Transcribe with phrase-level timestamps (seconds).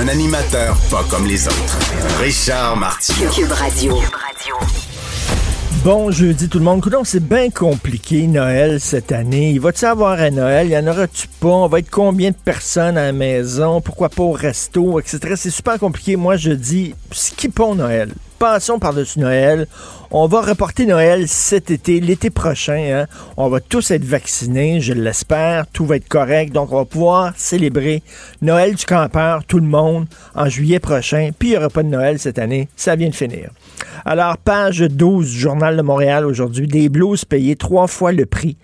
[0.00, 1.78] Un animateur pas comme les autres.
[2.20, 3.30] Richard Martineau.
[3.32, 3.94] Cube Radio.
[5.82, 6.88] Bon jeudi tout le monde.
[7.02, 9.50] C'est bien compliqué Noël cette année.
[9.50, 10.68] Il va-tu avoir un Noël?
[10.68, 11.48] Il y en aura-tu pas?
[11.48, 13.80] On va être combien de personnes à la maison?
[13.80, 15.34] Pourquoi pas au resto, etc.
[15.34, 16.14] C'est super compliqué.
[16.14, 18.12] Moi, je dis, skippons Noël.
[18.38, 19.66] Passons par-dessus Noël.
[20.12, 22.78] On va reporter Noël cet été, l'été prochain.
[23.02, 23.06] Hein.
[23.36, 25.66] On va tous être vaccinés, je l'espère.
[25.66, 26.52] Tout va être correct.
[26.52, 28.04] Donc, on va pouvoir célébrer
[28.40, 30.06] Noël du campeur, tout le monde,
[30.36, 31.30] en juillet prochain.
[31.36, 32.68] Puis, il n'y aura pas de Noël cette année.
[32.76, 33.50] Ça vient de finir.
[34.04, 38.56] Alors, page 12 du Journal de Montréal aujourd'hui, des blouses payées trois fois le prix.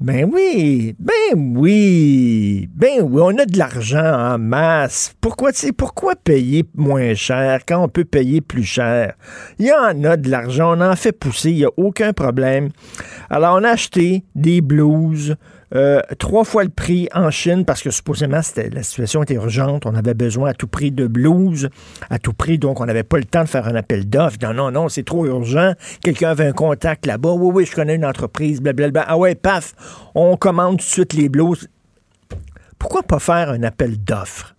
[0.00, 5.12] Ben oui, ben oui, ben oui, on a de l'argent en masse.
[5.20, 9.12] Pourquoi, pourquoi payer moins cher quand on peut payer plus cher?
[9.58, 12.70] Il y en a de l'argent, on en fait pousser, il n'y a aucun problème.
[13.28, 15.36] Alors, on a acheté des blouses,
[15.74, 18.40] euh, trois fois le prix en Chine parce que supposément
[18.72, 19.86] la situation était urgente.
[19.86, 21.68] On avait besoin à tout prix de blues,
[22.08, 24.38] à tout prix, donc on n'avait pas le temps de faire un appel d'offres.
[24.42, 25.72] Non, non, non, c'est trop urgent.
[26.02, 27.32] Quelqu'un avait un contact là-bas.
[27.32, 29.04] Oui, oui, je connais une entreprise, blablabla.
[29.06, 29.74] Ah ouais, paf,
[30.14, 31.68] on commande tout de suite les blues.
[32.78, 34.54] Pourquoi pas faire un appel d'offres?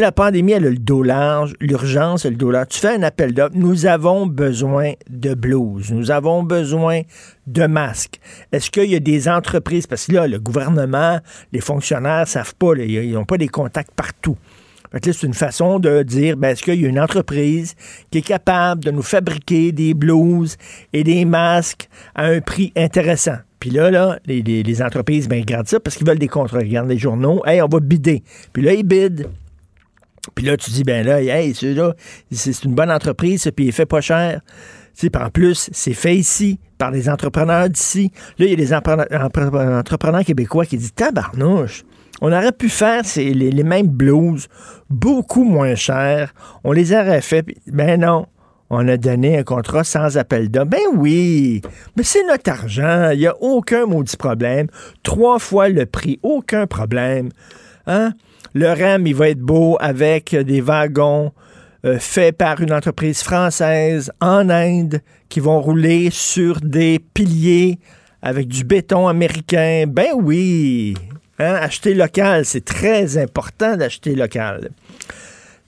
[0.00, 2.52] La pandémie, elle a le dos large, l'urgence, le dos.
[2.68, 3.54] Tu fais un appel d'offres.
[3.54, 5.90] Nous avons besoin de blouses.
[5.92, 7.02] Nous avons besoin
[7.46, 8.20] de masques.
[8.52, 11.18] Est-ce qu'il y a des entreprises, parce que là, le gouvernement,
[11.52, 14.36] les fonctionnaires ne savent pas, ils n'ont pas des contacts partout.
[15.02, 17.74] c'est une façon de dire, ben, est-ce qu'il y a une entreprise
[18.10, 20.56] qui est capable de nous fabriquer des blouses
[20.92, 23.38] et des masques à un prix intéressant?
[23.60, 26.60] Puis là, là les, entreprises, ben, ils ça parce qu'ils veulent des contrats.
[26.60, 27.42] Ils regardent les journaux.
[27.44, 28.22] Hey, on va bider.
[28.52, 29.24] Puis là, ils bident.
[30.34, 34.00] Puis là, tu dis, ben là, hey, c'est une bonne entreprise, puis il fait pas
[34.00, 34.40] cher.
[34.96, 38.10] Puis en plus, c'est fait ici, par les entrepreneurs d'ici.
[38.38, 41.84] Là, il y a des entrepreneurs québécois qui disent, tabarnouche,
[42.20, 44.48] on aurait pu faire les, les, mêmes blues
[44.90, 46.34] beaucoup moins chers.
[46.64, 47.46] On les aurait fait.
[47.68, 48.26] Ben non.
[48.70, 50.66] On a donné un contrat sans appel d'offres.
[50.66, 51.62] Ben oui,
[51.96, 53.10] mais c'est notre argent.
[53.12, 54.66] Il n'y a aucun maudit problème.
[55.02, 57.30] Trois fois le prix, aucun problème.
[57.86, 58.12] Hein?
[58.54, 61.32] Le REM, il va être beau avec des wagons
[61.84, 67.78] euh, faits par une entreprise française en Inde qui vont rouler sur des piliers
[68.22, 69.84] avec du béton américain.
[69.86, 70.94] Ben oui,
[71.38, 74.70] hein, acheter local, c'est très important d'acheter local.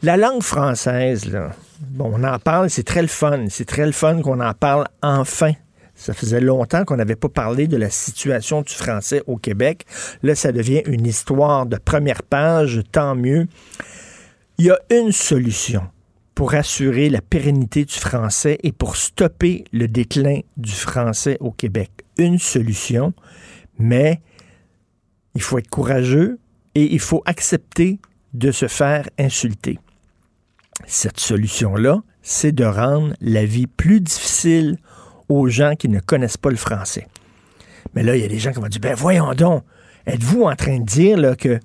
[0.02, 1.30] La langue française,
[1.80, 3.44] bon, on en parle, c'est très le fun.
[3.48, 5.52] C'est très le fun qu'on en parle enfin
[6.00, 9.84] ça faisait longtemps qu'on n'avait pas parlé de la situation du français au Québec.
[10.22, 13.46] Là, ça devient une histoire de première page, tant mieux.
[14.56, 15.82] Il y a une solution
[16.34, 21.90] pour assurer la pérennité du français et pour stopper le déclin du français au Québec.
[22.16, 23.12] Une solution,
[23.78, 24.22] mais
[25.34, 26.38] il faut être courageux
[26.74, 28.00] et il faut accepter
[28.32, 29.78] de se faire insulter.
[30.86, 34.78] Cette solution-là, c'est de rendre la vie plus difficile
[35.30, 37.06] aux gens qui ne connaissent pas le français.
[37.94, 39.64] Mais là, il y a des gens qui vont dire, ben voyons donc,
[40.06, 41.60] êtes-vous en train de dire que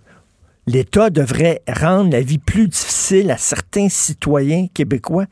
[0.68, 5.26] l'État devrait rendre la vie plus difficile à certains citoyens québécois?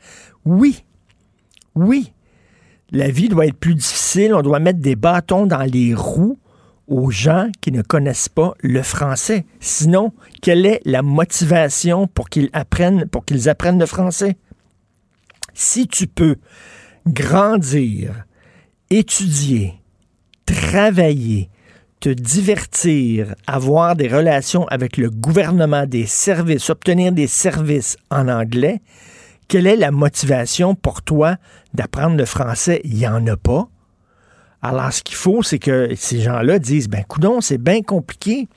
[0.44, 0.84] Oui,
[1.74, 2.12] oui.
[2.90, 6.38] La vie doit être plus difficile, on doit mettre des bâtons dans les roues
[6.86, 9.46] aux gens qui ne connaissent pas le français.
[9.60, 10.12] Sinon,
[10.42, 14.36] quelle est la motivation pour qu'ils apprennent, pour qu'ils apprennent le français?
[15.54, 16.36] Si tu peux
[17.06, 18.24] grandir,
[18.90, 19.74] étudier,
[20.46, 21.50] travailler,
[22.00, 28.80] te divertir, avoir des relations avec le gouvernement, des services, obtenir des services en anglais,
[29.48, 31.36] quelle est la motivation pour toi
[31.74, 32.80] d'apprendre le français?
[32.84, 33.68] Il n'y en a pas.
[34.62, 38.48] Alors, ce qu'il faut, c'est que ces gens-là disent, ben, coudon, c'est bien compliqué.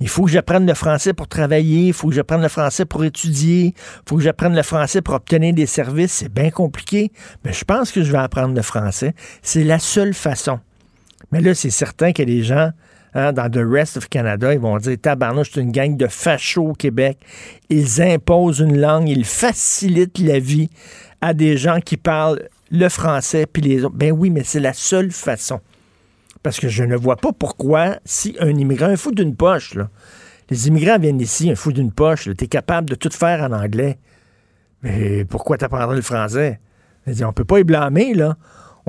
[0.00, 3.04] Il faut que j'apprenne le français pour travailler, il faut que j'apprenne le français pour
[3.04, 6.12] étudier, il faut que j'apprenne le français pour obtenir des services.
[6.12, 7.10] C'est bien compliqué,
[7.44, 9.14] mais je pense que je vais apprendre le français.
[9.42, 10.60] C'est la seule façon.
[11.32, 12.70] Mais là, c'est certain que les gens
[13.14, 16.68] hein, dans the rest of Canada, ils vont dire tabarnouche, c'est une gang de fachos
[16.70, 17.18] au Québec.
[17.68, 20.70] Ils imposent une langue, ils facilitent la vie
[21.20, 23.96] à des gens qui parlent le français puis les autres.
[23.96, 25.60] Ben oui, mais c'est la seule façon.
[26.48, 29.76] Parce que je ne vois pas pourquoi, si un immigrant, un fou d'une poche,
[30.48, 33.52] Les immigrants viennent ici, un fou d'une poche, tu es capable de tout faire en
[33.52, 33.98] anglais.
[34.82, 36.58] Mais pourquoi t'apprendrais le français?
[37.06, 38.38] On ne peut pas y blâmer, là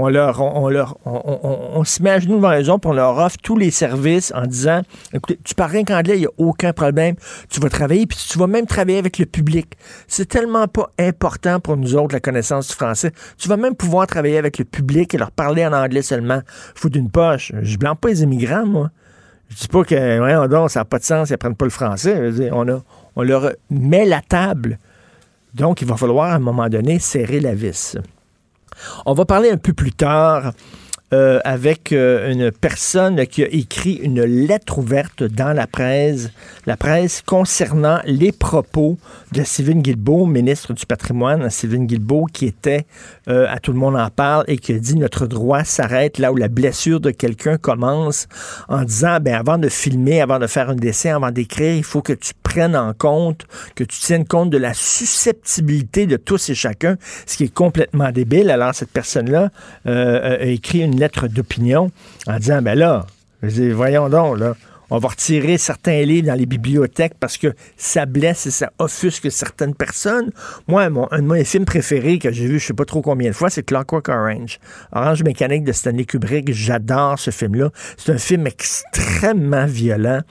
[0.01, 3.57] on leur, on, leur, on, se met à genoux devant eux on leur offre tous
[3.57, 4.81] les services en disant,
[5.13, 7.15] écoutez, tu parles rien qu'anglais, il n'y a aucun problème.
[7.49, 9.77] Tu vas travailler, puis tu vas même travailler avec le public.
[10.07, 13.11] C'est tellement pas important pour nous autres, la connaissance du français.
[13.37, 16.39] Tu vas même pouvoir travailler avec le public et leur parler en anglais seulement.
[16.75, 17.51] Faut d'une poche.
[17.61, 18.91] Je blâme pas les immigrants, moi.
[19.49, 21.71] Je dis pas que, voyons donc, ça n'a pas de sens, ils apprennent pas le
[21.71, 22.31] français.
[22.53, 22.65] on,
[23.17, 24.79] on leur met la table.
[25.53, 27.97] Donc, il va falloir, à un moment donné, serrer la vis.
[29.05, 30.53] On va parler un peu plus tard
[31.11, 36.29] euh, avec euh, une personne qui a écrit une lettre ouverte dans la presse,
[36.67, 38.99] la presse concernant les propos
[39.31, 42.85] de Sylvain Guilbeault, ministre du patrimoine, Sylvain Guilbeault, qui était,
[43.27, 46.31] euh, à tout le monde en parle, et qui a dit notre droit s'arrête là
[46.31, 48.27] où la blessure de quelqu'un commence,
[48.67, 52.03] en disant, ben avant de filmer, avant de faire un dessin, avant d'écrire, il faut
[52.03, 56.55] que tu prennes en compte, que tu tiennes compte de la susceptibilité de tous et
[56.55, 58.51] chacun, ce qui est complètement débile.
[58.51, 59.49] Alors cette personne-là
[59.85, 61.91] a écrit une lettre d'opinion
[62.27, 63.05] en disant, ben là,
[63.41, 64.55] voyons donc, là,
[64.89, 69.31] on va retirer certains livres dans les bibliothèques parce que ça blesse et ça offusque
[69.31, 70.31] certaines personnes.
[70.67, 73.35] Moi, un de mes films préférés que j'ai vu je sais pas trop combien de
[73.35, 74.59] fois, c'est Clockwork Orange.
[74.91, 76.51] Orange Mécanique de Stanley Kubrick.
[76.51, 77.69] J'adore ce film-là.
[77.97, 80.21] C'est un film extrêmement violent.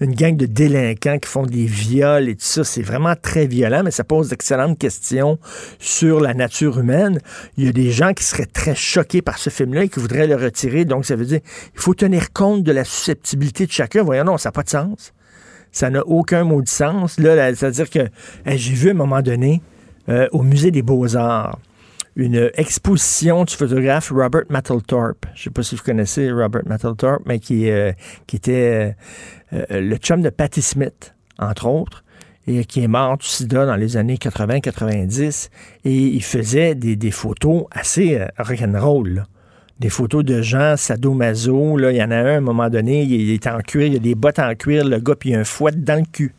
[0.00, 2.64] Une gang de délinquants qui font des viols et tout ça.
[2.64, 5.38] C'est vraiment très violent, mais ça pose d'excellentes questions
[5.78, 7.20] sur la nature humaine.
[7.56, 10.26] Il y a des gens qui seraient très choqués par ce film-là et qui voudraient
[10.26, 10.84] le retirer.
[10.84, 11.40] Donc, ça veut dire
[11.74, 14.68] il faut tenir compte de la susceptibilité de chacun voyons, non, ça n'a pas de
[14.68, 15.12] sens.
[15.72, 17.18] Ça n'a aucun mot de sens.
[17.18, 18.08] Là, c'est-à-dire que
[18.46, 19.62] j'ai vu à un moment donné
[20.08, 21.58] euh, au Musée des Beaux-Arts
[22.16, 25.26] une exposition du photographe Robert Mapplethorpe.
[25.34, 27.92] Je ne sais pas si vous connaissez Robert Mapplethorpe, mais qui, euh,
[28.26, 28.96] qui était
[29.52, 32.04] euh, le chum de Patti Smith, entre autres,
[32.48, 35.50] et qui est mort du sida dans les années 80-90.
[35.84, 39.24] Et il faisait des, des photos assez rock'n'roll
[39.80, 41.76] des photos de gens sadomaso.
[41.76, 43.94] Là, il y en a un à un moment donné, il, est en cuir, il
[43.94, 45.98] y a des bottes en cuir, le gars, puis il y a un fouet dans
[45.98, 46.34] le cul.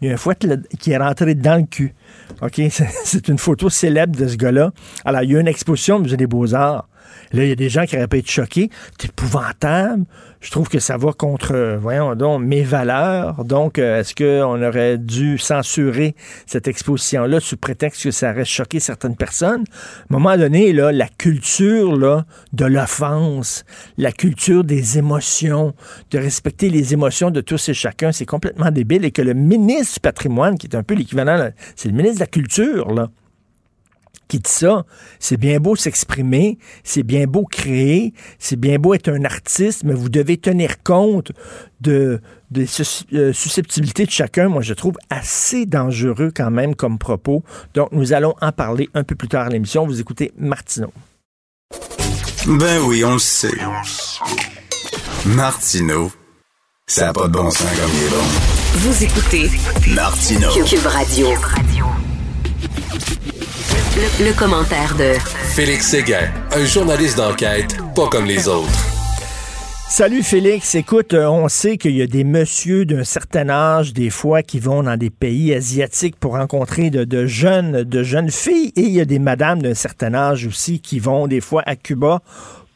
[0.00, 0.36] Il y a un fouet
[0.78, 1.94] qui est rentré dans le cul.
[2.40, 2.62] OK?
[3.04, 4.72] C'est une photo célèbre de ce gars-là.
[5.04, 6.88] Alors, il y a une exposition au Musée des Beaux-Arts.
[7.32, 8.70] Là, il y a des gens qui auraient pu être choqués.
[8.98, 10.04] C'est épouvantable.
[10.40, 13.44] Je trouve que ça va contre, voyons donc, mes valeurs.
[13.44, 16.14] Donc, euh, est-ce qu'on aurait dû censurer
[16.46, 19.64] cette exposition-là sous prétexte que ça aurait choqué certaines personnes?
[19.70, 22.24] À un moment donné, là, la culture là,
[22.54, 23.64] de l'offense,
[23.98, 25.74] la culture des émotions,
[26.10, 29.04] de respecter les émotions de tous et chacun, c'est complètement débile.
[29.04, 32.20] Et que le ministre du patrimoine, qui est un peu l'équivalent, c'est le ministre de
[32.20, 33.08] la culture, là,
[34.30, 34.86] qui dit ça.
[35.18, 39.92] C'est bien beau s'exprimer, c'est bien beau créer, c'est bien beau être un artiste, mais
[39.92, 41.32] vous devez tenir compte
[41.80, 42.66] de des
[43.12, 44.48] euh, susceptibilités de chacun.
[44.48, 47.44] Moi, je trouve assez dangereux quand même comme propos.
[47.74, 49.86] Donc, nous allons en parler un peu plus tard à l'émission.
[49.86, 50.92] Vous écoutez Martineau.
[52.46, 53.52] Ben oui, on le sait.
[55.26, 56.10] Martineau,
[56.86, 58.24] ça n'a pas de bon sens comme il est bon.
[58.74, 59.50] Vous écoutez
[59.94, 60.50] Martineau.
[60.64, 61.28] Cube Radio.
[63.72, 65.12] Le, commentaire de
[65.54, 68.68] Félix Séguin, un journaliste d'enquête pas comme les autres.
[69.88, 74.10] Salut Félix, écoute, euh, on sait qu'il y a des messieurs d'un certain âge, des
[74.10, 78.82] fois, qui vont dans des pays asiatiques pour rencontrer de, jeunes, de jeunes filles, et
[78.82, 82.22] il y a des madames d'un certain âge aussi qui vont des fois à Cuba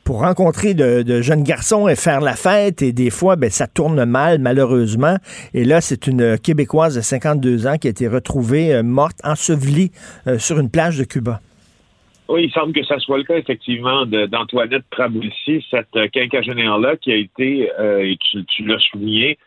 [0.04, 2.82] pour rencontrer de, jeunes garçons et faire la fête.
[2.82, 5.16] Et des fois, ben, ça tourne mal, malheureusement.
[5.54, 9.90] Et là, c'est une Québécoise de 52 ans qui a été retrouvée euh, morte, ensevelie
[10.26, 11.40] euh, sur une plage de Cuba.
[12.28, 17.12] Oui, il semble que ça soit le cas, effectivement, d'Antoinette Trabulsi, cette euh, quinquagénaire-là qui
[17.12, 19.38] a été, et tu, tu l'as souligné,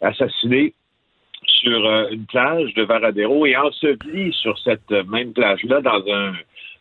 [0.00, 0.74] assassinée
[1.46, 6.32] sur une plage de Varadero et ensevelie sur cette même plage-là dans un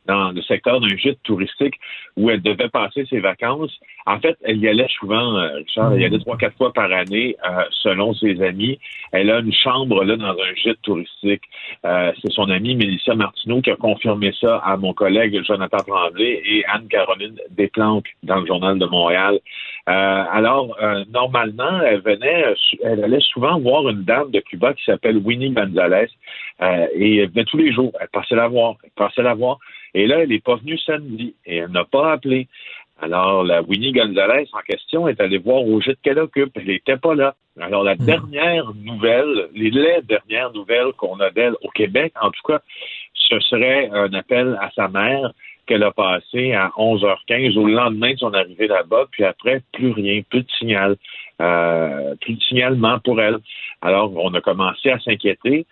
[0.06, 1.76] dans le secteur d'un gîte touristique
[2.18, 3.78] où elle devait passer ses vacances.
[4.06, 6.92] En fait, elle y allait souvent, euh, Richard, elle y allait trois, quatre fois par
[6.92, 8.80] année, euh, selon ses amis.
[9.12, 11.42] Elle a une chambre là dans un gîte touristique.
[11.86, 16.42] Euh, c'est son amie Mélissa Martineau qui a confirmé ça à mon collègue Jonathan Tremblay
[16.46, 19.40] et Anne-Caroline Desplanques dans le Journal de Montréal.
[19.88, 20.78] alors,
[21.12, 22.46] normalement, elle venait,
[22.84, 26.10] elle allait souvent voir une dame de Cuba qui s'appelle Winnie Gonzalez
[26.94, 27.92] et elle venait tous les jours.
[28.00, 29.60] Elle passait la voir, elle passait la voir.
[29.96, 32.48] Et là, elle n'est pas venue samedi et elle n'a pas appelé.
[33.02, 36.52] Alors, la Winnie Gonzalez en question est allée voir au gîte qu'elle occupe.
[36.56, 37.36] Elle n'était pas là.
[37.60, 38.06] Alors, la hmm.
[38.06, 39.72] dernière nouvelle, les,
[40.04, 42.60] dernières nouvelles qu'on a d'elle au Québec, en tout cas,
[43.14, 45.32] ce serait un appel à sa mère
[45.66, 50.22] qu'elle a passé à 11h15 au lendemain de son arrivée là-bas, puis après, plus rien,
[50.30, 50.96] plus de signal,
[51.42, 53.38] euh, plus de signalement pour elle.
[53.82, 55.66] Alors, on a commencé à s'inquiéter.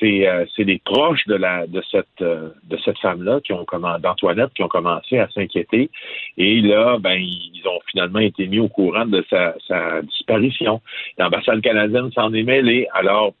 [0.00, 3.64] C'est euh, des proches de la de cette euh, de cette femme-là qui ont
[4.00, 5.90] d'Antoinette qui ont commencé à s'inquiéter
[6.36, 10.80] et là ben ils ont finalement été mis au courant de sa, sa disparition.
[11.18, 12.86] L'ambassade canadienne s'en est mêlée.
[12.92, 13.34] Alors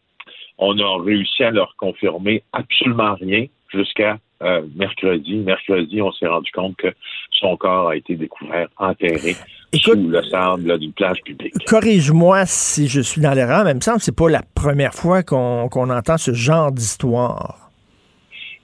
[0.58, 5.36] on a réussi à leur confirmer absolument rien jusqu'à euh, mercredi.
[5.36, 6.88] Mercredi, on s'est rendu compte que
[7.32, 9.34] son corps a été découvert enterré
[9.72, 11.54] sous le sable d'une plage publique.
[11.66, 14.94] Corrige-moi si je suis dans l'erreur, mais il me semble que c'est pas la première
[14.94, 17.64] fois qu'on entend ce genre d'histoire.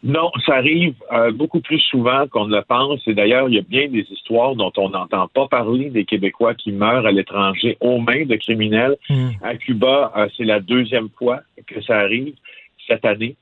[0.03, 3.07] Non, ça arrive euh, beaucoup plus souvent qu'on ne le pense.
[3.07, 6.55] Et d'ailleurs, il y a bien des histoires dont on n'entend pas parler des Québécois
[6.55, 8.97] qui meurent à l'étranger aux mains de criminels.
[9.11, 9.31] Hmm.
[9.43, 12.35] À Cuba, euh, c'est la deuxième fois que ça arrive
[12.87, 13.37] cette année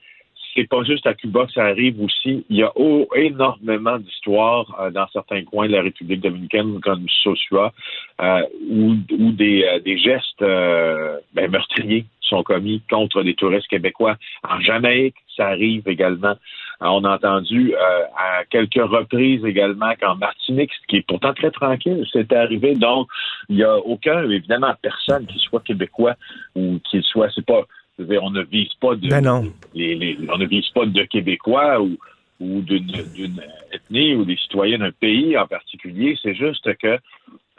[0.58, 2.44] c'est pas juste à Cuba que ça arrive aussi.
[2.50, 2.72] Il y a
[3.14, 7.72] énormément d'histoires euh, dans certains coins de la République dominicaine, comme Sosua,
[8.20, 8.94] euh, où,
[9.32, 14.16] des, euh, gestes ben, meurtriers sont commis contre des touristes québécois.
[14.42, 16.34] En Jamaïque, ça arrive également.
[16.80, 22.04] On a entendu à quelques reprises également qu'en Martinique, ce qui est pourtant très tranquille,
[22.12, 22.74] c'est arrivé.
[22.74, 23.08] Donc,
[23.48, 26.14] il n'y a aucun, évidemment, personne qui soit québécois
[26.54, 27.62] ou qui soit, c'est pas
[27.98, 31.96] on ne vise pas de, ben on ne vise pas de Québécois ou,
[32.40, 36.16] ou d'une ethnie ou des citoyens d'un pays en particulier.
[36.22, 36.98] C'est juste que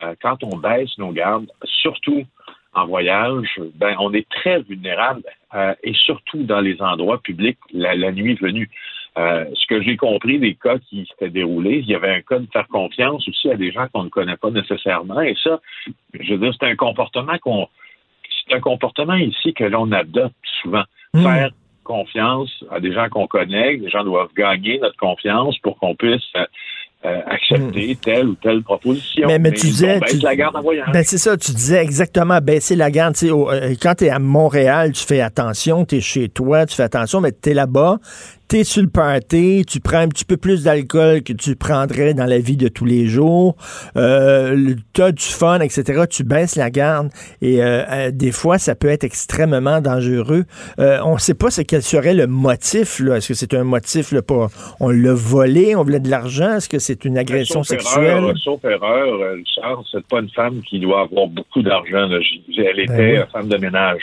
[0.04, 2.24] euh, quand on baisse nos gardes, surtout
[2.74, 8.12] en voyage, ben on est très vulnérable euh, et surtout dans les endroits publics la,
[8.12, 8.70] nuit venue.
[9.18, 12.40] Euh, ce que j'ai compris des cas qui s'étaient déroulés, il y avait un cas
[12.40, 15.20] de faire confiance aussi à des gens qu'on ne connaît pas nécessairement.
[15.22, 15.60] Et ça,
[16.14, 17.68] je veux dire, c'est un comportement qu'on
[18.52, 20.84] un comportement ici que l'on adopte souvent.
[21.14, 21.24] Hmm.
[21.24, 21.50] Faire
[21.84, 26.22] confiance à des gens qu'on connaît, les gens doivent gagner notre confiance pour qu'on puisse
[26.36, 26.46] euh,
[27.06, 27.96] euh, accepter hmm.
[27.96, 29.28] telle ou telle proposition.
[29.28, 30.00] Mais, mais, tu disais.
[30.22, 30.90] la garde en voyage.
[30.94, 33.16] Ben c'est ça, tu disais exactement baisser la garde.
[33.24, 36.84] Euh, quand tu es à Montréal, tu fais attention, tu es chez toi, tu fais
[36.84, 37.98] attention, mais tu es là-bas,
[38.50, 42.26] t'es sur le party, tu prends un petit peu plus d'alcool que tu prendrais dans
[42.26, 43.56] la vie de tous les jours,
[43.96, 47.10] euh, t'as du fun, etc., tu baisses la garde
[47.44, 50.46] et euh, euh, des fois, ça peut être extrêmement dangereux.
[50.80, 53.00] Euh, on ne sait pas ce quel serait le motif.
[53.00, 56.56] Est-ce que c'est un motif là, pour on l'a volé, on voulait de l'argent?
[56.56, 58.34] Est-ce que c'est une agression sexuelle?
[58.44, 62.10] sauf erreur, Charles, c'est pas une femme qui doit avoir beaucoup d'argent.
[62.10, 64.02] Elle ben était femme de ménage.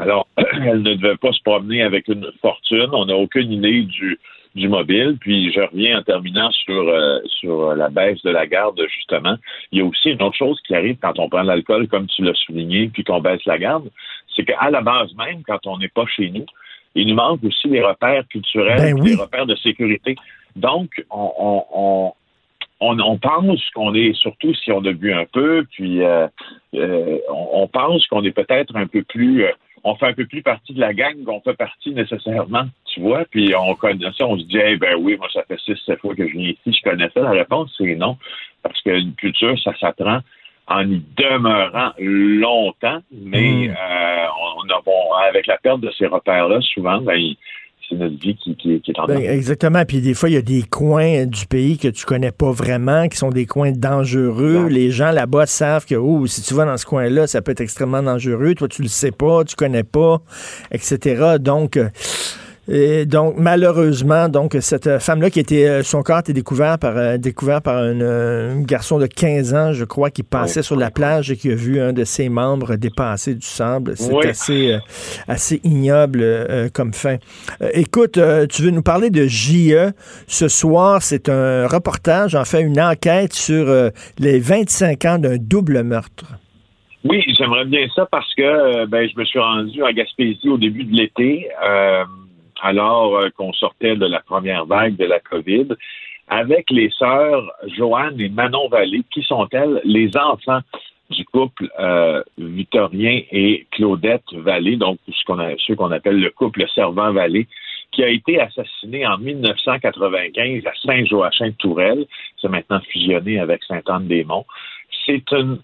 [0.00, 2.88] Alors, elle ne devait pas se promener avec une fortune.
[2.92, 4.18] On n'a aucune idée du,
[4.54, 5.16] du mobile.
[5.20, 9.36] Puis je reviens en terminant sur, euh, sur la baisse de la garde, justement.
[9.72, 12.22] Il y a aussi une autre chose qui arrive quand on prend l'alcool, comme tu
[12.22, 13.88] l'as souligné, puis qu'on baisse la garde,
[14.34, 16.46] c'est qu'à la base même, quand on n'est pas chez nous,
[16.94, 20.16] il nous manque aussi des repères culturels, ben des repères de sécurité.
[20.56, 22.12] Donc, on, on,
[22.80, 26.26] on, on, pense qu'on est, surtout si on a bu un peu, puis euh,
[26.74, 29.44] euh, on, pense qu'on est peut-être un peu plus
[29.84, 33.24] on fait un peu plus partie de la gang qu'on fait partie nécessairement, tu vois.
[33.30, 36.00] Puis on connaît ça, on se dit, eh ben oui, moi, ça fait six, sept
[36.00, 37.20] fois que je viens ici, je connais ça.
[37.20, 38.16] La réponse, c'est non.
[38.62, 40.20] Parce qu'une culture, ça s'apprend
[40.68, 43.70] en y demeurant longtemps, mais hmm.
[43.70, 47.34] euh, on, a, avec la perte de ces repères-là, souvent, ben,
[47.90, 49.84] c'est notre vie qui, est en ben, Exactement.
[49.84, 53.08] Puis des fois, il y a des coins du pays que tu connais pas vraiment,
[53.08, 54.68] qui sont des coins dangereux.
[54.68, 57.60] Les gens là-bas savent que oh, si tu vas dans ce coin-là, ça peut être
[57.60, 58.54] extrêmement dangereux.
[58.54, 60.22] Toi, tu le sais pas, tu connais pas,
[60.70, 61.36] etc.
[61.40, 61.88] Donc, euh,
[62.72, 66.96] et donc, malheureusement, donc cette femme-là qui était, euh, son corps a été découvert par,
[66.96, 70.92] euh, découvert par euh, un, garçon de 15 ans, je crois, qui passait sur la
[70.92, 73.94] plage et qui a vu un de ses membres dépasser du sable.
[73.96, 74.78] C'est assez,
[75.26, 77.16] assez ignoble comme fin.
[77.74, 79.90] écoute, tu veux nous parler de JE.
[80.28, 83.66] Ce soir, c'est un reportage, en fait, une enquête sur
[84.18, 86.24] les 25 ans d'un double meurtre.
[87.02, 90.84] Oui, j'aimerais bien ça parce que ben, je me suis rendu à Gaspésie au début
[90.84, 91.48] de l'été
[92.62, 95.68] alors euh, qu'on sortait de la première vague de la COVID,
[96.28, 100.60] avec les sœurs Joanne et Manon Vallée, qui sont-elles les enfants
[101.10, 106.30] du couple euh, Victorien et Claudette Vallée, donc ce qu'on a, ceux qu'on appelle le
[106.30, 107.48] couple Servant-Vallée,
[107.90, 112.06] qui a été assassiné en 1995 à Saint-Joachim-de-Tourelle.
[112.40, 114.46] C'est maintenant fusionné avec Sainte-Anne-des-Monts.
[115.04, 115.58] C'est une,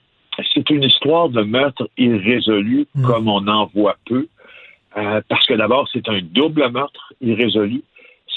[0.53, 3.03] c'est une histoire de meurtre irrésolu mmh.
[3.07, 4.27] comme on en voit peu.
[4.97, 7.83] Euh, parce que d'abord, c'est un double meurtre irrésolu.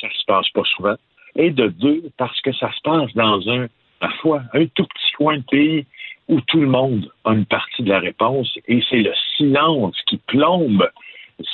[0.02, 0.96] Ça se passe pas souvent.
[1.36, 3.68] Et de deux, parce que ça se passe dans un,
[4.00, 5.86] parfois, un tout petit coin de pays
[6.28, 10.18] où tout le monde a une partie de la réponse et c'est le silence qui
[10.18, 10.88] plombe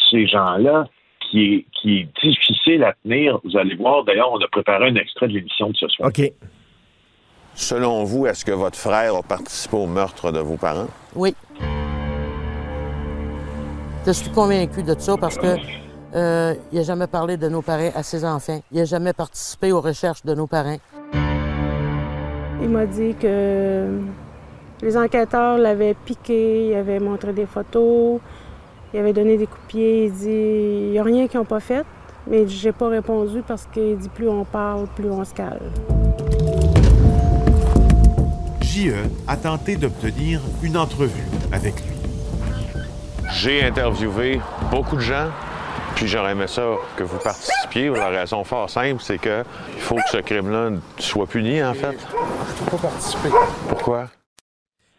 [0.10, 0.88] ces gens-là
[1.20, 3.40] qui est, qui est difficile à tenir.
[3.44, 6.10] Vous allez voir, d'ailleurs, on a préparé un extrait de l'émission de ce soir.
[6.10, 6.32] OK.
[7.54, 10.88] Selon vous, est-ce que votre frère a participé au meurtre de vos parents?
[11.16, 11.34] Oui.
[14.06, 15.56] Je suis convaincu de ça parce que
[16.14, 18.62] euh, il n'a jamais parlé de nos parents à ses enfants.
[18.72, 20.78] Il n'a jamais participé aux recherches de nos parents.
[22.62, 24.00] Il m'a dit que
[24.84, 28.20] les enquêteurs l'avaient piqué, il avait montré des photos,
[28.94, 30.06] il avait donné des coups de pied.
[30.06, 31.84] Il dit il n'y a rien qu'ils n'ont pas fait,
[32.28, 35.72] mais j'ai pas répondu parce qu'il dit plus on parle, plus on se calme.
[38.62, 38.94] JE
[39.28, 41.95] a tenté d'obtenir une entrevue avec lui.
[43.38, 44.40] J'ai interviewé
[44.72, 45.30] beaucoup de gens,
[45.94, 46.64] puis j'aurais aimé ça
[46.96, 47.90] que vous participiez.
[47.90, 51.98] La raison fort simple, c'est que il faut que ce crime-là soit puni, en fait.
[52.00, 53.30] Je peux pas participer.
[53.68, 54.06] Pourquoi?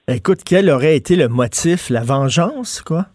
[0.06, 1.88] Écoute, quel aurait été le motif?
[1.88, 3.06] La vengeance, quoi?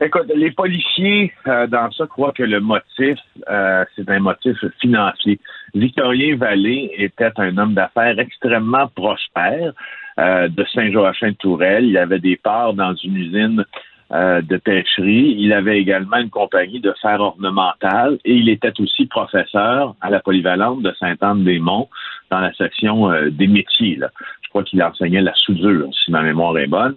[0.00, 3.18] Écoute, les policiers euh, dans ça croient que le motif,
[3.48, 5.38] euh, c'est un motif financier.
[5.72, 9.72] Victorien Vallée était un homme d'affaires extrêmement prospère
[10.18, 11.84] euh, de Saint-Joachim-de-Tourelle.
[11.84, 13.64] Il avait des parts dans une usine
[14.12, 15.36] euh, de pêcherie.
[15.38, 20.20] Il avait également une compagnie de fer ornemental et il était aussi professeur à la
[20.20, 21.88] polyvalente de Sainte-Anne-des-Monts
[22.30, 23.96] dans la section euh, des métiers.
[23.96, 24.10] Là.
[24.42, 26.94] Je crois qu'il enseignait la soudure, si ma mémoire est bonne.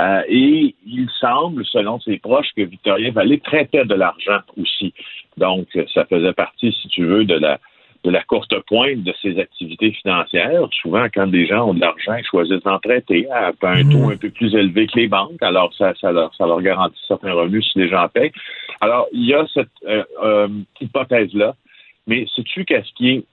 [0.00, 4.94] Euh, et il semble, selon ses proches, que Victorien Vallée traitait de l'argent aussi.
[5.36, 7.58] Donc, ça faisait partie, si tu veux, de la
[8.04, 10.68] de la courte pointe de ses activités financières.
[10.80, 14.16] Souvent, quand des gens ont de l'argent, ils choisissent d'en traiter à un taux un
[14.16, 15.40] peu plus élevé que les banques.
[15.40, 18.32] Alors, ça, ça, leur, ça leur garantit certains revenus si les gens payent.
[18.80, 20.48] Alors, il y a cette euh, euh,
[20.80, 21.54] hypothèse-là.
[22.08, 23.24] Mais sais-tu qu'est-ce qui est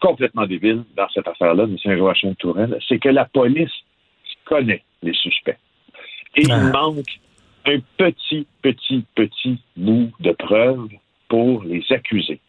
[0.00, 2.78] complètement débile dans cette affaire-là de Saint-Joachim-Tourelle?
[2.88, 3.70] C'est que la police
[4.44, 5.58] connaît les suspects.
[6.34, 7.20] Et il manque
[7.66, 10.88] un petit, petit, petit bout de preuve
[11.28, 12.40] pour les accuser.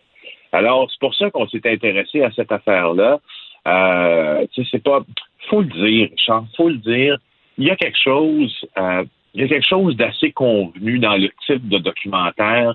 [0.51, 3.19] Alors, c'est pour ça qu'on s'est intéressé à cette affaire-là.
[3.67, 5.01] Euh, tu sais, c'est pas.
[5.49, 7.17] Faut le dire, Richard, faut le dire.
[7.57, 8.65] Il y a quelque chose.
[8.77, 12.73] Euh, il y a quelque chose d'assez convenu dans le type de documentaire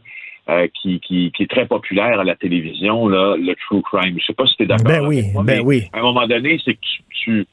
[0.49, 4.17] euh, qui, qui, qui, est très populaire à la télévision, là, le true crime.
[4.21, 4.87] Je sais pas si tu es d'accord.
[4.87, 5.85] Ben oui, moi, ben oui.
[5.93, 7.47] À un moment donné, c'est que tu, tu,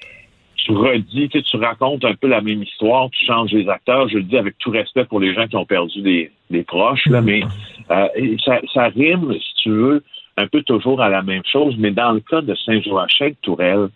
[0.70, 4.08] tu redis, tu, racontes un peu la même histoire, tu changes les acteurs.
[4.08, 7.42] Je le dis avec tout respect pour les gens qui ont perdu des, proches, mais
[7.90, 8.08] euh,
[8.46, 10.04] ça, ça rime, si tu veux,
[10.38, 11.76] un peu toujours à la même chose.
[11.78, 13.90] Mais dans le cas de Saint-Joachim Tourelle,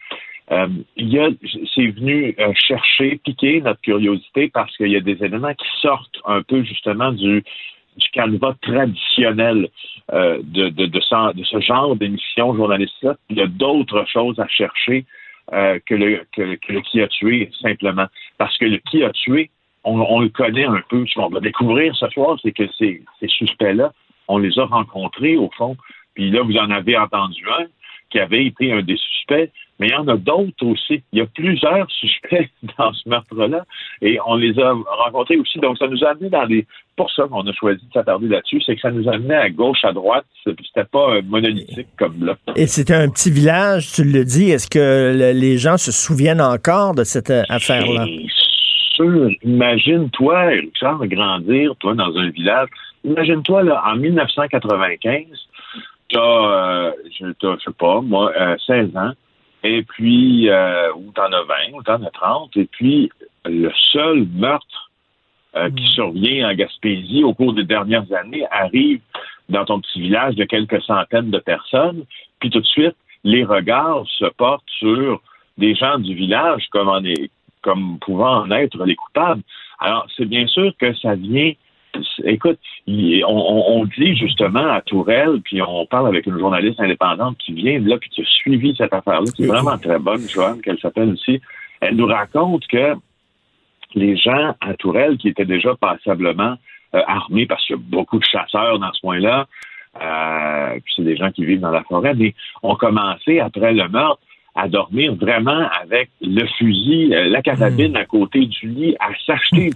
[0.51, 0.67] euh,
[1.75, 6.19] c'est venu euh, chercher, piquer notre curiosité parce qu'il y a des éléments qui sortent
[6.25, 7.43] un peu justement du,
[7.97, 9.69] du canevas traditionnel
[10.11, 13.09] de, ce, de, ce, genre d'émission journalistique.
[13.29, 15.05] Il y a d'autres choses à chercher
[15.51, 18.07] euh, que, le, que, le qui a tué, simplement.
[18.37, 19.49] Parce que le qui a tué,
[19.83, 21.05] on, on le connaît un peu.
[21.05, 23.91] Ce qu'on va découvrir ce soir, c'est que ces, ces suspects-là,
[24.27, 25.75] on les a rencontrés, au fond.
[26.15, 27.65] Puis là, vous en avez entendu un
[28.09, 29.51] qui avait été un des suspects,
[29.83, 31.03] mais il y en a d'autres aussi.
[31.11, 33.65] Il y a plusieurs suspects dans ce meurtre-là
[34.01, 35.59] et on les a rencontrés aussi.
[35.59, 36.65] Donc, ça nous a amené dans des.
[36.95, 39.49] Pour ça qu'on a choisi de s'attarder là-dessus, c'est que ça nous a amené à
[39.49, 40.25] gauche, à droite.
[40.45, 42.35] C'était pas monolithique comme là.
[42.55, 44.51] Et c'était un petit village, tu le dis.
[44.51, 48.05] Est-ce que les gens se souviennent encore de cette affaire-là?
[48.95, 49.29] sûr.
[49.43, 52.69] Imagine-toi, Richard, grandir, toi, dans un village.
[53.03, 55.25] Imagine-toi, là, en 1995,
[56.09, 59.11] t'as, euh, je, je sais pas, moi, euh, 16 ans,
[59.63, 63.09] et puis, euh, ou t'en as 20, ou t'en as 30, et puis,
[63.45, 64.91] le seul meurtre
[65.55, 68.99] euh, qui survient en Gaspésie au cours des dernières années arrive
[69.49, 72.05] dans ton petit village de quelques centaines de personnes,
[72.39, 75.21] puis tout de suite, les regards se portent sur
[75.57, 77.29] des gens du village comme, en est,
[77.61, 79.43] comme pouvant en être les coupables.
[79.79, 81.53] Alors, c'est bien sûr que ça vient
[82.23, 87.53] écoute, on, on, dit justement à Tourelle, puis on parle avec une journaliste indépendante qui
[87.53, 90.61] vient de là, puis qui a suivi cette affaire-là, qui est vraiment très bonne, Joanne,
[90.61, 91.41] qu'elle s'appelle aussi.
[91.81, 92.95] Elle nous raconte que
[93.95, 96.55] les gens à Tourelle, qui étaient déjà passablement
[96.95, 99.47] euh, armés, parce qu'il y a beaucoup de chasseurs dans ce coin-là,
[100.01, 103.87] euh, puis c'est des gens qui vivent dans la forêt, mais ont commencé, après le
[103.89, 104.21] meurtre,
[104.55, 109.71] à dormir vraiment avec le fusil, la carabine à côté du lit, à s'acheter,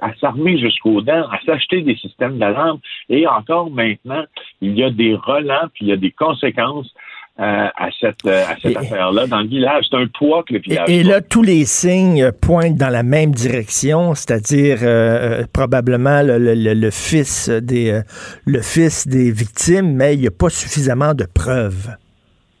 [0.00, 2.78] à s'armer jusqu'aux dents, à s'acheter des systèmes d'alarme.
[3.08, 4.24] Et encore maintenant,
[4.60, 6.92] il y a des relents, puis il y a des conséquences
[7.40, 7.42] euh,
[7.74, 9.86] à cette, euh, à cette affaire-là dans le village.
[9.90, 10.88] C'est un poids que le village.
[10.90, 16.36] Et, et, là, tous les signes pointent dans la même direction, c'est-à-dire euh, probablement le,
[16.36, 18.02] le, le, fils des
[18.44, 21.96] le fils des victimes, mais il n'y a pas suffisamment de preuves.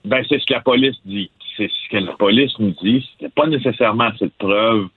[0.06, 1.30] Ben, c'est ce que la police dit
[1.68, 3.08] c'est ce que la police nous dit.
[3.12, 4.88] C'était pas nécessairement cette preuve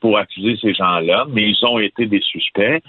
[0.00, 2.82] pour accuser ces gens-là, mais ils ont été des suspects.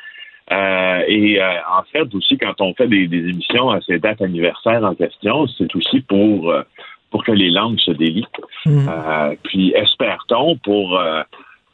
[0.52, 4.22] Euh, et euh, en fait, aussi, quand on fait des, des, émissions à ces dates
[4.22, 6.63] anniversaires en question, c'est aussi pour, euh,
[7.12, 8.28] pour que les langues se délient.
[8.65, 8.88] Mm.
[8.89, 11.00] Euh, puis espère-t-on pour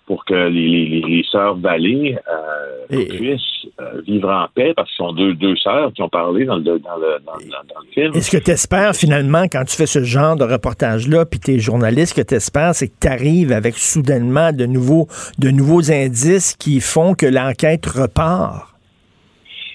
[0.09, 4.95] pour que les, les, les sœurs Vallée euh, puissent euh, vivre en paix, parce que
[4.95, 7.91] ce sont deux, deux sœurs qui ont parlé dans le, dans le, dans, dans le
[7.93, 8.15] film.
[8.15, 11.59] Est-ce que tu espères finalement, quand tu fais ce genre de reportage-là, puis tu es
[11.59, 15.91] journaliste, ce que tu espères, c'est que tu arrives avec soudainement de nouveaux, de nouveaux
[15.91, 18.65] indices qui font que l'enquête repart?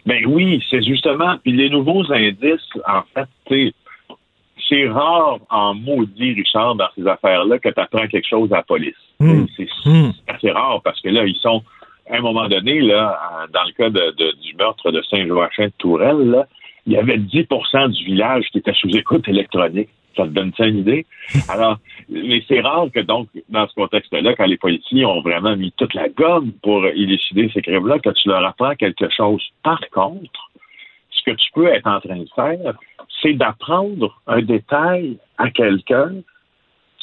[0.04, 1.36] Ben oui, c'est justement.
[1.44, 3.72] Puis les nouveaux indices, en fait, tu
[4.68, 8.62] c'est rare en maudit, Richard, dans ces affaires-là, que tu apprends quelque chose à la
[8.62, 8.94] police.
[9.20, 9.44] Mm.
[9.56, 10.10] C'est Mm.
[10.28, 11.62] assez rare parce que là, ils sont,
[12.10, 15.72] à un moment donné, là, dans le cas de, de, du meurtre de Saint-Joachim de
[15.78, 16.46] Tourelle, là,
[16.86, 19.88] il y avait 10% du village qui était sous écoute électronique.
[20.16, 21.06] Ça te donne ça une idée?
[21.48, 25.72] Alors, mais c'est rare que donc, dans ce contexte-là, quand les policiers ont vraiment mis
[25.72, 29.42] toute la gomme pour élucider ces crimes-là, que tu leur apprends quelque chose.
[29.62, 30.50] Par contre,
[31.24, 32.74] que tu peux être en train de faire,
[33.22, 36.12] c'est d'apprendre un détail à quelqu'un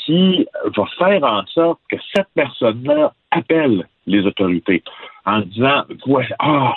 [0.05, 4.83] qui va faire en sorte que cette personne-là appelle les autorités
[5.25, 6.73] en disant ouais, ah,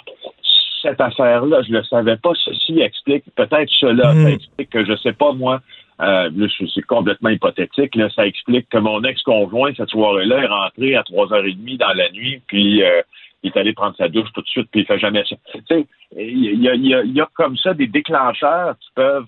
[0.82, 4.94] cette affaire-là, je ne le savais pas, ceci explique peut-être cela, ça explique que je
[4.96, 5.60] sais pas moi,
[6.02, 6.30] euh,
[6.74, 11.78] c'est complètement hypothétique, là, ça explique que mon ex-conjoint, cette soirée-là, est rentré à 3h30
[11.78, 13.00] dans la nuit, puis euh,
[13.44, 15.36] il est allé prendre sa douche tout de suite, puis il fait jamais ça.
[15.52, 18.74] Tu sais, il y a, il y, a, il y a comme ça des déclencheurs
[18.80, 19.26] qui peuvent,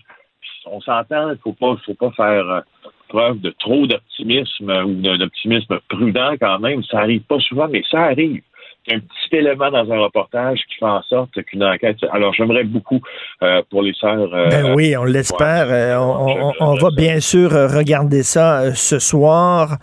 [0.67, 2.61] on s'entend, il faut pas, faut pas faire euh,
[3.09, 6.83] preuve de trop d'optimisme ou d'un optimisme prudent quand même.
[6.85, 8.43] Ça arrive pas souvent, mais ça arrive.
[8.89, 11.99] Il y a un petit élément dans un reportage qui fait en sorte qu'une enquête.
[12.13, 13.01] Alors, j'aimerais beaucoup
[13.43, 14.33] euh, pour les sœurs.
[14.33, 15.67] euh, Ben oui, on l'espère.
[15.69, 19.77] Euh, on, on- on va bien sûr regarder ça ce soir.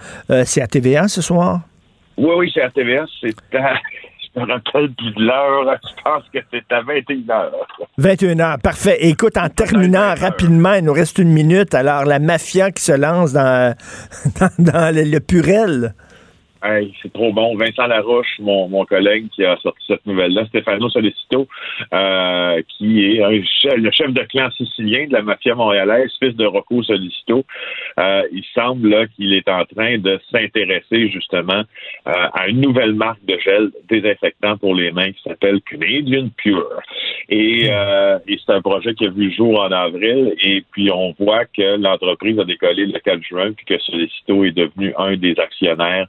[0.46, 1.60] C'est à TVA ce soir?
[2.17, 3.08] Oui, oui, c'est à TVS.
[3.22, 3.76] C'est à.
[4.34, 5.78] Plus de l'heure.
[5.84, 7.52] Je pense que c'est à 21h.
[7.98, 8.98] 21 heures, parfait.
[9.02, 11.74] Écoute, en terminant rapidement, il nous reste une minute.
[11.76, 13.76] Alors, la mafia qui se lance dans,
[14.39, 15.93] dans, dans le, le Purel.
[16.65, 17.58] Hey, c'est trop bon.
[17.58, 21.45] Vincent Laroche, mon, mon collègue qui a sorti cette nouvelle-là, Stefano Solicito,
[21.93, 26.34] euh, qui est un chef- le chef de clan sicilien de la mafia montréalaise, fils
[26.38, 27.43] de Rocco Solicito.
[27.99, 31.63] Euh, il semble là, qu'il est en train de s'intéresser justement
[32.08, 36.80] euh, à une nouvelle marque de gel désinfectant pour les mains qui s'appelle Canadian Pure.
[37.28, 40.34] Et, euh, et c'est un projet qui a vu le jour en avril.
[40.41, 44.52] Et puis on voit que l'entreprise a décollé le 4 juin, puis que Solicito est
[44.52, 46.08] devenu un des actionnaires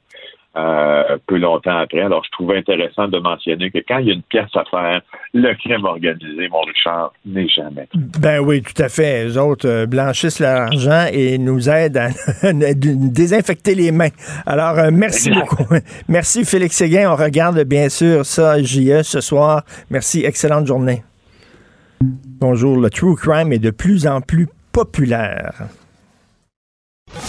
[0.57, 2.01] euh, peu longtemps après.
[2.01, 5.01] Alors, je trouve intéressant de mentionner que quand il y a une pièce à faire,
[5.33, 7.87] le crime organisé, mon Richard, n'est jamais.
[7.93, 9.25] Ben oui, tout à fait.
[9.25, 12.09] Les autres euh, blanchissent l'argent et nous aident à
[12.73, 14.09] désinfecter les mains.
[14.45, 15.65] Alors, euh, merci beaucoup.
[16.07, 17.11] Merci, Félix Séguin.
[17.11, 19.63] On regarde bien sûr ça, JE, ce soir.
[19.89, 20.23] Merci.
[20.23, 21.03] Excellente journée.
[22.01, 22.77] Bonjour.
[22.79, 25.67] Le true crime est de plus en plus populaire.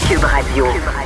[0.09, 0.65] Cube Radio.
[0.65, 1.06] Cube Radio.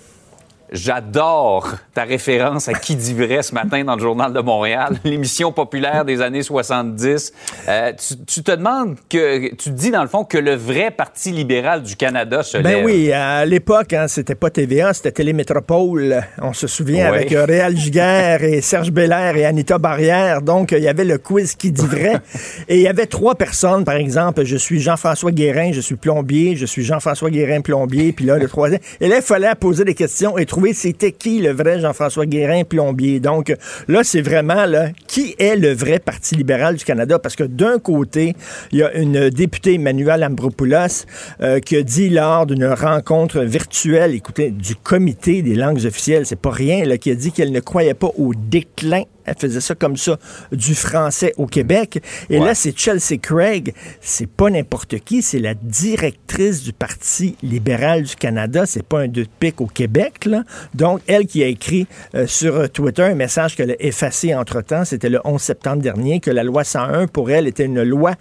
[0.71, 5.51] J'adore ta référence à qui dit vrai ce matin dans le Journal de Montréal, l'émission
[5.51, 7.33] populaire des années 70.
[7.67, 11.31] Euh, tu, tu te demandes que, tu dis dans le fond que le vrai Parti
[11.31, 12.85] libéral du Canada se Ben lève.
[12.85, 16.23] oui, à l'époque, hein, c'était pas TVA, c'était Télémétropole.
[16.41, 17.17] On se souvient Oui.
[17.17, 20.41] avec euh, Réal Giguère et Serge Belair et Anita Barrière.
[20.41, 22.21] Donc, il y avait le quiz qui dit vrai.
[22.69, 24.45] et il y avait trois personnes, par exemple.
[24.45, 26.55] Je suis Jean-François Guérin, je suis plombier.
[26.55, 28.13] Je suis Jean-François Guérin, plombier.
[28.13, 28.79] Puis là, le troisième.
[29.01, 32.63] Et là, il fallait poser des questions et trouver c'était qui le vrai Jean-François Guérin,
[32.63, 33.19] plombier.
[33.19, 33.53] Donc,
[33.87, 37.19] là, c'est vraiment, là, qui est le vrai Parti libéral du Canada?
[37.19, 38.35] Parce que d'un côté,
[38.71, 41.05] il y a une députée, Emmanuel Ambropoulos,
[41.41, 46.39] euh, qui a dit lors d'une rencontre virtuelle, écoutez, du comité des langues officielles, c'est
[46.39, 49.97] pas rien, qui a dit qu'elle ne croyait pas au déclin elle faisait ça comme
[49.97, 50.17] ça,
[50.51, 52.01] du français au Québec.
[52.29, 53.73] Et là, c'est Chelsea Craig.
[53.99, 58.65] C'est pas n'importe qui, c'est la directrice du Parti libéral du Canada.
[58.65, 60.43] C'est pas un deux de pique au Québec, là.
[60.73, 65.09] Donc, elle qui a écrit euh, sur Twitter un message qu'elle a effacé entre-temps, c'était
[65.09, 68.13] le 11 septembre dernier, que la loi 101, pour elle, était une loi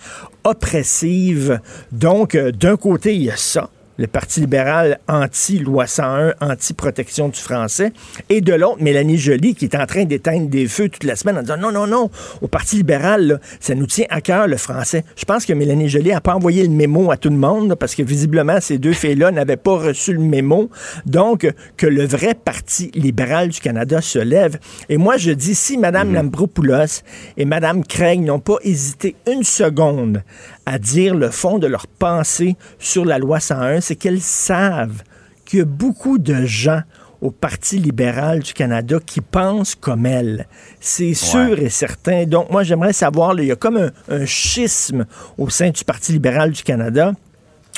[0.44, 1.60] oppressive.
[1.92, 7.38] Donc, euh, d'un côté, il y a ça le Parti libéral anti-loi 101, anti-protection du
[7.38, 7.92] français,
[8.30, 11.36] et de l'autre, Mélanie Joly, qui est en train d'éteindre des feux toute la semaine
[11.36, 12.10] en disant non, non, non,
[12.40, 15.04] au Parti libéral, là, ça nous tient à cœur le français.
[15.16, 17.94] Je pense que Mélanie Joly n'a pas envoyé le mémo à tout le monde, parce
[17.94, 20.70] que visiblement, ces deux filles-là n'avaient pas reçu le mémo.
[21.04, 24.58] Donc, que le vrai Parti libéral du Canada se lève.
[24.88, 27.02] Et moi, je dis, si Mme Lambropoulos
[27.36, 30.22] et Mme Craig n'ont pas hésité une seconde
[30.66, 35.02] à dire le fond de leur pensée sur la loi 101, c'est qu'elles savent
[35.44, 36.82] qu'il y a beaucoup de gens
[37.20, 40.46] au Parti libéral du Canada qui pensent comme elle.
[40.80, 42.24] C'est sûr et certain.
[42.24, 45.04] Donc, moi, j'aimerais savoir, là, il y a comme un, un schisme
[45.36, 47.12] au sein du Parti libéral du Canada.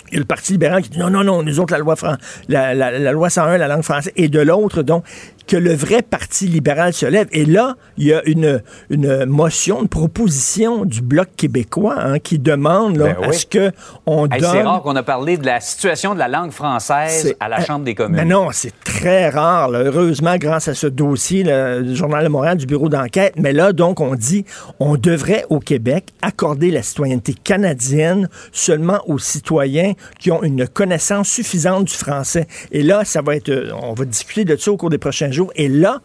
[0.09, 1.97] Il y a le Parti libéral qui dit non, non, non, nous autres, la loi,
[1.97, 2.17] fran-
[2.49, 5.05] la, la- la loi 101, la langue française, et de l'autre, donc,
[5.47, 7.29] que le vrai Parti libéral se lève.
[7.33, 12.39] Et là, il y a une, une motion, une proposition du Bloc québécois hein, qui
[12.39, 13.27] demande là, Ben oui.
[13.29, 14.51] à ce qu'on Hey, donne...
[14.53, 17.85] c'est rare qu'on a parlé de la situation de la langue française à la Chambre
[17.85, 18.17] des communes.
[18.17, 19.69] Mais non, c'est très rare.
[19.69, 19.81] là.
[19.81, 23.35] Heureusement, grâce à ce dossier du Journal de Montréal, du bureau d'enquête.
[23.37, 24.45] Mais là, donc, on dit
[24.79, 31.29] on devrait au Québec accorder la citoyenneté canadienne seulement aux citoyens qui ont une connaissance
[31.29, 32.47] suffisante du français.
[32.71, 33.49] Et là, ça va être.
[33.49, 36.01] euh, On va discuter de ça au cours des prochains Et là,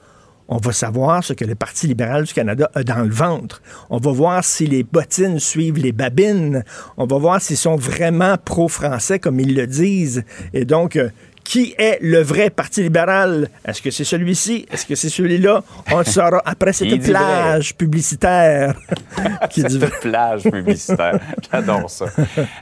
[0.48, 3.62] on va savoir ce que le Parti libéral du Canada a dans le ventre.
[3.90, 6.64] On va voir si les bottines suivent les babines.
[6.96, 10.24] On va voir s'ils sont vraiment pro-français comme ils le disent.
[10.54, 11.10] Et donc, euh,
[11.48, 13.48] qui est le vrai Parti libéral?
[13.66, 14.66] Est-ce que c'est celui-ci?
[14.70, 15.64] Est-ce que c'est celui-là?
[15.94, 17.00] On le saura après cette vrai.
[17.00, 18.76] plage publicitaire.
[19.50, 21.18] qui dit plage publicitaire.
[21.50, 22.08] J'adore ça.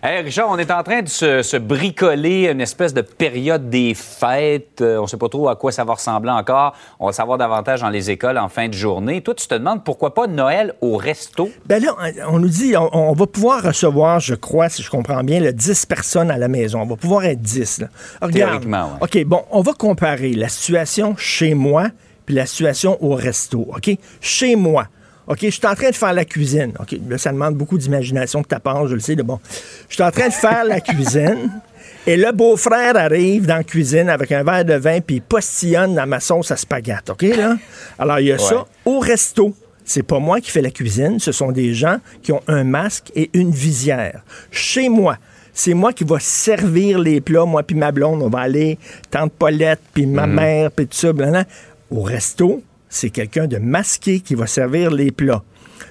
[0.04, 3.96] Hey, Richard, on est en train de se, se bricoler une espèce de période des
[3.96, 4.82] fêtes.
[4.82, 6.76] Euh, on ne sait pas trop à quoi ça va ressembler encore.
[7.00, 9.22] On va savoir davantage dans les écoles en fin de journée.
[9.22, 11.50] Toi, tu te demandes pourquoi pas Noël au resto?
[11.66, 11.96] Ben là,
[12.30, 15.54] on nous dit, on, on va pouvoir recevoir, je crois, si je comprends bien, le
[15.54, 16.82] 10 personnes à la maison.
[16.82, 17.80] On va pouvoir être 10.
[17.80, 17.88] là.
[18.22, 18.75] Regarde.
[18.84, 18.98] Ouais.
[19.02, 21.90] OK, bon, on va comparer la situation chez moi
[22.26, 23.68] puis la situation au resto.
[23.70, 23.98] OK?
[24.22, 24.88] Chez moi.
[25.28, 26.74] OK, je suis en train de faire la cuisine.
[26.80, 29.16] OK, là, ça demande beaucoup d'imagination de ta part, je le sais.
[29.16, 29.40] De bon.
[29.90, 31.50] Je suis en train de faire la cuisine.
[32.08, 35.96] Et le beau-frère arrive dans la cuisine avec un verre de vin puis il postillonne
[35.96, 37.12] dans ma sauce à spaghetti.
[37.12, 37.58] OK, là?
[37.98, 39.56] Alors, il y a ça au resto.
[39.84, 43.12] C'est pas moi qui fais la cuisine, ce sont des gens qui ont un masque
[43.16, 44.24] et une visière.
[44.52, 45.18] Chez moi,
[45.56, 48.78] c'est moi qui va servir les plats, moi puis ma blonde, on va aller,
[49.10, 51.46] tante Paulette, puis ma mère, puis tout ça, blablabla.
[51.90, 55.42] Au resto, c'est quelqu'un de masqué qui va servir les plats.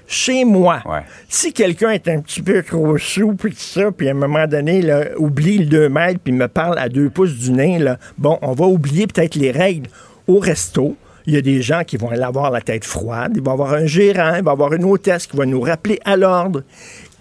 [0.07, 0.83] Chez moi,
[1.31, 4.47] si quelqu'un est un petit peu trop sous, puis tout ça, puis à un moment
[4.47, 7.99] donné, là, oublie le 2 mètres, puis me parle à deux pouces du nez, là,
[8.19, 9.89] bon, on va oublier peut-être les règles.
[10.29, 10.97] Au resto,
[11.27, 13.73] il y a des gens qui vont avoir la tête froide, il va y avoir
[13.73, 16.63] un gérant, il va y avoir une hôtesse qui va nous rappeler à l'ordre.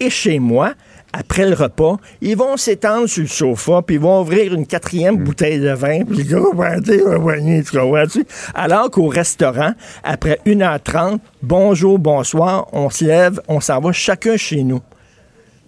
[0.01, 0.73] Et chez moi,
[1.13, 5.17] après le repas, ils vont s'étendre sur le sofa, puis ils vont ouvrir une quatrième
[5.17, 8.25] bouteille de vin, puis va boigner, tu?
[8.55, 9.73] Alors qu'au restaurant,
[10.03, 14.81] après 1h30, bonjour, bonsoir, on se lève, on s'en va chacun chez nous.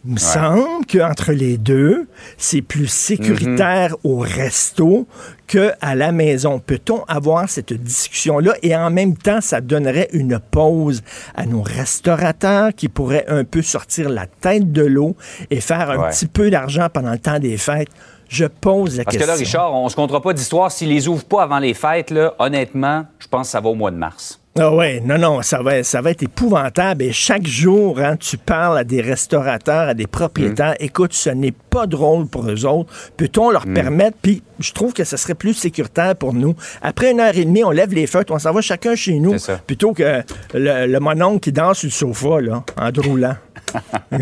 [0.07, 5.07] Il me semble qu'entre les deux, c'est plus sécuritaire au resto
[5.47, 6.59] qu'à la maison.
[6.59, 8.53] Peut-on avoir cette discussion-là?
[8.61, 11.01] Et en même temps, ça donnerait une pause
[11.35, 15.15] à nos restaurateurs qui pourraient un peu sortir la tête de l'eau
[15.49, 16.09] et faire un Ouais.
[16.11, 17.89] petit peu d'argent pendant le temps des fêtes?
[18.27, 19.33] Je pose la Parce que question.
[19.33, 20.71] là, Richard, on se comptera pas d'histoire.
[20.71, 23.75] S'ils les ouvrent pas avant les fêtes, là, honnêtement, je pense que ça va au
[23.75, 24.39] mois de mars.
[24.57, 27.03] Ah ouais, non, non, ça va, ça va être épouvantable.
[27.03, 30.75] Et chaque jour, hein, tu parles à des restaurateurs, à des propriétaires.
[30.79, 32.89] Écoute, ce n'est pas drôle pour eux autres.
[33.17, 34.15] Peut-on leur permettre?
[34.21, 36.55] Puis je trouve que ce serait plus sécuritaire pour nous.
[36.81, 39.35] Après une heure et demie, on lève les feutres, on s'en va chacun chez nous.
[39.67, 43.35] Plutôt que le, le mononcle qui danse sur le sofa, là, en droulant.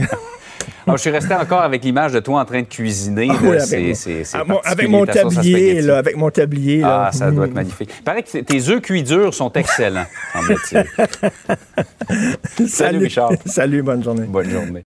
[0.86, 3.28] Alors, je suis resté encore avec l'image de toi en train de cuisiner.
[3.30, 3.40] Ah là.
[3.42, 5.98] oui, avec C'est- mon- c'est- c'est mon- avec particulier, mon ta sauce à tablier, là,
[5.98, 6.78] avec mon tablier.
[6.82, 7.06] là.
[7.08, 7.56] Ah, ça doit être Mm.
[7.56, 7.90] magnifique.
[8.00, 12.68] Il paraît que tes œufs cuits durs sont excellents, semble-t-il.
[12.68, 13.32] Salut, Richard.
[13.46, 14.26] Salut, bonne journée.
[14.28, 14.84] Bonne journée.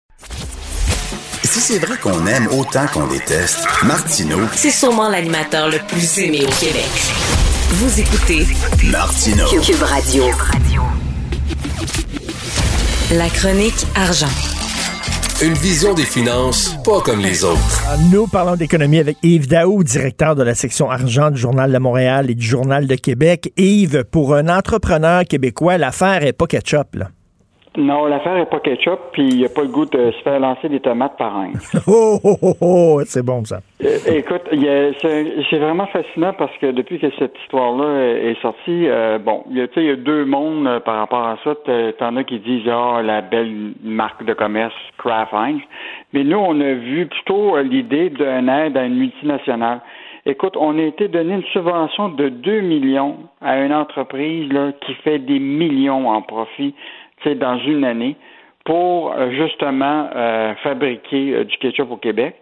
[1.45, 6.41] Si c'est vrai qu'on aime autant qu'on déteste, Martineau, C'est sûrement l'animateur le plus aimé
[6.47, 6.89] au Québec.
[7.73, 8.47] Vous écoutez
[8.91, 9.47] Martineau.
[9.61, 10.25] Cube Radio.
[13.13, 14.29] La chronique argent.
[15.41, 17.83] Une vision des finances pas comme les autres.
[18.13, 22.31] Nous parlons d'économie avec Yves Daou, directeur de la section argent du Journal de Montréal
[22.31, 23.53] et du Journal de Québec.
[23.57, 27.11] Yves, pour un entrepreneur québécois, l'affaire est pas ketchup, là.
[27.77, 30.39] Non, l'affaire est pas ketchup, puis il n'y a pas le goût de se faire
[30.41, 31.53] lancer des tomates par un.
[31.87, 33.61] Oh, oh, oh, oh, c'est bon, ça.
[33.83, 39.19] Euh, écoute, c'est vraiment fascinant parce que depuis que cette histoire-là est est sortie, euh,
[39.19, 41.39] bon, il y a, tu sais, il y a deux mondes euh, par rapport à
[41.45, 41.55] ça.
[41.99, 45.61] T'en as qui disent ah la belle marque de commerce Kraft Heinz,
[46.13, 49.81] mais nous on a vu plutôt euh, l'idée d'un aide à une multinationale.
[50.25, 54.95] Écoute, on a été donné une subvention de 2 millions à une entreprise là, qui
[54.95, 56.75] fait des millions en profit
[57.35, 58.17] dans une année
[58.65, 62.37] pour euh, justement euh, fabriquer euh, du ketchup au Québec.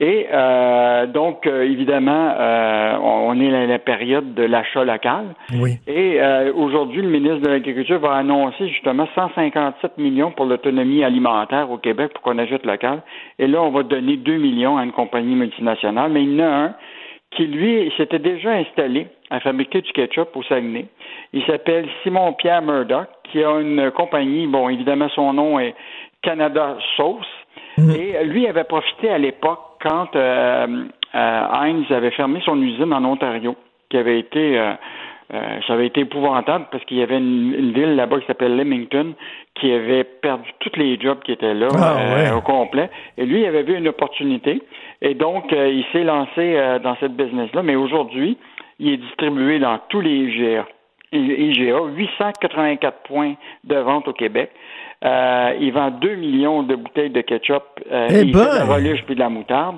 [0.00, 5.34] Et euh, donc, euh, évidemment, euh, on est dans la période de l'achat local.
[5.54, 5.78] Oui.
[5.86, 6.20] Et
[6.54, 12.12] aujourd'hui, le ministre de l'Agriculture va annoncer justement 157 millions pour l'autonomie alimentaire au Québec
[12.12, 13.02] pour qu'on achète local.
[13.38, 16.10] Et là, on va donner 2 millions à une compagnie multinationale.
[16.10, 16.74] Mais il y en a un
[17.30, 20.86] qui, lui, s'était déjà installé à fabriquer du ketchup au Saguenay.
[21.32, 25.74] Il s'appelle Simon-Pierre Murdoch, qui a une compagnie, bon, évidemment, son nom est
[26.22, 27.26] Canada Sauce.
[27.76, 27.90] Mhm.
[27.90, 33.04] Et lui avait profité à l'époque quand euh, euh, Heinz avait fermé son usine en
[33.04, 33.56] Ontario,
[33.90, 34.74] qui avait été euh,
[35.66, 39.14] ça avait été épouvantable parce qu'il y avait une, ville là-bas qui s'appelle Leamington
[39.54, 42.90] qui avait perdu tous les jobs qui étaient là Ah, au complet.
[43.16, 44.62] Et lui, il avait vu une opportunité.
[45.00, 47.62] Et donc, il s'est lancé dans cette business-là.
[47.62, 48.36] Mais aujourd'hui,
[48.78, 50.66] il est distribué dans tous les IGA.
[51.12, 53.34] IGA, 884 points
[53.64, 54.50] de vente au Québec.
[55.04, 57.62] Euh, il vend 2 millions de bouteilles de ketchup.
[57.92, 58.38] Euh, Eh ben!
[58.44, 59.76] fait de la relish puis de la moutarde.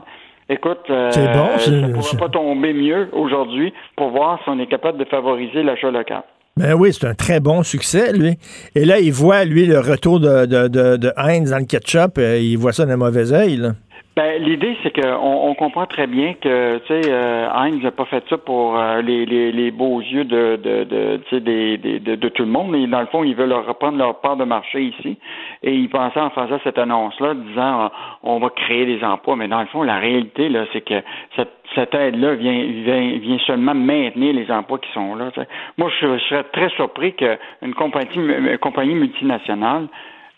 [0.48, 4.68] Écoute, euh, bon, ça ne pourra pas tomber mieux aujourd'hui pour voir si on est
[4.68, 6.22] capable de favoriser l'achat local.
[6.56, 8.38] Ben oui, c'est un très bon succès, lui.
[8.74, 12.16] Et là, il voit, lui, le retour de, de, de, de Heinz dans le ketchup.
[12.16, 13.72] euh, il voit ça d'un mauvais œil, là.
[14.16, 15.12] Ben, l'idée, c'est qu'on
[15.50, 19.02] on comprend très bien que, tu sais, euh, Heinz n'a pas fait ça pour euh,
[19.02, 22.74] les, les, les beaux yeux de, de, de, des, des- de, de tout le monde.
[22.74, 25.18] Et dans le fond, ils veulent leur reprendre leur part de marché ici.
[25.62, 27.88] Et ils pensaient en faisant cette annonce-là, disant, euh,
[28.22, 29.36] on va créer des emplois.
[29.36, 31.02] Mais dans le fond, la réalité, là, c'est que
[31.36, 35.30] cette, cette aide-là vient, vient, vient seulement maintenir les emplois qui sont là.
[35.76, 39.88] Moi, je, je serais très surpris qu'une compagnie, une compagnie multinationale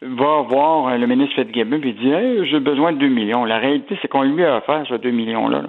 [0.03, 3.45] va voir euh, le ministre Fitzgibbon et dit hey, j'ai besoin de 2 millions.
[3.45, 5.63] La réalité, c'est qu'on lui a offert ce 2 millions-là.
[5.63, 5.69] là.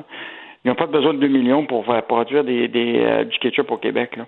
[0.65, 3.71] Ils n'ont pas besoin de 2 millions pour faire produire des, des, euh, du ketchup
[3.71, 4.17] au Québec.
[4.17, 4.25] Là.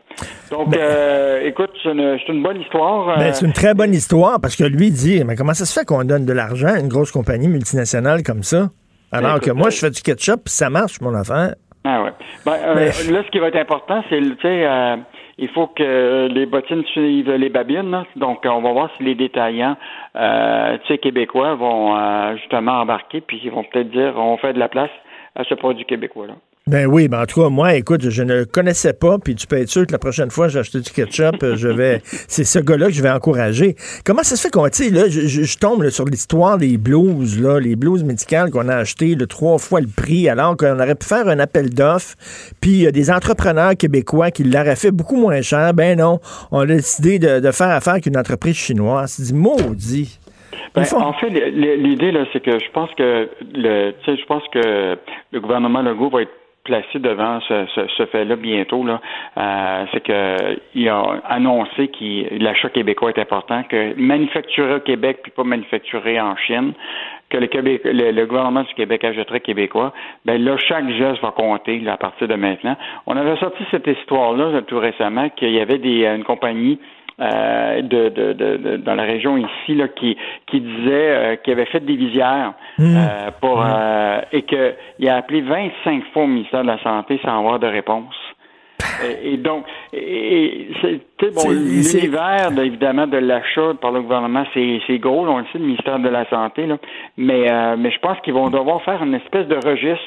[0.50, 3.10] Donc, euh, écoute, c'est une, bonne histoire.
[3.10, 5.78] euh, Ben, c'est une très bonne histoire parce que lui dit Mais comment ça se
[5.78, 8.70] fait qu'on donne de l'argent à une grosse compagnie multinationale comme ça?
[9.12, 11.56] Alors Écoute, que moi, je fais du ketchup, ça marche, mon affaire?
[11.84, 12.12] Ah ouais.
[12.46, 14.66] Ben, Mais- Là, ce qui va être important, c'est, tu sais,
[15.42, 17.90] il faut que les bottines suivent les babines.
[17.90, 18.06] là.
[18.16, 19.76] Donc, on va voir si les détaillants,
[20.16, 24.70] euh, québécois vont euh, justement embarquer, puis ils vont peut-être dire, on fait de la
[24.70, 24.92] place
[25.36, 26.36] à ce produit québécois-là.
[26.68, 29.48] Ben oui, ben en tout cas, moi, écoute, je ne le connaissais pas, puis tu
[29.48, 32.02] peux être sûr que la prochaine fois que j'ai acheté du ketchup, euh, je vais.
[32.04, 33.76] C'est ce gars-là que je vais encourager.
[34.06, 34.70] Comment ça se fait qu'on.
[34.70, 38.70] Tu sais, là, je, tombe là, sur l'histoire des blues, là, les blues médicales qu'on
[38.70, 42.16] a achetés le trois fois le prix, alors qu'on aurait pu faire un appel d'offres,
[42.62, 45.74] puis il y a des entrepreneurs québécois qui l'auraient fait beaucoup moins cher.
[45.74, 46.20] Ben non,
[46.52, 49.14] on a décidé de, de faire affaire avec une entreprise chinoise.
[49.14, 50.20] C'est dit maudit.
[50.76, 54.44] Ben, en fait, l'idée là, c'est que je pense que le, tu sais, je pense
[54.54, 54.98] que
[55.32, 56.32] le gouvernement Legault va être
[56.64, 58.86] placé devant ce, ce, ce fait-là bientôt.
[58.86, 59.02] Là,
[59.38, 65.20] Euh, c'est que il a annoncé que l'achat québécois est important, que manufacturer au Québec
[65.24, 66.74] puis pas manufacturer en Chine,
[67.30, 69.94] que le, Québec, le, le gouvernement du Québec achèterait québécois.
[70.26, 72.76] Ben là, chaque geste va compter là, à partir de maintenant.
[73.08, 76.78] On avait sorti cette histoire-là là, tout récemment qu'il y avait des une compagnie
[77.22, 81.54] euh, de, de, de, de- dans la région ici là, qui, qui disait euh, qu'il
[81.54, 82.54] avait fait des visières
[82.98, 87.38] euh, pour euh, et qu'il a appelé 25 fois au ministère de la Santé sans
[87.40, 88.16] avoir de réponse.
[89.24, 91.00] Et, donc, et, et
[91.36, 95.60] bon, l'univers, de- évidemment, de l'achat par le gouvernement, c'est, c'est gros, on le sait,
[95.60, 96.78] le ministère de la Santé, là.
[97.18, 100.04] Mais, euh, mais je pense qu'ils vont devoir faire une espèce de registre,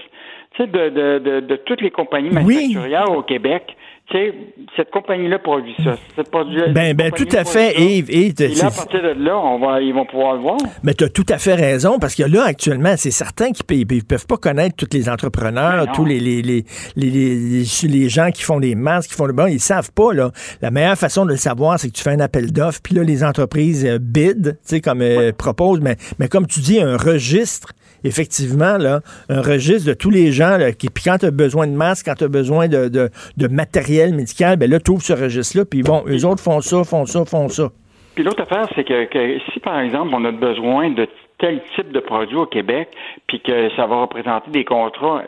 [0.56, 3.76] tu sais, de, de, de, de toutes les compagnies manufacturières au Québec.
[4.10, 4.34] Tu sais,
[4.76, 5.96] cette compagnie-là produit ça.
[6.14, 6.30] Cette
[6.74, 7.80] Ben, cette ben, tout compagnie à fait.
[7.80, 8.10] Yves.
[8.10, 10.58] Et là, à partir de là, on va, ils vont pouvoir le voir.
[10.82, 14.00] Mais tu as tout à fait raison, parce que là, actuellement, c'est certain qu'ils ne
[14.02, 16.64] peuvent pas connaître tous les entrepreneurs, Ben tous les, les, les,
[16.96, 20.12] les, les- les gens qui font des masques, qui font le bon, ils savent pas.
[20.12, 20.32] Là.
[20.60, 23.02] La meilleure façon de le savoir, c'est que tu fais un appel d'offres, puis là,
[23.04, 26.98] les entreprises euh, bid, tu sais, comme euh, proposent, mais, mais comme tu dis, un
[26.98, 27.72] registre.
[28.06, 31.66] Effectivement, là, un registre de tous les gens, là, qui, puis quand tu as besoin
[31.66, 35.12] de masques, quand tu as besoin de, de, de matériel médical, ben là, tu ce
[35.12, 37.68] registre-là, puis bon, eux autres font ça, font ça, font ça.
[38.14, 41.98] Puis l'autre affaire, c'est que, si, par exemple, on a besoin de tel type de
[42.00, 42.88] produit au Québec,
[43.26, 45.22] puis que ça va représenter des contrats,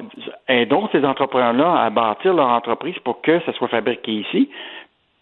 [0.48, 4.48] aidons ces entrepreneurs-là à bâtir leur entreprise pour que ça soit fabriqué ici,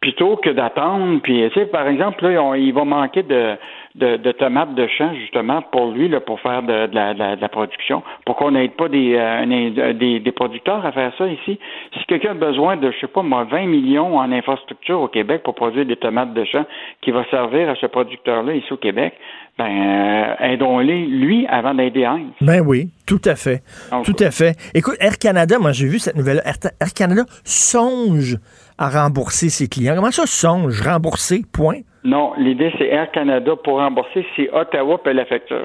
[0.01, 1.21] plutôt que d'attendre.
[1.23, 3.55] Puis, tu sais, par exemple, là, ont- il va manquer de,
[3.95, 7.19] de, de tomates de champ, justement, pour lui, là, pour faire de, de la, de
[7.21, 10.91] la- de la production, pour qu'on n'aide pas des, euh, un- des, des producteurs à
[10.91, 11.61] faire ça ici.
[11.97, 15.43] Si quelqu'un a besoin de, je sais pas moi, 20 millions en infrastructure au Québec
[15.45, 16.65] pour produire des tomates de champ
[17.03, 19.15] qui va servir à ce producteur-là ici au Québec,
[19.57, 22.33] ben, euh, aidons-les, lui, avant d'aider Heinz.
[22.41, 23.63] Ben oui, tout à fait.
[24.05, 24.57] Tout à fait.
[24.75, 26.43] Écoute, Air Canada, moi j'ai vu cette nouvelle.
[26.45, 28.37] Air, Air Canada songe
[28.79, 29.95] à rembourser ses clients.
[29.95, 30.81] Comment ça songe?
[30.81, 31.81] Rembourser, point?
[32.05, 35.65] Non, l'idée, c'est Air Canada pour rembourser, c'est Ottawa paie la facture.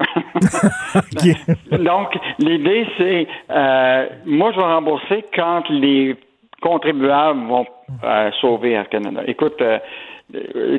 [1.78, 6.16] Donc, l'idée, c'est euh, moi, je vais rembourser quand les
[6.62, 7.66] contribuables vont
[8.04, 9.20] euh, sauver Air Canada.
[9.26, 9.78] Écoute, euh,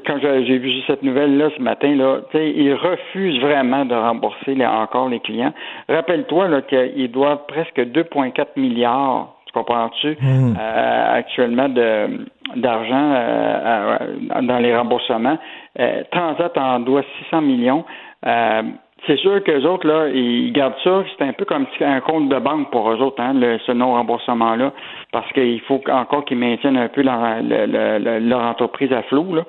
[0.05, 5.19] quand j'ai vu cette nouvelle-là ce matin, là, ils refusent vraiment de rembourser encore les
[5.19, 5.53] clients.
[5.89, 10.53] Rappelle-toi qu'ils doivent presque 2,4 milliards tu comprends-tu, Hmm.
[10.59, 12.25] euh, actuellement de,
[12.55, 13.97] d'argent euh,
[14.41, 15.37] dans les remboursements?
[15.79, 17.83] Euh, Transat en doit 600 millions.
[18.25, 18.61] Euh,
[19.07, 21.03] c'est sûr qu'eux autres, là, ils gardent ça.
[21.17, 24.71] C'est un peu comme un compte de banque pour eux autres, hein, le, ce non-remboursement-là,
[25.11, 29.01] parce qu'il faut encore qu'ils maintiennent un peu leur, le- le- le- leur entreprise à
[29.03, 29.25] flot.
[29.33, 29.41] Là.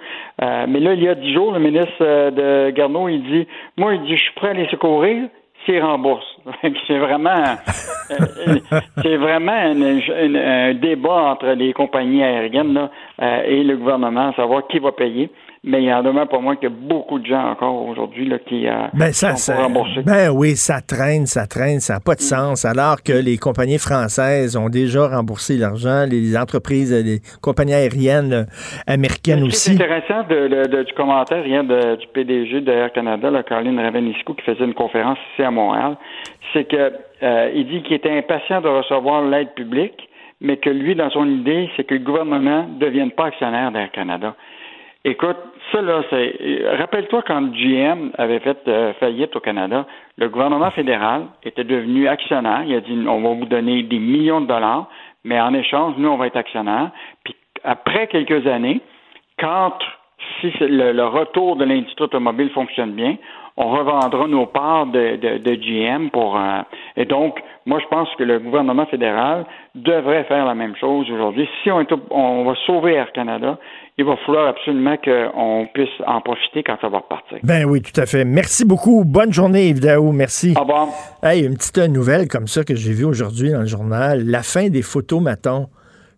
[0.43, 3.47] Euh, mais là, il y a dix jours, le ministre euh, de Garneau, il dit,
[3.77, 5.25] moi, il dit, je suis prêt à les secourir
[6.87, 7.57] c'est vraiment,
[8.11, 8.59] euh,
[9.03, 12.91] c'est vraiment un débat entre les compagnies aériennes là,
[13.21, 15.31] euh, et le gouvernement, à savoir qui va payer.
[15.65, 18.29] Mais il y en demeure pour moi qu'il y a beaucoup de gens encore aujourd'hui
[18.29, 20.03] là, qui euh, Ben, ça, sont ça- pour rembourser.
[20.05, 22.25] ben oui, ça traîne, ça traîne, ça n'a pas de Mm.
[22.35, 22.65] sens.
[22.65, 28.45] Alors que les compagnies françaises ont déjà remboursé l'argent, les entreprises, les compagnies aériennes euh,
[28.89, 29.75] américaines aussi.
[29.75, 33.79] intéressant de, de- de- du commentaire hier de- du PDG de Air Canada, là, Caroline
[33.79, 35.97] Ravenisco, qui faisait une conférence ici à Montréal,
[36.53, 36.93] c'est que
[37.23, 40.09] euh, il dit qu'il était impatient de recevoir l'aide publique,
[40.41, 43.93] mais que lui, dans son idée, c'est que le gouvernement ne devienne pas actionnaire d'Air
[43.93, 44.35] Canada.
[45.05, 45.37] Écoute,
[45.73, 46.63] ça là, c'est.
[46.79, 52.63] Rappelle-toi quand GM avait fait euh, faillite au Canada, le gouvernement fédéral était devenu actionnaire.
[52.67, 54.89] Il a dit on va vous donner des millions de dollars,
[55.25, 56.91] mais en échange, nous, on va être actionnaire.
[57.25, 58.81] Puis après quelques années,
[59.39, 59.75] quand
[60.41, 63.17] si le, retour de l'industrie automobile fonctionne bien,
[63.57, 66.61] on revendra nos parts de, de, de GM pour euh,
[66.97, 69.45] et donc moi je pense que le gouvernement fédéral
[69.75, 71.49] devrait faire la même chose aujourd'hui.
[71.63, 73.59] Si on, est, on va sauver Air Canada,
[73.99, 77.39] il va falloir absolument qu'on puisse en profiter quand ça va repartir.
[77.43, 78.25] Ben oui, tout à fait.
[78.25, 79.05] Merci beaucoup.
[79.05, 80.13] Bonne journée, Yves Daou.
[80.13, 80.55] Merci.
[80.57, 80.89] Au revoir.
[81.23, 84.25] Hey, une petite nouvelle comme ça que j'ai vue aujourd'hui dans le journal.
[84.25, 85.69] La fin des photos, maton.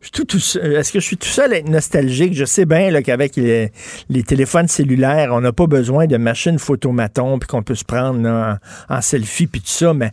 [0.00, 2.34] Je suis tout- tout seul- Est-ce que je suis tout seul à être nostalgique?
[2.34, 3.70] Je sais bien qu'avec les,
[4.10, 8.20] les téléphones cellulaires, on n'a pas besoin de machines photomaton puis qu'on peut se prendre
[8.22, 8.58] là,
[8.90, 10.10] en, en selfie puis tout ça, mais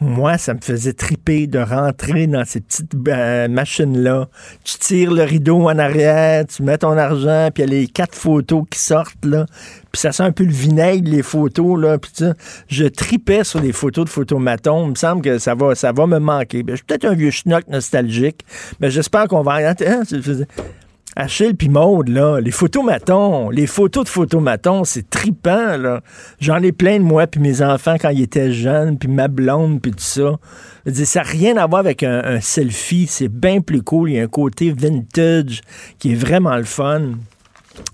[0.00, 4.28] moi, ça me faisait triper de rentrer dans ces petites euh, machines-là.
[4.64, 7.86] Tu tires le rideau en arrière, tu mets ton argent, puis il y a les
[7.86, 9.46] quatre photos qui sortent, là.
[9.92, 11.98] Puis ça sent un peu le vinaigre, les photos, là.
[11.98, 12.34] Puis ça,
[12.66, 14.86] je tripais sur les photos de photomaton.
[14.86, 16.64] Il me semble que ça va, ça va me manquer.
[16.64, 18.44] Ben, je suis peut-être un vieux schnock nostalgique,
[18.80, 19.74] mais j'espère qu'on va...
[21.16, 26.00] Achille puis Maude, là, les photomatons, les photos de photomatons, c'est tripant, là.
[26.40, 29.80] J'en ai plein de moi puis mes enfants quand ils étaient jeunes, puis ma blonde,
[29.80, 30.32] puis tout ça.
[30.86, 34.10] Je dire, ça n'a rien à voir avec un, selfie, c'est bien plus cool.
[34.10, 35.60] Il y a un côté vintage
[35.98, 37.12] qui est vraiment le fun.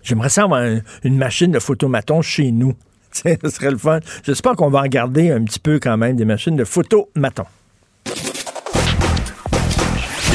[0.02, 2.74] J'aimerais ça avoir un- une machine de photomaton chez nous.
[3.12, 4.00] Ce serait le fun.
[4.24, 7.44] J'espère qu'on va en garder un petit peu quand même des machines de photomaton.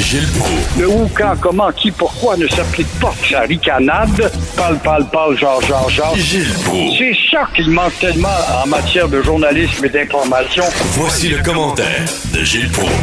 [0.05, 0.79] Gilles Proulx.
[0.79, 4.21] Le où, quand, comment, qui, pourquoi ne s'applique pas que sa ricanade?
[4.55, 6.15] Parle, parle, parle, genre, genre, genre.
[6.15, 6.93] Gilles Proulx.
[6.99, 10.61] C'est ça qu'il manque tellement en matière de journalisme et d'information.
[10.93, 12.93] Voici le commentaire de Gilles Proulx.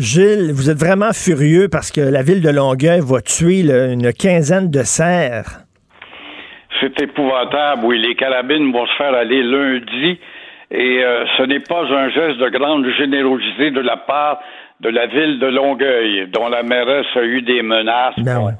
[0.00, 4.12] Gilles, vous êtes vraiment furieux parce que la ville de Longueuil va tuer là, une
[4.12, 5.62] quinzaine de cerfs.
[6.80, 7.84] C'est épouvantable.
[7.84, 10.18] Oui, les carabines vont se faire aller lundi.
[10.72, 14.40] Et euh, ce n'est pas un geste de grande générosité de la part
[14.82, 18.18] de la ville de Longueuil, dont la mairesse a eu des menaces.
[18.18, 18.52] Ben ouais.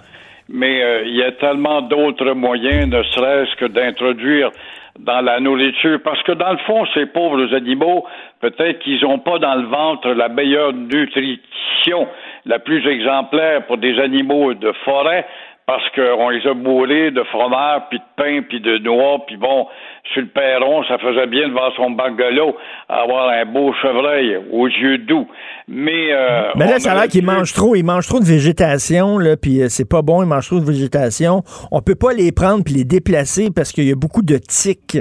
[0.48, 4.50] Mais euh, il y a tellement d'autres moyens, ne serait-ce que d'introduire
[4.98, 5.98] dans la nourriture.
[6.04, 8.06] Parce que dans le fond, ces pauvres animaux,
[8.40, 12.06] peut-être qu'ils n'ont pas dans le ventre la meilleure nutrition,
[12.46, 15.26] la plus exemplaire pour des animaux de forêt,
[15.66, 19.68] parce qu'on les a bourrés de fromage, puis de pain, puis de noix, puis bon,
[20.12, 22.56] sur le perron, ça faisait bien devant son bungalow
[22.88, 25.28] avoir un beau chevreuil aux yeux doux.
[25.68, 27.74] Mais, euh, Mais là, ça a l'air qu'ils pu- mangent trop.
[27.76, 30.64] Ils mangent trop de végétation, là, puis euh, c'est pas bon, ils mangent trop de
[30.66, 31.42] végétation.
[31.70, 34.98] On peut pas les prendre puis les déplacer parce qu'il y a beaucoup de tiques,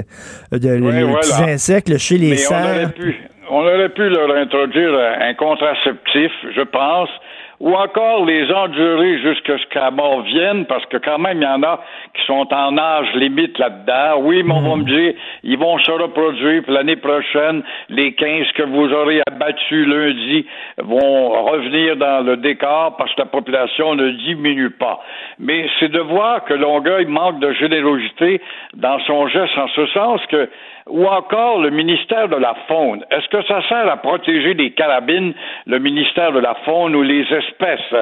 [0.54, 1.18] euh, de Oui, les voilà.
[1.18, 2.94] petits insectes chez les Mais on aurait cerfs.
[2.94, 7.08] pu, on aurait pu leur introduire un contraceptif, je pense,
[7.62, 11.46] ou encore les endurer jusqu'à ce qu'à mort vienne, parce que quand même, il y
[11.46, 11.80] en a
[12.12, 14.20] qui sont en âge limite là-dedans.
[14.22, 18.64] Oui, mais on va me dire, ils vont se reproduire, l'année prochaine, les 15 que
[18.64, 20.44] vous aurez abattus lundi
[20.78, 25.00] vont revenir dans le décor parce que la population ne diminue pas.
[25.38, 28.40] Mais c'est de voir que Longueuil manque de générosité
[28.74, 30.48] dans son geste, en ce sens que
[30.88, 33.04] ou encore le ministère de la Faune.
[33.10, 35.34] Est-ce que ça sert à protéger les carabines,
[35.66, 37.94] le ministère de la Faune ou les espèces?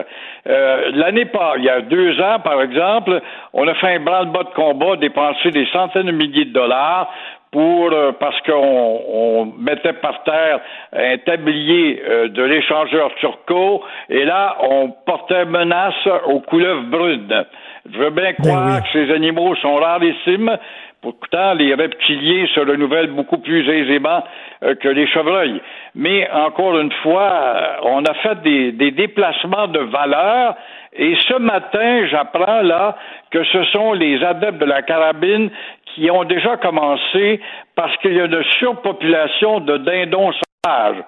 [0.47, 3.21] Euh, L'année pas, il y a deux ans, par exemple,
[3.53, 7.11] on a fait un branle-bas de combat, dépensé des centaines de milliers de dollars
[7.51, 10.61] pour euh, parce qu'on on mettait par terre
[10.93, 17.45] un tablier euh, de l'échangeur turco et là on portait menace aux couleuvres brunes.
[17.93, 20.57] Je veux bien croire que ces animaux sont rarissimes.
[21.03, 24.23] Pourtant, les reptiliens se renouvellent beaucoup plus aisément
[24.63, 25.63] euh, que les chevreuils.
[25.95, 30.57] Mais encore une fois, euh, on a fait des, déplacements de valeur
[30.93, 32.97] et ce matin, j'apprends là
[33.31, 35.51] que ce sont les adeptes de la carabine
[35.87, 37.41] qui ont déjà commencé
[37.77, 41.03] parce qu'il y a une surpopulation de dindons sauvages.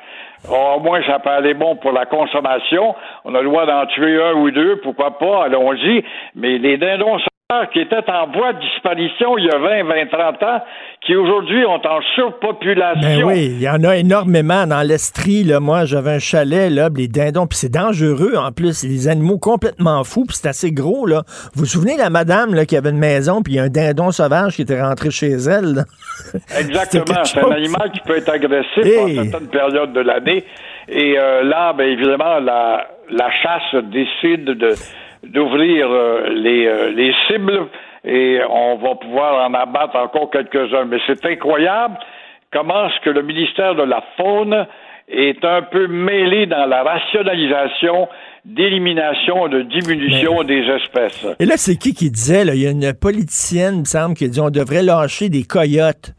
[0.49, 2.95] Au moins, ça peut aller bon pour la consommation.
[3.24, 6.03] On a le droit d'en tuer un ou deux, pourquoi pas, allons-y.
[6.34, 7.26] Mais les dindons sauvages
[7.72, 10.61] qui étaient en voie de disparition il y a 20, 20, 30 ans,
[11.05, 13.00] qui aujourd'hui ont en surpopulation.
[13.03, 15.44] Ben oui, il y en a énormément dans l'Estrie.
[15.44, 15.61] Là.
[15.61, 18.72] Moi, j'avais un chalet, là, les dindons, puis c'est dangereux en plus.
[18.78, 21.07] C'est des animaux complètement fous, puis c'est assez gros.
[21.07, 21.22] Là.
[21.55, 23.64] Vous vous souvenez de la madame là, qui avait une maison, puis il y a
[23.64, 25.74] un dindon sauvage qui était rentré chez elle?
[25.74, 25.82] là?
[26.59, 27.24] Exactement.
[27.24, 29.18] C'est un animal qui peut être agressif Hey.
[29.18, 30.44] en certaines périodes de l'année.
[30.88, 34.74] Et euh, là, ben, évidemment, la, la chasse décide de
[35.23, 37.68] d'ouvrir euh, les, euh, les cibles
[38.05, 40.85] et on va pouvoir en abattre encore quelques-uns.
[40.87, 41.97] Mais c'est incroyable
[42.53, 44.66] comment est-ce que le ministère de la Faune
[45.09, 48.09] est un peu mêlé dans la rationalisation
[48.45, 51.27] d'élimination, de diminution des espèces.
[51.39, 54.14] Et là, c'est qui qui disait, là, il y a une politicienne, il me semble,
[54.14, 56.12] qui dit on devrait lâcher des coyotes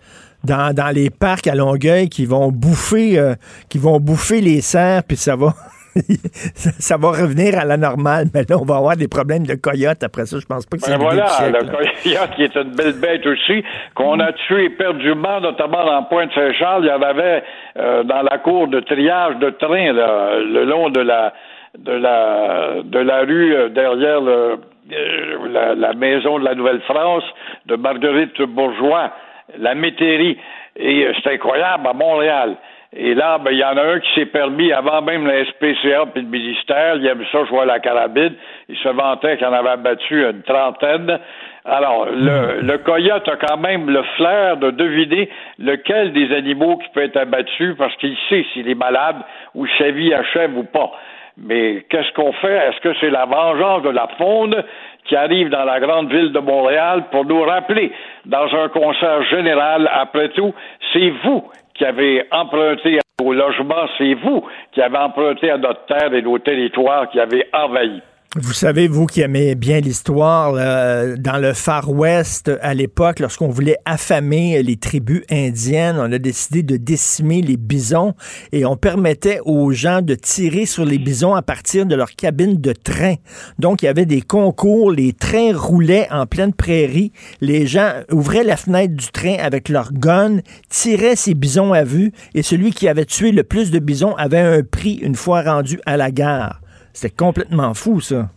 [0.43, 3.35] dans, dans les parcs à Longueuil qui vont bouffer, euh,
[3.69, 5.53] qui vont bouffer les cerfs, puis ça va.
[6.55, 10.03] ça va revenir à la normale, mais là, on va avoir des problèmes de coyotes
[10.03, 10.37] après ça.
[10.39, 13.25] Je pense pas que c'est Ben voilà, siècle, le coyote qui est une belle bête
[13.25, 13.63] aussi,
[13.95, 16.85] qu'on a tué éperdument, notamment dans Pointe-Saint-Charles.
[16.85, 17.43] Il y en avait
[17.77, 21.33] euh, dans la cour de triage de train, là, le long de la
[21.77, 24.57] de la de la rue euh, derrière le-
[24.91, 27.23] euh, la, la maison de la Nouvelle-France
[27.67, 29.11] de Marguerite Bourgeois,
[29.57, 30.37] la métairie.
[30.75, 32.55] Et euh, c'est incroyable à Montréal.
[32.95, 36.05] Et là, ben, il y en a un qui s'est permis, avant même la SPCA
[36.13, 38.33] puis le ministère, il aime ça jouer à la carabine.
[38.69, 41.19] Il se vantait qu'il en avait abattu une trentaine.
[41.65, 46.89] Alors, le, le coyote a quand même le flair de deviner lequel des animaux qui
[46.93, 49.15] peut être abattu parce qu'il sait s'il est malade
[49.55, 50.91] ou sa vie achève ou pas.
[51.37, 52.55] Mais qu'est-ce qu'on fait?
[52.67, 54.63] Est-ce que c'est la vengeance de la faune
[55.05, 57.91] qui arrive dans la grande ville de Montréal pour nous rappeler,
[58.25, 60.53] dans un concert général, après tout,
[60.93, 61.43] c'est vous
[61.83, 66.21] qui avez emprunté à nos logements, c'est vous qui avez emprunté à notre terre et
[66.21, 68.01] nos territoires qui avez envahi.
[68.35, 73.77] Vous savez, vous qui aimez bien l'histoire, dans le Far West, à l'époque, lorsqu'on voulait
[73.85, 78.15] affamer les tribus indiennes, on a décidé de décimer les bisons
[78.51, 82.59] et on permettait aux gens de tirer sur les bisons à partir de leur cabine
[82.59, 83.17] de train.
[83.59, 88.43] Donc, il y avait des concours, les trains roulaient en pleine prairie, les gens ouvraient
[88.43, 92.87] la fenêtre du train avec leur gun, tiraient ces bisons à vue et celui qui
[92.87, 96.62] avait tué le plus de bisons avait un prix une fois rendu à la gare.
[96.93, 98.27] C'était complètement fou, ça.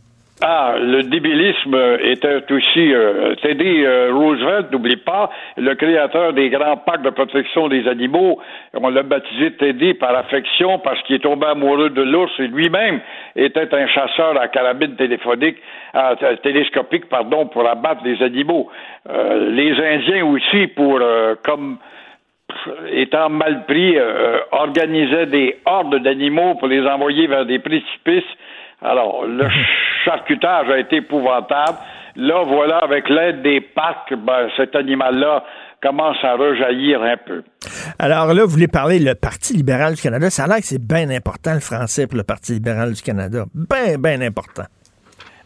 [0.42, 6.76] Ah, le débilisme était aussi euh, Teddy euh, Roosevelt, n'oublie pas, le créateur des grands
[6.76, 8.38] packs de protection des animaux.
[8.74, 13.00] On l'a baptisé Teddy par affection parce qu'il est tombé amoureux de l'ours et lui-même
[13.34, 15.56] était un chasseur à carabine téléphonique,
[15.94, 18.68] à- télescopique, pardon, pour abattre les animaux.
[19.08, 21.78] Euh, les Indiens aussi, pour euh, comme
[22.92, 28.24] étant mal pris, euh, organisaient des hordes d'animaux pour les envoyer vers des précipices.
[28.82, 29.46] Alors, le
[30.04, 31.78] charcutage a été épouvantable.
[32.16, 35.44] Là, voilà, avec l'aide des parcs, ben, cet animal-là
[35.82, 37.42] commence à rejaillir un peu.
[37.98, 40.30] Alors là, vous voulez parler le Parti libéral du Canada.
[40.30, 43.44] Ça a l'air que c'est bien important le français pour le Parti libéral du Canada.
[43.54, 44.64] Bien, bien important.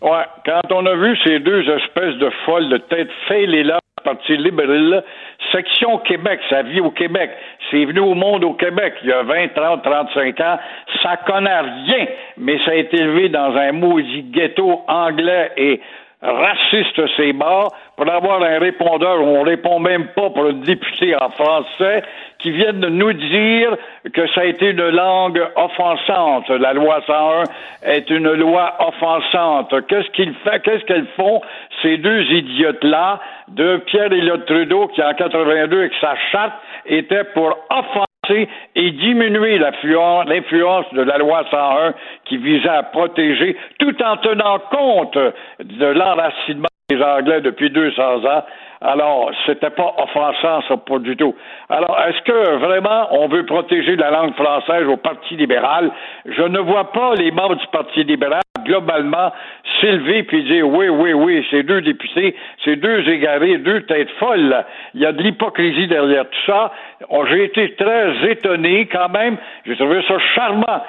[0.01, 4.37] Ouais, quand on a vu ces deux espèces de folles de tête fêlées là, Parti
[4.37, 5.05] libéral,
[5.53, 7.31] section Québec, ça vit au Québec.
[7.71, 10.59] C'est venu au monde au Québec il y a 20, 30, 35 ans.
[11.03, 15.81] Ça connaît rien, mais ça a été élevé dans un maudit ghetto anglais et
[16.23, 21.15] raciste ces bords pour avoir un répondeur où on répond même pas pour un député
[21.17, 22.03] en français
[22.39, 23.77] qui viennent de nous dire
[24.13, 26.49] que ça a été une langue offensante.
[26.49, 27.45] La loi 101
[27.83, 29.75] est une loi offensante.
[29.89, 31.41] Qu'est-ce qu'ils qu'est-ce qu'elles font,
[31.83, 36.53] ces deux idiotes-là, de Pierre Elliott Trudeau, qui en 82, avec sa charte,
[36.87, 41.95] était pour offenser et diminuer l'influence de la loi 101
[42.27, 45.19] qui visait à protéger, tout en tenant compte
[45.59, 48.45] de l'enracinement des Anglais depuis 200 ans.
[48.83, 51.35] Alors, c'était pas offensant, ça, pas du tout.
[51.69, 55.91] Alors, est-ce que vraiment on veut protéger la langue française au Parti libéral?
[56.25, 59.33] Je ne vois pas les membres du Parti libéral globalement
[59.81, 64.65] s'élever puis dire oui, oui, oui, ces deux députés, ces deux égarés, deux têtes folles.
[64.95, 66.73] Il y a de l'hypocrisie derrière tout ça.
[67.09, 69.37] Oh, j'ai été très étonné quand même.
[69.67, 70.83] J'ai trouvé ça charmant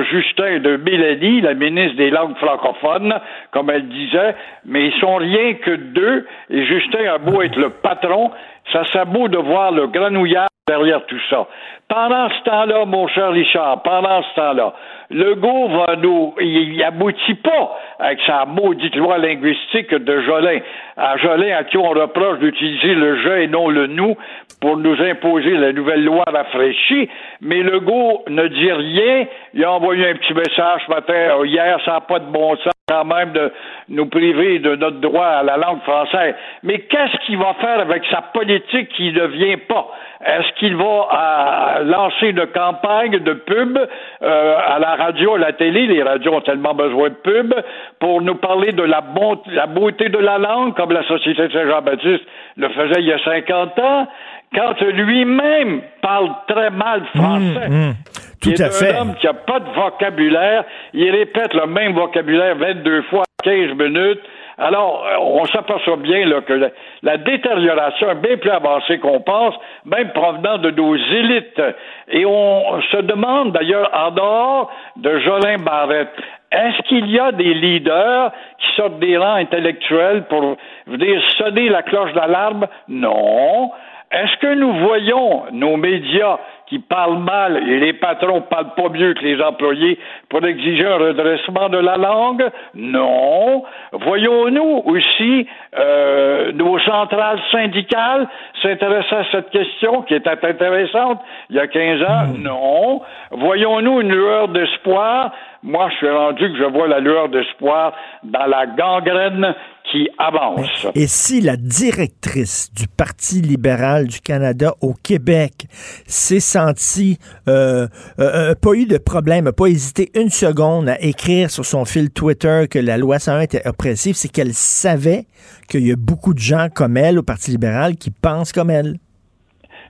[0.00, 3.14] Justin de Mélanie, la ministre des langues francophones,
[3.50, 4.34] comme elle disait,
[4.64, 8.30] mais ils sont rien que deux, et Justin a beau être le patron,
[8.72, 11.46] ça serait beau de voir le granouillard derrière tout ça.
[11.88, 14.72] Pendant ce temps-là, mon cher Richard, pendant ce temps-là,
[15.12, 20.60] Legault va nous, il, aboutit pas avec sa maudite loi linguistique de Jolin.
[20.96, 24.16] À Jolin, à qui on reproche d'utiliser le je et non le nous
[24.60, 27.08] pour nous imposer la nouvelle loi rafraîchie,
[27.40, 29.26] mais Legault ne dit rien.
[29.54, 32.56] Il a envoyé un petit message ce matin, euh, hier, ça n'a pas de bon
[32.56, 33.52] sens quand même de
[33.88, 36.34] nous priver de notre droit à la langue française.
[36.62, 39.88] Mais qu'est-ce qu'il va faire avec sa politique qui ne vient pas?
[40.24, 43.78] Est-ce qu'il va euh, lancer une campagne de pub
[44.22, 44.94] euh, à la
[45.38, 45.86] la télé?
[45.86, 47.54] Les radios ont tellement besoin de pub
[47.98, 51.52] pour nous parler de la, bon, la beauté de la langue, comme la Société de
[51.52, 52.24] Saint-Jean-Baptiste
[52.56, 54.08] le faisait il y a 50 ans
[54.54, 57.68] quand lui-même parle très mal français.
[57.68, 57.94] Mmh, mmh.
[58.42, 58.98] Tout il est à un fait.
[58.98, 60.64] homme qui n'a pas de vocabulaire.
[60.92, 64.20] Il répète le même vocabulaire 22 fois en 15 minutes.
[64.64, 66.68] Alors, euh, on s'aperçoit bien que la,
[67.02, 71.60] la détérioration est bien plus avancée qu'on pense, même provenant de nos élites.
[72.08, 76.14] Et on se demande d'ailleurs, en dehors de Jolin Barrette,
[76.52, 80.56] est-ce qu'il y a des leaders qui sortent des rangs intellectuels pour
[80.86, 82.68] venir sonner la cloche d'alarme?
[82.86, 83.72] Non.
[84.12, 86.38] Est-ce que nous voyons nos médias
[86.72, 89.98] qui parlent mal et les patrons parlent pas mieux que les employés
[90.30, 92.48] pour exiger un redressement de la langue?
[92.74, 93.64] Non.
[93.92, 95.46] Voyons-nous aussi
[95.78, 98.26] euh, nos centrales syndicales
[98.62, 101.20] s'intéresser à cette question qui était intéressante
[101.50, 102.26] il y a 15 ans?
[102.38, 103.02] Non.
[103.32, 105.32] Voyons-nous une lueur d'espoir?
[105.64, 107.92] Moi, je suis rendu que je vois la lueur d'espoir
[108.24, 109.54] dans la gangrène
[109.90, 110.88] qui avance.
[110.96, 115.66] Et si la directrice du Parti libéral du Canada au Québec
[116.06, 117.86] s'est sentie, euh,
[118.18, 122.10] euh, pas eu de problème, n'a pas hésité une seconde à écrire sur son fil
[122.10, 125.26] Twitter que la loi 101 était oppressive, c'est qu'elle savait
[125.68, 128.96] qu'il y a beaucoup de gens comme elle au Parti libéral qui pensent comme elle.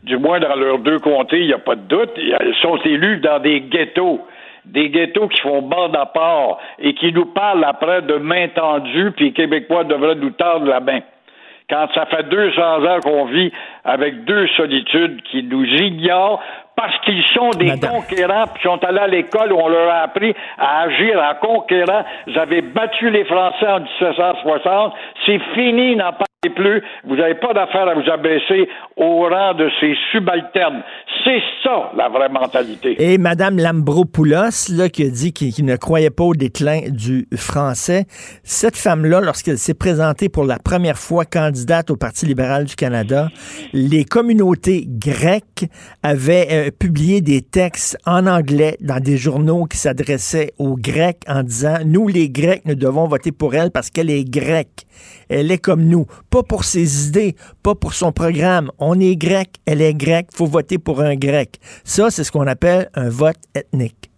[0.02, 2.10] Du moins, dans leurs deux comtés, il n'y a pas de doute.
[2.16, 4.20] Ils sont élus dans des ghettos
[4.64, 9.12] des ghettos qui font bande à part et qui nous parlent après de main tendue,
[9.16, 11.00] puis les Québécois devraient nous tendre la main.
[11.68, 13.50] Quand ça fait 200 ans qu'on vit
[13.84, 16.42] avec deux solitudes qui nous ignorent
[16.76, 17.90] parce qu'ils sont des Madame.
[17.92, 22.04] conquérants, puis sont allés à l'école où on leur a appris à agir en conquérant.
[22.26, 24.94] Vous avez battu les Français en 1760.
[25.26, 26.82] C'est fini, n'en parlez plus.
[27.08, 30.82] Vous n'avez pas d'affaire à vous abaisser au rang de ces subalternes.
[31.24, 32.96] C'est ça, la vraie mentalité.
[32.98, 38.06] Et Mme Lambropoulos, là, qui a dit qu'il ne croyait pas au déclin du français,
[38.42, 43.28] cette femme-là, lorsqu'elle s'est présentée pour la première fois candidate au Parti libéral du Canada,
[43.72, 45.66] les communautés grecques
[46.02, 51.42] avaient euh, publié des textes en anglais dans des journaux qui s'adressaient aux Grecs en
[51.42, 54.86] disant, nous, les Grecs, nous devons voter pour elle parce qu'elle est grecque.
[55.28, 56.06] Elle est comme nous.
[56.32, 58.70] Pas pour ses idées, pas pour son programme.
[58.78, 61.58] On est grec, elle est grecque, faut voter pour un grec.
[61.84, 64.10] Ça, c'est ce qu'on appelle un vote ethnique.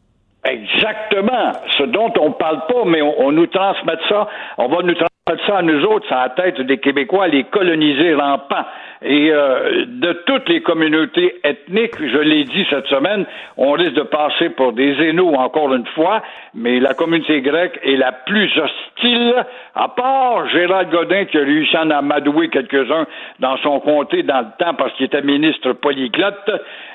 [0.45, 1.53] Exactement.
[1.77, 4.29] Ce dont on parle pas, mais on, on nous transmet ça.
[4.59, 5.14] On va nous transmettre
[5.47, 8.66] ça à nous autres, c'est la tête des Québécois, les coloniser rampants.
[9.01, 13.25] Et euh, de toutes les communautés ethniques, je l'ai dit cette semaine,
[13.57, 16.22] on risque de passer pour des zénos encore une fois,
[16.53, 19.35] mais la communauté grecque est la plus hostile,
[19.75, 23.07] à part Gérald Godin qui a réussi à en amadouer quelques-uns
[23.41, 26.51] dans son comté dans le temps parce qu'il était ministre polyglotte,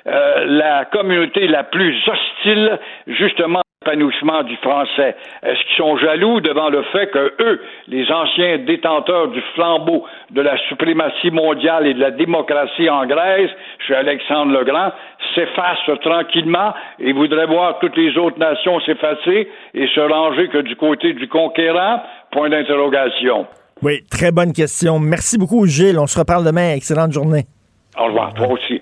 [0.05, 2.77] euh, la communauté la plus hostile,
[3.07, 5.15] justement, l'épanouissement du français.
[5.41, 10.41] Est-ce qu'ils sont jaloux devant le fait que eux, les anciens détenteurs du flambeau de
[10.41, 13.49] la suprématie mondiale et de la démocratie en Grèce,
[13.85, 14.91] suis Alexandre Legrand,
[15.33, 20.75] s'effacent tranquillement et voudraient voir toutes les autres nations s'effacer et se ranger que du
[20.75, 22.01] côté du conquérant?
[22.31, 23.47] Point d'interrogation.
[23.81, 24.99] Oui, très bonne question.
[24.99, 25.97] Merci beaucoup, Gilles.
[25.97, 26.73] On se reparle demain.
[26.73, 27.45] Excellente journée.
[27.97, 28.81] Au revoir, toi aussi.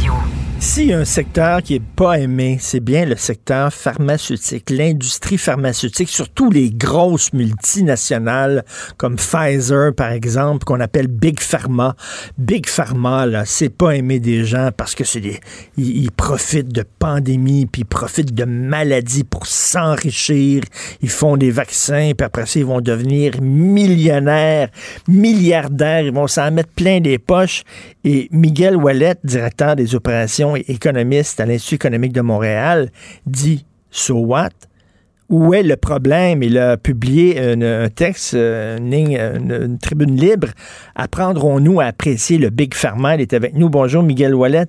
[0.63, 5.39] S'il y a un secteur qui est pas aimé, c'est bien le secteur pharmaceutique, l'industrie
[5.39, 8.63] pharmaceutique, surtout les grosses multinationales
[8.97, 11.95] comme Pfizer, par exemple, qu'on appelle Big Pharma.
[12.37, 15.39] Big Pharma, là, c'est pas aimé des gens parce que c'est des,
[15.77, 20.61] ils, ils profitent de pandémies, puis ils profitent de maladies pour s'enrichir.
[21.01, 24.69] Ils font des vaccins, puis après ça, ils vont devenir millionnaires,
[25.07, 27.63] milliardaires, ils vont s'en mettre plein des poches.
[28.03, 32.91] Et Miguel Wallet, directeur des opérations économiste à l'Institut économique de Montréal,
[33.25, 34.49] dit So what?
[35.29, 36.43] Où est le problème?
[36.43, 40.49] Il a publié un, texte, une tribune libre.
[40.95, 43.15] Apprendrons-nous à apprécier le Big Pharma?
[43.15, 43.69] Il est avec nous.
[43.69, 44.67] Bonjour, Miguel Wallet.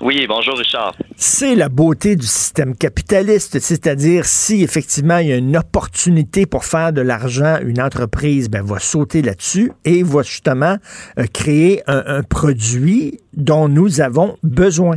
[0.00, 0.94] Oui, bonjour Richard.
[1.16, 6.64] C'est la beauté du système capitaliste, c'est-à-dire si effectivement il y a une opportunité pour
[6.64, 10.76] faire de l'argent, une entreprise ben, va sauter là-dessus et va justement
[11.18, 14.96] euh, créer un, un produit dont nous avons besoin.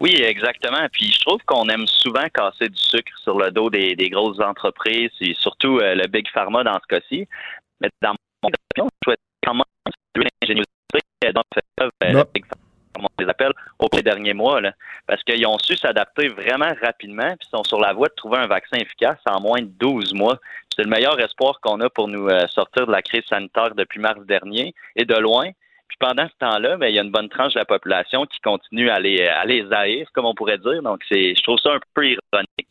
[0.00, 0.86] Oui, exactement.
[0.92, 4.40] Puis je trouve qu'on aime souvent casser du sucre sur le dos des, des grosses
[4.40, 7.26] entreprises et surtout euh, le Big Pharma dans ce cas-ci.
[7.80, 9.20] Mais dans mon opinion, je souhaite
[11.32, 11.62] dont fait
[12.12, 12.43] le Big Pharma
[13.04, 13.48] comme on les
[13.78, 14.72] au cours des derniers mois, là,
[15.06, 18.46] parce qu'ils ont su s'adapter vraiment rapidement, puis sont sur la voie de trouver un
[18.46, 20.38] vaccin efficace en moins de 12 mois.
[20.74, 24.00] C'est le meilleur espoir qu'on a pour nous euh, sortir de la crise sanitaire depuis
[24.00, 25.50] mars dernier, et de loin.
[25.88, 28.40] Puis pendant ce temps-là, ben, il y a une bonne tranche de la population qui
[28.40, 30.82] continue à les, à les haïr, comme on pourrait dire.
[30.82, 32.68] Donc, c'est, je trouve ça un peu ironique.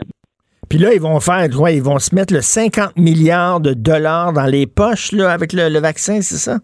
[0.69, 4.45] Puis là, ils vont faire, ils vont se mettre le 50 milliards de dollars dans
[4.45, 6.57] les poches là, avec le vaccin, c'est ça?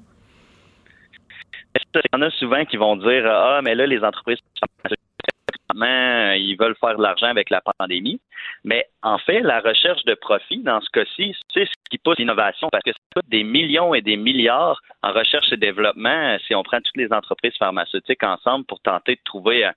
[1.96, 4.40] Il y en a souvent qui vont dire Ah, mais là, les entreprises
[6.36, 8.20] ils veulent faire de l'argent avec la pandémie.
[8.64, 12.70] Mais en fait, la recherche de profit, dans ce cas-ci, c'est ce qui pousse l'innovation
[12.72, 16.64] parce que ça coûte des millions et des milliards en recherche et développement si on
[16.64, 19.74] prend toutes les entreprises pharmaceutiques ensemble pour tenter de trouver un,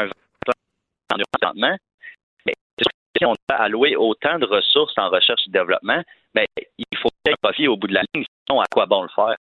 [0.00, 0.06] un
[2.46, 2.52] Mais
[3.16, 6.02] si on a alloué autant de ressources en recherche et développement,
[6.34, 9.02] ben, il faut ait un profit au bout de la ligne, sinon à quoi bon
[9.02, 9.36] le faire?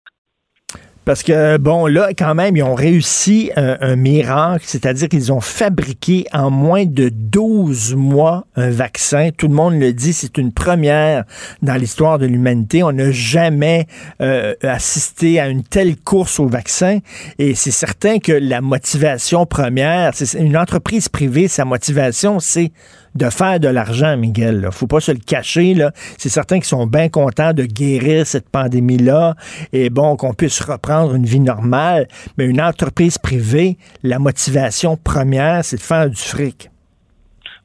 [1.09, 5.41] Parce que, bon, là, quand même, ils ont réussi un, un miracle, c'est-à-dire qu'ils ont
[5.41, 9.31] fabriqué en moins de 12 mois un vaccin.
[9.35, 11.25] Tout le monde le dit, c'est une première
[11.63, 12.83] dans l'histoire de l'humanité.
[12.83, 13.87] On n'a jamais
[14.21, 16.99] euh, assisté à une telle course au vaccin.
[17.39, 22.71] Et c'est certain que la motivation première, c'est une entreprise privée, sa motivation, c'est
[23.15, 24.61] de faire de l'argent, Miguel.
[24.61, 24.71] Là.
[24.71, 25.75] Faut pas se le cacher.
[26.17, 29.35] C'est certain qu'ils sont bien contents de guérir cette pandémie-là
[29.73, 32.07] et bon, qu'on puisse reprendre une vie normale.
[32.37, 36.71] Mais une entreprise privée, la motivation première, c'est de faire du fric.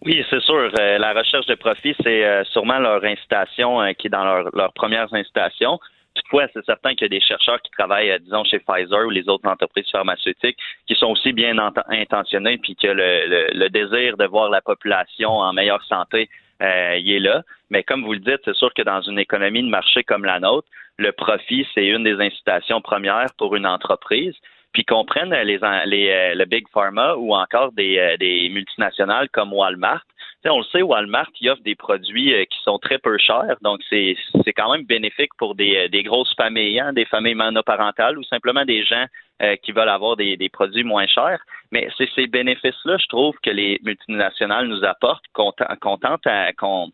[0.05, 0.69] Oui, c'est sûr.
[0.79, 4.49] Euh, la recherche de profit, c'est euh, sûrement leur incitation euh, qui est dans leur,
[4.53, 5.79] leurs premières incitations.
[6.15, 9.09] Toutefois, c'est certain qu'il y a des chercheurs qui travaillent, euh, disons, chez Pfizer ou
[9.09, 10.57] les autres entreprises pharmaceutiques
[10.87, 11.57] qui sont aussi bien
[11.89, 16.29] intentionnés puis que le, le, le, désir de voir la population en meilleure santé
[16.61, 17.43] euh, y est là.
[17.71, 20.39] Mais comme vous le dites, c'est sûr que dans une économie de marché comme la
[20.39, 24.35] nôtre, le profit, c'est une des incitations premières pour une entreprise.
[24.71, 29.53] Puis qu'on prenne les, les, euh, le Big Pharma ou encore des, des multinationales comme
[29.53, 30.03] Walmart,
[30.49, 33.81] on le sait, Walmart qui offre des produits euh, qui sont très peu chers, donc
[33.89, 34.15] c'est
[34.55, 38.65] quand même bénéfique pour des, euh, des grosses familles, hein, des familles monoparentales ou simplement
[38.65, 39.05] des gens
[39.41, 41.39] euh, qui veulent avoir des, des, produits moins chers.
[41.71, 46.89] Mais c'est ces bénéfices-là, je trouve, que les multinationales nous apportent, qu'on tente à qu'en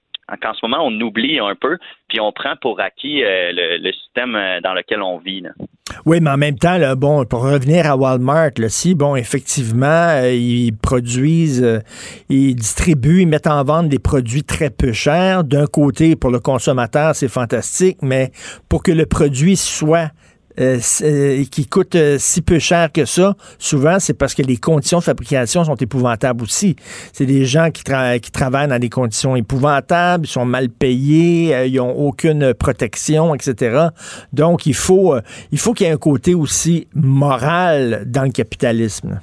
[0.54, 1.78] ce moment, on oublie un peu,
[2.08, 5.44] puis on prend pour acquis le, système dans lequel on vit.
[6.06, 9.86] Oui, mais en même temps, là, bon, pour revenir à Walmart, là, si, bon, effectivement,
[9.88, 11.80] euh, ils produisent, euh,
[12.30, 15.44] ils distribuent, ils mettent en vente des produits très peu chers.
[15.44, 18.32] D'un côté, pour le consommateur, c'est fantastique, mais
[18.68, 20.12] pour que le produit soit
[20.60, 24.58] euh, euh, qui coûte euh, si peu cher que ça, souvent, c'est parce que les
[24.58, 26.76] conditions de fabrication sont épouvantables aussi.
[27.14, 31.68] C'est des gens qui, tra qui travaillent dans des conditions épouvantables, ils sont mal payés,
[31.68, 33.88] ils n'ont aucune protection, etc.
[34.34, 35.16] Donc, il faut,
[35.52, 39.22] il faut qu'il y ait un côté aussi moral dans le capitalisme.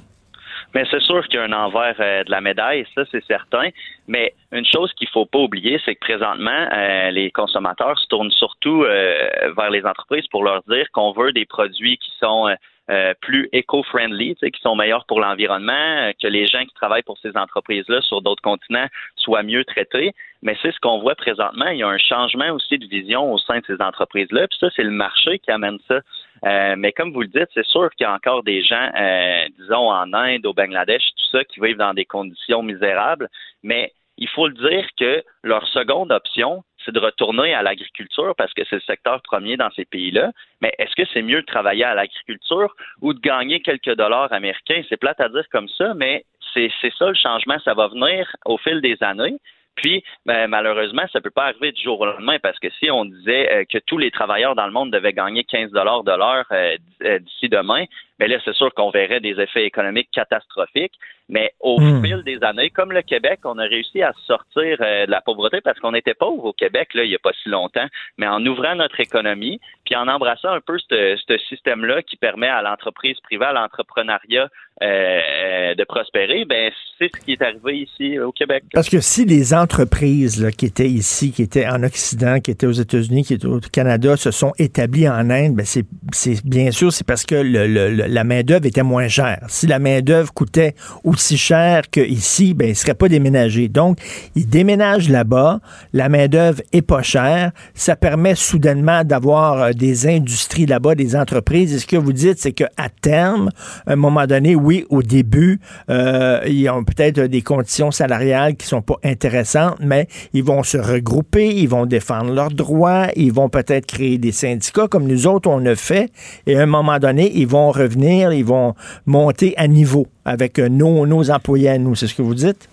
[0.77, 3.69] Mais c'est sûr qu'il y a un envers euh, de la médaille, ça c'est certain.
[4.07, 8.29] Mais une chose qu'il faut pas oublier, c'est que présentement, euh, les consommateurs se tournent
[8.29, 12.55] surtout euh, vers les entreprises pour leur dire qu'on veut des produits qui sont
[12.89, 17.35] euh, plus éco-friendly, qui sont meilleurs pour l'environnement, que les gens qui travaillent pour ces
[17.35, 20.13] entreprises-là sur d'autres continents soient mieux traités.
[20.41, 21.67] Mais c'est ce qu'on voit présentement.
[21.67, 24.47] Il y a un changement aussi de vision au sein de ces entreprises-là.
[24.47, 25.99] Puis ça, c'est le marché qui amène ça.
[26.45, 29.45] Euh, mais comme vous le dites, c'est sûr qu'il y a encore des gens, euh,
[29.59, 33.29] disons en Inde, au Bangladesh, tout ça, qui vivent dans des conditions misérables.
[33.63, 38.53] Mais il faut le dire que leur seconde option, c'est de retourner à l'agriculture parce
[38.53, 40.31] que c'est le secteur premier dans ces pays-là.
[40.61, 44.81] Mais est-ce que c'est mieux de travailler à l'agriculture ou de gagner quelques dollars américains?
[44.89, 47.57] C'est plate à dire comme ça, mais c'est ça le changement.
[47.63, 49.37] Ça va venir au fil des années.
[49.75, 52.89] Puis, ben, malheureusement, ça ne peut pas arriver du jour au lendemain parce que si
[52.89, 56.11] on disait euh, que tous les travailleurs dans le monde devaient gagner 15 dollars de
[56.11, 57.85] l'heure euh, euh, d'ici demain,
[58.19, 60.93] mais là, c'est sûr qu'on verrait des effets économiques catastrophiques.
[61.29, 62.01] Mais au Hmm.
[62.01, 65.59] fil des années, comme le Québec, on a réussi à sortir euh, de la pauvreté
[65.61, 67.85] parce qu'on était pauvre au Québec, là, il n'y a pas si longtemps.
[68.17, 72.61] Mais en ouvrant notre économie, puis en embrassant un peu ce système-là qui permet à
[72.61, 74.47] l'entreprise privée, à l'entrepreneuriat
[74.83, 78.63] euh, de prospérer, ben c'est ce qui est arrivé ici au Québec.
[78.73, 82.67] Parce que si les entreprises là, qui étaient ici, qui étaient en Occident, qui étaient
[82.67, 86.71] aux États-Unis, qui étaient au Canada, se sont établies en Inde, ben c'est, c'est bien
[86.71, 89.45] sûr c'est parce que le- le- le- la main d'œuvre était moins chère.
[89.47, 93.67] Si la main d'œuvre coûtait aussi cher qu'ici, ben ils seraient pas déménagés.
[93.67, 93.99] Donc
[94.35, 95.59] ils déménagent là-bas,
[95.93, 101.15] la main d'œuvre est pas chère, ça permet soudainement d'avoir euh, des industries là-bas, des
[101.15, 101.73] entreprises.
[101.73, 103.49] Et ce que vous dites, c'est que à terme,
[103.85, 108.67] à un moment donné, oui, au début, euh, ils ont peut-être des conditions salariales qui
[108.67, 113.49] sont pas intéressantes, mais ils vont se regrouper, ils vont défendre leurs droits, ils vont
[113.49, 116.11] peut-être créer des syndicats comme nous autres on a fait,
[116.45, 118.73] et à un moment donné, ils vont revenir, ils vont
[119.05, 121.95] monter à niveau avec nos, nos employés à nous.
[121.95, 122.69] C'est ce que vous dites?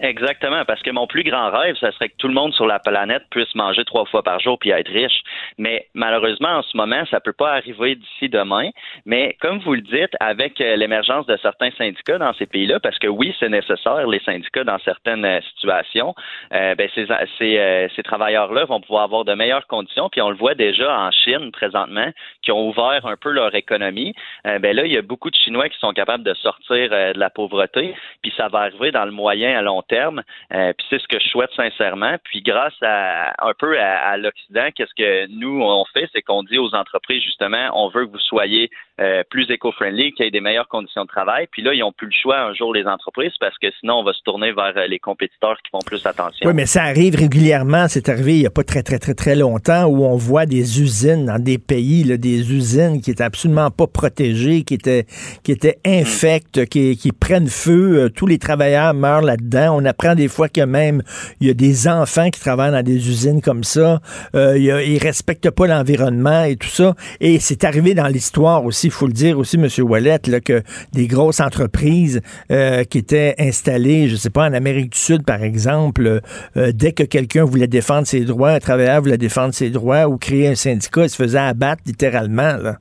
[0.00, 2.78] Exactement, parce que mon plus grand rêve, ça serait que tout le monde sur la
[2.78, 5.22] planète puisse manger trois fois par jour puis être riche.
[5.58, 8.70] Mais malheureusement, en ce moment, ça peut pas arriver d'ici demain.
[9.06, 12.98] Mais comme vous le dites, avec euh, l'émergence de certains syndicats dans ces pays-là, parce
[12.98, 16.14] que oui, c'est nécessaire les syndicats dans certaines euh, situations,
[16.54, 17.06] euh, ben ces,
[17.38, 20.08] ces, ces travailleurs-là vont pouvoir avoir de meilleures conditions.
[20.10, 22.10] Puis on le voit déjà en Chine présentement,
[22.42, 24.14] qui ont ouvert un peu leur économie.
[24.44, 27.30] Ben là, il y a beaucoup de Chinois qui sont capables de sortir de la
[27.30, 27.94] pauvreté.
[28.22, 29.87] Puis ça va arriver dans le moyen à long terme.
[29.92, 32.16] Euh, puis c'est ce que je souhaite sincèrement.
[32.24, 36.42] Puis grâce à un peu à, à l'Occident, qu'est-ce que nous on fait, c'est qu'on
[36.42, 38.70] dit aux entreprises justement, on veut que vous soyez
[39.00, 41.46] euh, plus éco-friendly, qu'il y ait des meilleures conditions de travail.
[41.50, 44.04] Puis là, ils n'ont plus le choix un jour les entreprises parce que sinon on
[44.04, 46.46] va se tourner vers euh, les compétiteurs qui font plus attention.
[46.48, 47.86] Oui, mais ça arrive régulièrement.
[47.88, 50.80] C'est arrivé il n'y a pas très, très, très, très longtemps où on voit des
[50.82, 55.06] usines dans des pays, là, des usines qui étaient absolument pas protégées, qui étaient,
[55.42, 58.04] qui étaient infectes, qui, qui prennent feu.
[58.04, 59.76] Euh, Tous les travailleurs meurent là-dedans.
[59.80, 61.02] On apprend des fois que même
[61.40, 64.00] il y a des enfants qui travaillent dans des usines comme ça.
[64.34, 66.94] Euh, il y a- ils respectent pas l'environnement et tout ça.
[67.20, 69.68] Et c'est arrivé dans l'histoire aussi, il faut le dire aussi, M.
[69.86, 70.62] Wallet, que
[70.92, 75.42] des grosses entreprises euh, qui étaient installées, je sais pas, en Amérique du Sud, par
[75.42, 76.20] exemple,
[76.56, 80.16] euh, dès que quelqu'un voulait défendre ses droits, un travailleur voulait défendre ses droits ou
[80.16, 82.56] créer un syndicat, il se faisait abattre littéralement.
[82.56, 82.76] Là.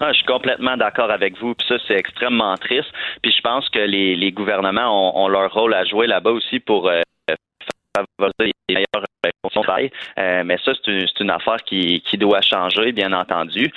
[0.00, 1.54] Ah, je suis complètement d'accord avec vous.
[1.54, 2.90] Puis ça, c'est extrêmement triste.
[3.22, 7.02] Puis je pense que les, gouvernements ont, leur rôle à jouer là-bas aussi pour euh,
[7.96, 9.90] favoriser les meilleures euh, conditions de travail.
[10.16, 13.70] Mais ça, c'est une, c'est une affaire qui, qui doit changer, bien entendu.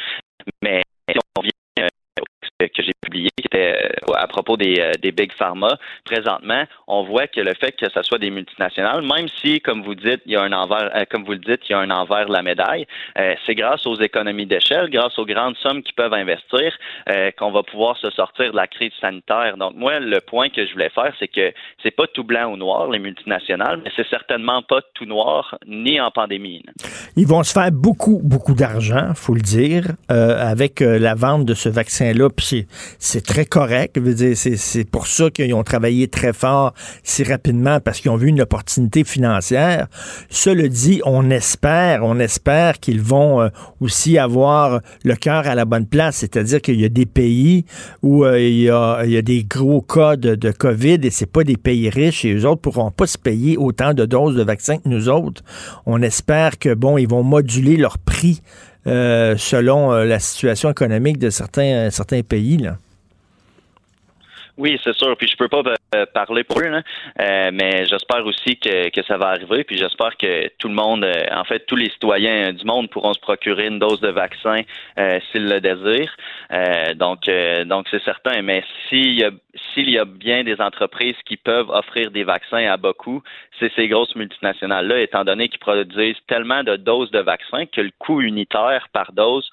[0.61, 1.87] Mais si on revient euh,
[2.21, 3.77] au texte que j'ai publié, qui était
[4.09, 7.89] euh, à propos des, euh, des big pharma, présentement, on voit que le fait que
[7.89, 11.03] ce soit des multinationales, même si, comme vous dites, il y a un envers, euh,
[11.09, 12.85] comme vous le dites, il y a un envers de la médaille,
[13.17, 16.71] euh, c'est grâce aux économies d'échelle, grâce aux grandes sommes qu'ils peuvent investir,
[17.09, 19.57] euh, qu'on va pouvoir se sortir de la crise sanitaire.
[19.57, 21.53] Donc moi, le point que je voulais faire, c'est que
[21.83, 25.99] c'est pas tout blanc ou noir les multinationales, mais c'est certainement pas tout noir ni
[25.99, 26.63] en pandémie.
[27.17, 31.45] Ils vont se faire beaucoup, beaucoup d'argent, faut le dire, euh, avec euh, la vente
[31.45, 32.29] de ce vaccin-là.
[32.99, 33.99] C'est- très correct.
[34.35, 36.73] C'est- pour ça qu'ils ont travaillé très fort
[37.03, 39.87] si rapidement parce qu'ils ont vu une opportunité financière.
[40.29, 45.65] Cela dit, on espère, on espère qu'ils vont euh, aussi avoir le cœur à la
[45.65, 46.17] bonne place.
[46.17, 47.65] C'est-à-dire qu'il y a des pays
[48.03, 51.89] où euh, il, y a, des gros cas de, COVID et c'est pas des pays
[51.89, 55.09] riches et eux autres pourront pas se payer autant de doses de vaccins que nous
[55.09, 55.41] autres.
[55.85, 58.41] On espère que bon, ils vont moduler leur prix
[58.85, 62.57] selon euh, la situation économique de certains, euh, certains pays.
[62.57, 62.77] Là.
[64.57, 65.17] Oui, c'est sûr.
[65.17, 65.61] Puis je peux pas
[65.95, 66.81] euh, parler pour eux, là.
[67.19, 69.65] Euh, mais j'espère aussi que, que ça va arriver.
[69.65, 73.13] Puis j'espère que tout le monde, euh, en fait, tous les citoyens du monde pourront
[73.13, 74.61] se procurer une dose de vaccin
[74.97, 76.15] euh, s'ils le désirent.
[76.53, 77.29] Euh, donc,
[77.65, 78.41] donc c'est certain.
[78.43, 79.31] Mais s'il y a
[79.73, 83.23] s'il y a bien des entreprises qui peuvent offrir des vaccins à bas coût,
[83.59, 87.91] c'est ces grosses multinationales-là, étant donné qu'ils produisent tellement de doses de vaccins que le
[87.97, 89.49] coût unitaire par dose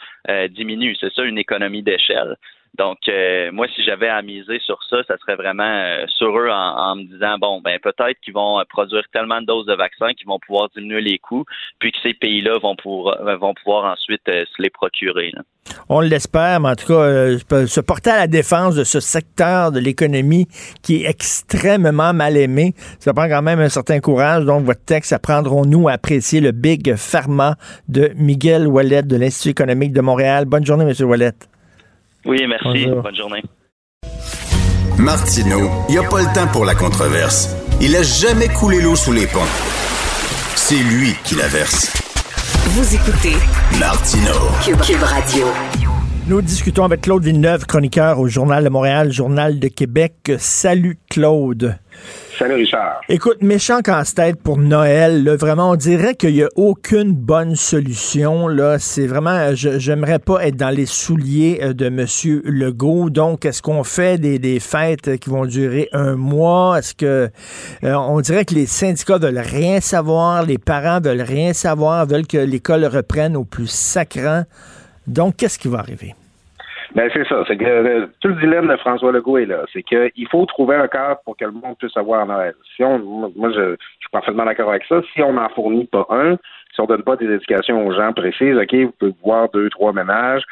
[0.51, 0.97] diminue.
[1.01, 2.37] C'est ça une économie d'échelle.
[2.79, 6.49] Donc, euh, moi, si j'avais à miser sur ça, ça serait vraiment euh, sur eux
[6.49, 9.75] en, en, me disant, bon, ben peut-être qu'ils vont euh, produire tellement de doses de
[9.75, 11.45] vaccins qu'ils vont pouvoir diminuer les coûts,
[11.79, 15.33] puis que ces pays-là vont pouvoir, vont pouvoir ensuite se les procurer.
[15.35, 15.43] Là.
[15.91, 19.79] On l'espère, mais en tout cas, se porter à la défense de ce secteur de
[19.79, 20.47] l'économie
[20.83, 24.45] qui est extrêmement mal aimé, ça prend quand même un certain courage.
[24.45, 27.57] Donc, votre texte, apprendrons-nous à apprécier le Big Pharma
[27.89, 30.47] de Miguel Wallet de l'Institut économique de Montréal.
[30.47, 31.09] Bonne journée, M.
[31.09, 31.52] Wallet.
[32.25, 32.87] Oui, merci.
[32.87, 33.03] Bonjour.
[33.03, 33.43] Bonne journée.
[34.99, 37.57] Martineau, il n'y a pas le temps pour la controverse.
[37.81, 39.41] Il a jamais coulé l'eau sous les ponts.
[40.55, 41.93] C'est lui qui la verse.
[42.67, 43.35] Vous écoutez
[43.81, 44.39] Martineau.
[44.65, 45.47] Cube, Cube Radio.
[46.29, 50.31] Nous discutons avec Claude Villeneuve, chroniqueur au Journal de Montréal, Journal de Québec.
[50.39, 51.77] Salut Claude.
[53.09, 55.29] Écoute, méchant casse-tête pour Noël.
[55.37, 58.49] vraiment, on dirait qu'il n'y a aucune bonne solution.
[58.49, 63.11] Là, c'est vraiment, j'aimerais pas être dans les souliers euh, de Monsieur Legault.
[63.11, 66.79] Donc, est-ce qu'on fait des, fêtes qui vont durer un mois?
[66.79, 67.31] Est-ce que
[67.85, 72.27] euh, on dirait que les syndicats veulent rien savoir, les parents veulent rien savoir, veulent
[72.27, 74.43] que l'école reprenne au plus sacrant.
[75.07, 76.15] Donc, qu'est-ce qui va arriver?
[76.95, 77.43] Ben c'est ça.
[77.47, 79.65] C'est que euh, tout le dilemme de François Legault est là.
[79.73, 82.55] C'est qu'il faut trouver un cadre pour que le monde puisse avoir Noël.
[82.77, 82.99] Si on,
[83.35, 85.01] moi, je, suis parfaitement d'accord avec ça.
[85.15, 86.37] Si on n'en fournit pas un,
[86.75, 89.93] si on donne pas des éducations aux gens précises, ok, vous pouvez voir deux, trois
[89.93, 90.43] ménages.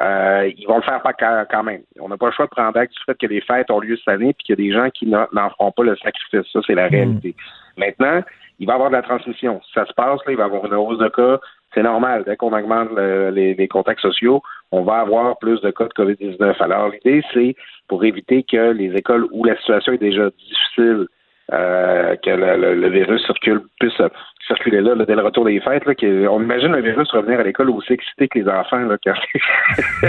[0.00, 1.80] Euh, ils vont le faire pas quand même.
[1.98, 3.96] On n'a pas le choix de prendre acte du fait que les fêtes ont lieu
[3.96, 6.52] cette année puis qu'il y a des gens qui n'en feront pas le sacrifice.
[6.52, 6.92] Ça, c'est la hmm.
[6.92, 7.34] réalité.
[7.76, 8.22] Maintenant,
[8.60, 9.60] il va y avoir de la transmission.
[9.64, 11.40] Si ça se passe, là, il va y avoir une hausse de cas
[11.74, 12.24] c'est normal.
[12.24, 14.42] Dès qu'on augmente les, contacts sociaux,
[14.72, 16.56] on va avoir plus de cas de COVID-19.
[16.60, 17.54] Alors, l'idée, c'est
[17.88, 21.06] pour éviter que les écoles où la situation est déjà difficile,
[21.52, 24.00] euh, que le, virus circule, puisse
[24.46, 25.86] circuler là, dès le retour des fêtes.
[25.86, 25.94] Là,
[26.30, 29.14] on imagine le virus revenir à l'école aussi excité que les enfants là, quand,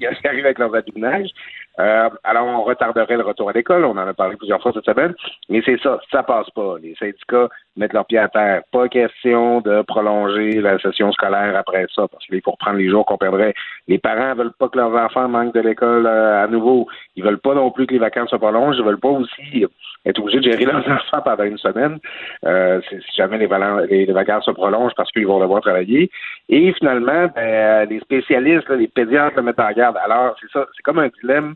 [0.00, 1.30] ils arrivent avec leur habillage.
[1.78, 3.84] Euh, alors, on retarderait le retour à l'école.
[3.84, 5.14] On en a parlé plusieurs fois cette semaine.
[5.48, 6.76] Mais c'est ça, ça passe pas.
[6.82, 8.62] Les syndicats mettent leurs pieds à terre.
[8.72, 13.06] Pas question de prolonger la session scolaire après ça, parce qu'il faut reprendre les jours
[13.06, 13.54] qu'on perdrait.
[13.88, 16.86] Les parents veulent pas que leurs enfants manquent de l'école euh, à nouveau.
[17.16, 18.76] Ils veulent pas non plus que les vacances se prolongent.
[18.78, 19.64] Ils veulent pas aussi
[20.04, 21.98] être obligés de gérer leurs enfants pendant une semaine
[22.46, 26.10] euh, si jamais les, les, vacances se prolongent parce qu'ils vont devoir travailler.
[26.48, 29.96] Et finalement, ben, les spécialistes, les pédiatres le mettent en garde.
[30.04, 31.54] Alors, c'est ça, c'est comme un dilemme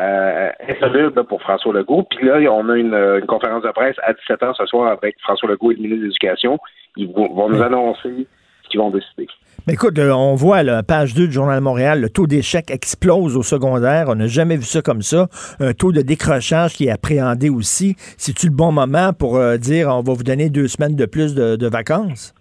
[0.00, 2.04] euh, insoluble pour François Legault.
[2.08, 5.48] Puis là, on a une, conférence de presse à 17 h ce soir avec François
[5.48, 6.58] Legault et le ministre de l'Éducation.
[6.96, 8.28] Ils vont, nous annoncer
[8.62, 9.26] ce qu'ils vont décider.
[9.66, 12.70] Mais écoute, euh, on voit, la page 2 du Journal de Montréal, le taux d'échec
[12.70, 14.06] explose au secondaire.
[14.08, 15.26] On n'a jamais vu ça comme ça.
[15.58, 17.96] Un taux de décrochage qui est appréhendé aussi.
[18.16, 21.34] C'est-tu le bon moment pour euh, dire on va vous donner deux semaines de plus
[21.34, 22.34] de, vacances?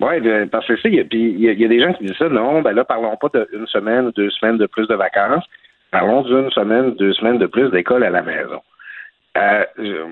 [0.00, 0.20] Oui,
[0.50, 2.28] parce que il y, a, y, a des gens qui disent ça.
[2.28, 5.44] Non, ben là, parlons pas d'une semaine ou deux semaines de plus de vacances.
[5.92, 8.60] Parlons d'une semaine, deux semaines de plus d'école à la maison.
[9.36, 9.64] Euh,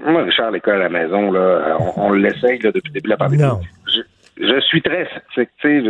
[0.06, 3.42] moi, Richard, l'école à la maison, là, on, l'essaye depuis le début de la pandémie.
[3.86, 4.00] Je,
[4.36, 5.86] je suis très sceptique.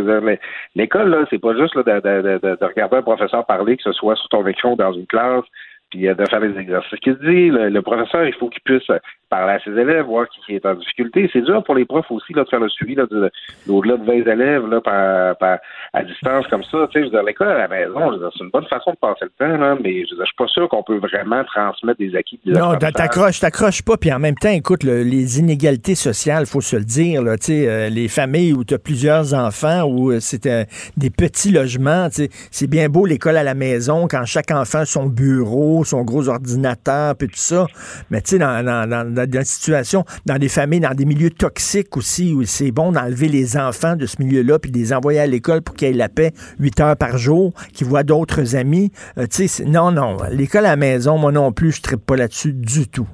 [0.75, 3.83] L'école, là, c'est pas juste là, de, de, de, de, regarder un professeur parler, que
[3.83, 5.45] ce soit sur ton écran ou dans une classe,
[5.91, 6.99] puis euh, de faire des exercices.
[6.99, 8.89] qu'il dit, le, professeur, il faut qu'il puisse
[9.29, 11.29] parler à ses élèves, voir qui est en difficulté.
[11.31, 13.31] C'est dur pour les profs aussi là, de faire le suivi là, de,
[13.69, 15.59] au-delà de 20 élèves là, par, par,
[15.93, 16.87] à distance comme ça.
[16.91, 19.25] Tu sais, je veux dire, l'école à la maison, c'est une bonne façon de passer
[19.25, 22.39] le temps, là, mais je, ne suis pas sûr qu'on peut vraiment transmettre des acquis.
[22.45, 23.97] Des non, t'accroches, t'accroches pas.
[23.97, 27.21] Puis en même temps, écoute, les inégalités sociales, faut se le dire.
[27.21, 30.65] Là, tu sais, euh, les familles où tu as plusieurs enfants, où euh, c'était
[30.97, 35.05] des petits logements, c'est bien beau l'école à la maison quand chaque enfant a son
[35.07, 37.67] bureau, son gros ordinateur, puis tout ça.
[38.09, 42.43] Mais tu sais, dans, des situations, dans des familles, dans des milieux toxiques aussi, où
[42.43, 45.75] c'est bon d'enlever les enfants de ce milieu-là, puis de les envoyer à l'école pour
[45.75, 48.91] qu'ils aient la paix 8 heures par jour, qu'ils voient d'autres amis.
[49.17, 50.17] Euh, tu sais, non, non.
[50.31, 53.07] L'école à la maison, moi non plus, je ne pas là-dessus du tout.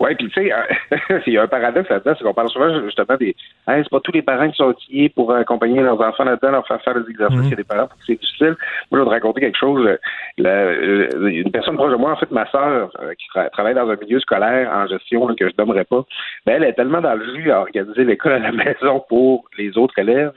[0.00, 2.82] Oui, puis tu sais, euh, il y a un paradoxe là-dedans, c'est qu'on parle souvent
[2.84, 3.36] justement des.
[3.66, 6.66] Hein, c'est pas tous les parents qui sont outillés pour accompagner leurs enfants là-dedans, leur
[6.66, 7.38] faire faire des exercices.
[7.38, 7.44] Mhm.
[7.44, 8.56] Il y a des parents pour que c'est difficile.
[8.90, 9.98] Moi, je voudrais raconter quelque chose.
[10.38, 14.18] une personne proche de moi, en fait, ma sœur, euh, qui travaille dans un milieu
[14.20, 16.02] scolaire en gestion que je nommerai pas,
[16.46, 19.76] ben, elle est tellement dans le jus à organiser l'école à la maison pour les
[19.76, 20.32] autres élèves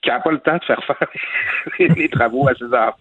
[0.00, 1.08] qu'elle n'a pas le temps de faire faire
[1.96, 2.94] les travaux à ses enfants.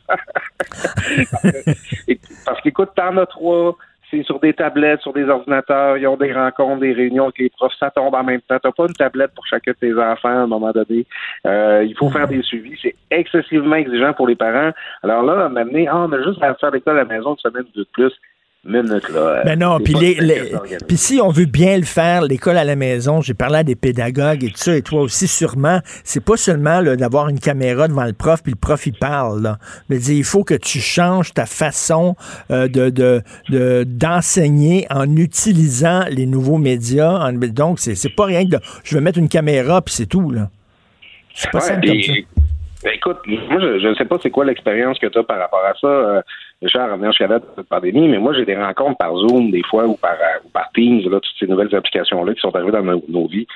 [2.46, 3.76] parce qu'écoute, t'en as trois
[4.12, 7.50] c'est sur des tablettes, sur des ordinateurs, ils ont des rencontres, des réunions avec les
[7.50, 8.58] profs, ça tombe en même temps.
[8.62, 11.06] T'as pas une tablette pour chacun de tes enfants à un moment donné.
[11.48, 12.78] Euh, il faut faire des suivis.
[12.82, 14.72] C'est excessivement exigeant pour les parents.
[15.02, 17.66] Alors là, amené, ah, on a juste à faire l'école à la maison une semaine
[17.74, 18.14] de plus.
[18.64, 19.42] Minute, là.
[19.44, 20.52] Ben non, puis les, les-
[20.96, 24.44] si on veut bien le faire, l'école à la maison, j'ai parlé à des pédagogues
[24.44, 28.14] et tout ça, et toi aussi sûrement, c'est pas seulement d'avoir une caméra devant le
[28.14, 29.42] prof puis le prof il parle.
[29.42, 29.58] Là.
[29.90, 32.16] Mais dire, il faut que tu changes ta façon
[32.52, 37.18] euh, de de- de- d'enseigner en utilisant les nouveaux médias.
[37.28, 40.30] En- donc c'est pas rien que de, je vais mettre une caméra puis c'est tout
[40.30, 40.50] là.
[41.34, 42.14] C'est pas Ouais, simple comme ça.
[42.84, 45.64] Ben, écoute, moi, je ne sais pas c'est quoi l'expérience que tu as par rapport
[45.66, 46.22] à ça, euh,
[46.62, 49.86] Richard, en venant jusqu'à cette pandémie, mais moi, j'ai des rencontres par Zoom, des fois,
[49.86, 52.84] ou par, euh, ou par Teams, là, toutes ces nouvelles applications-là qui sont arrivées dans
[52.84, 53.48] nos, nos vies.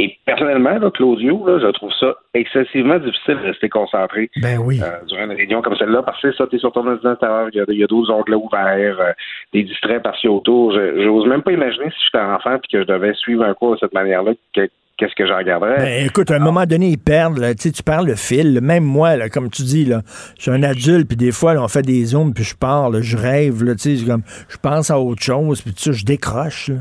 [0.00, 4.80] Et personnellement, là, Claudio, là, je trouve ça excessivement difficile de rester concentré Ben oui.
[4.80, 7.56] euh, durant une réunion comme celle-là, parce que ça, tu es sur ton ordinateur, il
[7.56, 9.12] y a, il y a d'autres onglets ouverts, euh,
[9.52, 10.70] des distraits par-ci autour.
[10.72, 13.74] Je n'ose même pas imaginer si j'étais enfant puis que je devais suivre un cours
[13.74, 14.68] de cette manière-là, que-
[14.98, 15.76] qu'est-ce que j'en regarderais?
[15.78, 17.38] Ben, écoute, à un moment donné, ils perdent.
[17.38, 17.54] là.
[17.54, 18.54] Tu perds le fil.
[18.54, 18.60] là.
[18.60, 20.02] Même moi, là, comme tu dis, là,
[20.36, 22.92] je suis un adulte, puis des fois, là, on fait des zooms, puis je pars,
[23.00, 23.64] je rêve.
[23.64, 26.68] Là, c'est comme, je pense à autre chose, puis je décroche.
[26.68, 26.76] là.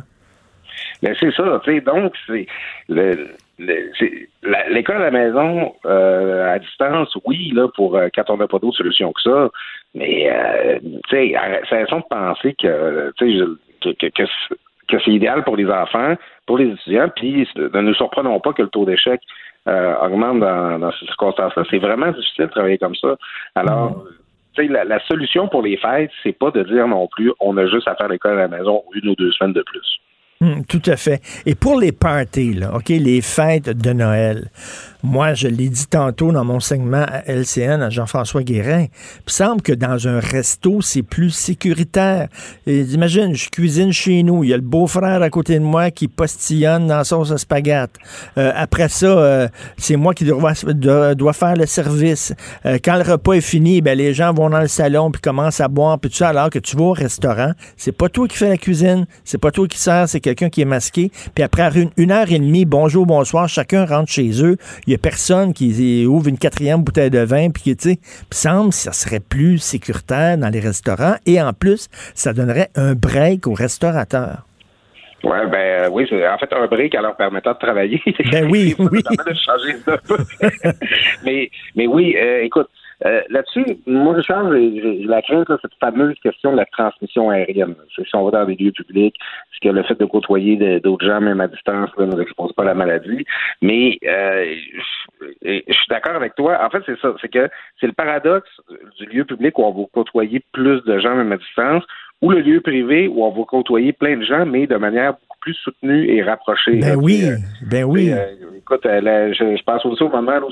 [1.01, 2.47] Ben, c'est ça, tu sais, donc, c'est
[2.89, 3.29] le-
[3.99, 4.29] c'est-
[4.69, 8.59] l'école à la maison, euh, à distance, oui, là, pour euh, quand on n'a pas
[8.59, 9.49] d'autre solution que ça,
[9.95, 11.33] mais, euh, tu sais,
[11.69, 14.55] cessons de penser que, que, que, que c'est-
[14.87, 16.15] que c'est idéal pour les enfants,
[16.45, 19.21] pour les étudiants, puis ne nous surprenons pas que le taux d'échec
[19.67, 21.63] euh, augmente dans, dans ces circonstances-là.
[21.69, 23.15] C'est vraiment difficile de travailler comme ça.
[23.55, 24.05] Alors,
[24.53, 27.57] tu sais, la, la solution pour les fêtes, c'est pas de dire non plus, on
[27.57, 29.99] a juste à faire l'école à la maison une ou deux semaines de plus.
[30.39, 31.19] Hum, tout à fait.
[31.47, 34.49] Et pour les parties, là, OK, les fêtes de Noël,
[35.03, 38.85] moi, je l'ai dit tantôt dans mon segment à LCN, à Jean-François Guérin,
[39.27, 42.29] il semble que dans un resto, c'est plus sécuritaire.
[42.65, 46.07] Imagine, je cuisine chez nous, il y a le beau-frère à côté de moi qui
[46.07, 47.91] postillonne dans la sauce à spaghette.
[48.37, 50.53] Euh, après ça, euh, c'est moi qui dois,
[51.33, 52.33] faire le service.
[52.65, 55.61] Euh, quand le repas est fini, ben, les gens vont dans le salon puis commencent
[55.61, 58.37] à boire, puis tout ça, alors que tu vas au restaurant, c'est pas toi qui
[58.37, 61.11] fais la cuisine, c'est pas toi qui sers, c'est quelqu'un qui est masqué.
[61.35, 64.57] Puis après une heure et demie, bonjour, bonsoir, chacun rentre chez eux.
[64.87, 67.99] Il y a personne qui ouvre une quatrième bouteille de vin, puis qui, tu sais,
[68.31, 71.15] semble que ça serait plus sécuritaire dans les restaurants.
[71.25, 74.47] Et en plus, ça donnerait un break aux restaurateurs.
[75.23, 78.01] Ouais, ben euh, oui, en fait un break en leur permettant de travailler.
[78.31, 79.01] Ben oui, oui.
[79.45, 79.97] changer ça.
[81.25, 82.69] mais, mais oui, euh, écoute,
[83.05, 87.29] euh, là-dessus, moi, je change j'ai- la crainte, là, cette fameuse question de la transmission
[87.29, 87.75] aérienne.
[87.95, 91.21] Si on va dans des lieux publics, est-ce que le fait de côtoyer d'autres gens,
[91.21, 93.23] même à distance, là, ne nous expose pas à la maladie?
[93.61, 94.55] Mais euh,
[95.43, 96.57] je suis d'accord avec toi.
[96.63, 97.13] En fait, c'est ça.
[97.21, 98.49] C'est que c'est le paradoxe
[98.99, 101.83] du lieu public où on va côtoyer plus de gens, même à distance,
[102.21, 105.13] ou le lieu privé où on va côtoyer plein de gens, mais de manière
[105.47, 106.79] plus soutenue et rapprochée.
[106.81, 108.11] Ben oui, Puis, euh, ben oui.
[108.11, 108.25] euh,
[108.57, 110.51] écoute, euh, là, je, je pense aussi au moment où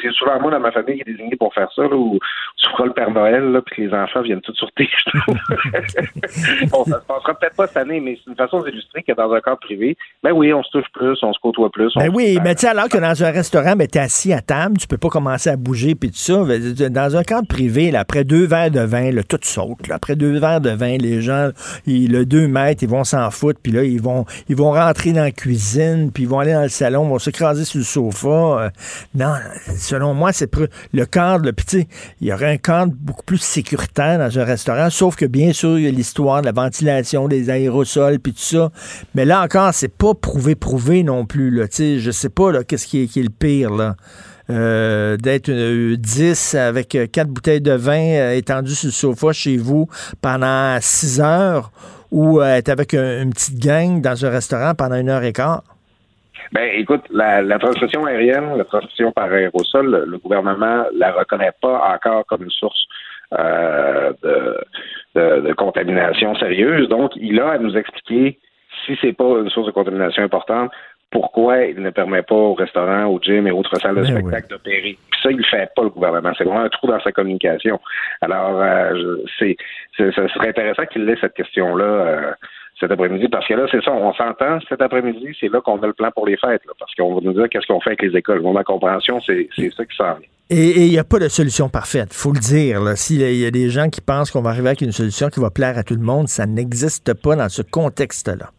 [0.00, 2.18] c'est souvent moi dans ma famille qui est désigné pour faire ça, là, où
[2.56, 4.88] tu feras le Père Noël, là, puis que les enfants viennent tous sur tes
[5.86, 9.40] ça se passera peut-être pas cette année, mais c'est une façon d'illustrer que dans un
[9.40, 11.92] cadre privé, ben oui, on se touche plus, on se côtoie plus.
[11.96, 14.40] Ben oui, mais tu sais, alors que dans un restaurant, ben, tu es assis à
[14.40, 16.44] table, tu peux pas commencer à bouger, puis tout ça.
[16.44, 19.86] Ben, Dans un cadre privé, là, après deux verres de vin, là, tout saute.
[19.88, 19.94] là.
[19.96, 21.50] Après deux verres de vin, les gens,
[21.86, 25.12] ils, le deux mètres, ils vont s'en foutre, puis là, ils vont, ils vont rentrer
[25.12, 28.28] dans la cuisine, puis ils vont aller dans le salon, vont s'écraser sur le sofa.
[28.28, 28.70] Euh,
[29.14, 29.34] non,
[29.76, 30.50] selon moi, c'est
[30.92, 31.88] le cadre, puis tu sais,
[32.20, 35.78] il y aurait un cadre beaucoup plus sécuritaire dans un restaurant, sauf que bien sûr,
[35.78, 38.70] il y a l'histoire de la ventilation, des aérosols, puis tout ça.
[39.14, 41.68] Mais là encore, c'est pas prouvé, prouvé non plus, là.
[41.68, 43.96] Tu sais, je sais pas, qu'est-ce qui est, le pire, là.
[44.48, 49.56] Euh, d'être euh, 10 avec euh, quatre bouteilles de vin étendues sur le sofa chez
[49.56, 49.88] vous
[50.22, 51.72] pendant 6 heures
[52.10, 55.32] ou euh, être avec un- une petite gang dans un restaurant pendant une heure et
[55.32, 55.62] quart?
[56.52, 61.52] Ben, écoute, la, la transmission aérienne, la transmission par aérosol, le, le gouvernement la reconnaît
[61.60, 62.80] pas encore comme une source
[63.36, 64.56] euh, de,
[65.16, 66.88] de- de contamination sérieuse.
[66.88, 68.38] Donc, il a à nous expliquer
[68.84, 70.70] si c'est pas une source de contamination importante,
[71.10, 74.48] pourquoi il ne permet pas aux restaurants, aux gyms et autres salles de Ben spectacle
[74.50, 74.98] d'opérer.
[75.10, 76.32] Puis ça, il le fait pas, le gouvernement.
[76.36, 77.80] C'est vraiment un trou dans sa communication.
[78.20, 79.56] Alors, euh, c'est,
[79.96, 82.32] c'est- ce serait intéressant qu'il laisse cette question-là euh,
[82.78, 85.86] cet après-midi, parce que là, c'est ça, on s'entend cet après-midi, c'est là qu'on a
[85.86, 88.02] le plan pour les fêtes, là, parce qu'on va nous dire qu'est-ce qu'on fait avec
[88.02, 88.42] les écoles.
[88.42, 90.28] Mon compréhension, c'est, c'est ça qui s'en vient.
[90.50, 92.78] Et il n'y a pas de solution parfaite, faut le dire.
[92.96, 95.50] S'il y a des gens qui pensent qu'on va arriver avec une solution qui va
[95.50, 98.50] plaire à tout le monde, ça n'existe pas dans ce contexte-là.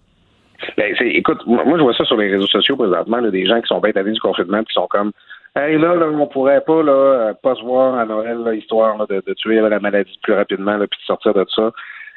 [0.77, 3.67] Ben, écoute, moi, je vois ça sur les réseaux sociaux présentement, là, des gens qui
[3.67, 5.11] sont bien tannés du confinement, qui sont comme
[5.57, 8.95] Hey, là, là, on pourrait pas là, euh, pas se voir à Noël, là, histoire
[8.97, 11.71] là, de, tuer la maladie plus rapidement, puis de sortir de ça.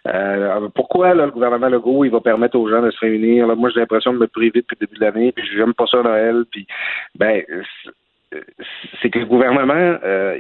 [0.09, 3.47] Euh, pourquoi là, le gouvernement Legault il va permettre aux gens de se réunir?
[3.47, 5.87] Là, moi, j'ai l'impression de me priver depuis le début de l'année, puis j'aime pas
[5.87, 6.45] ça Noël.
[6.51, 6.67] Puis,
[7.15, 7.43] ben,
[9.01, 10.39] c'est- que le gouvernement, euh,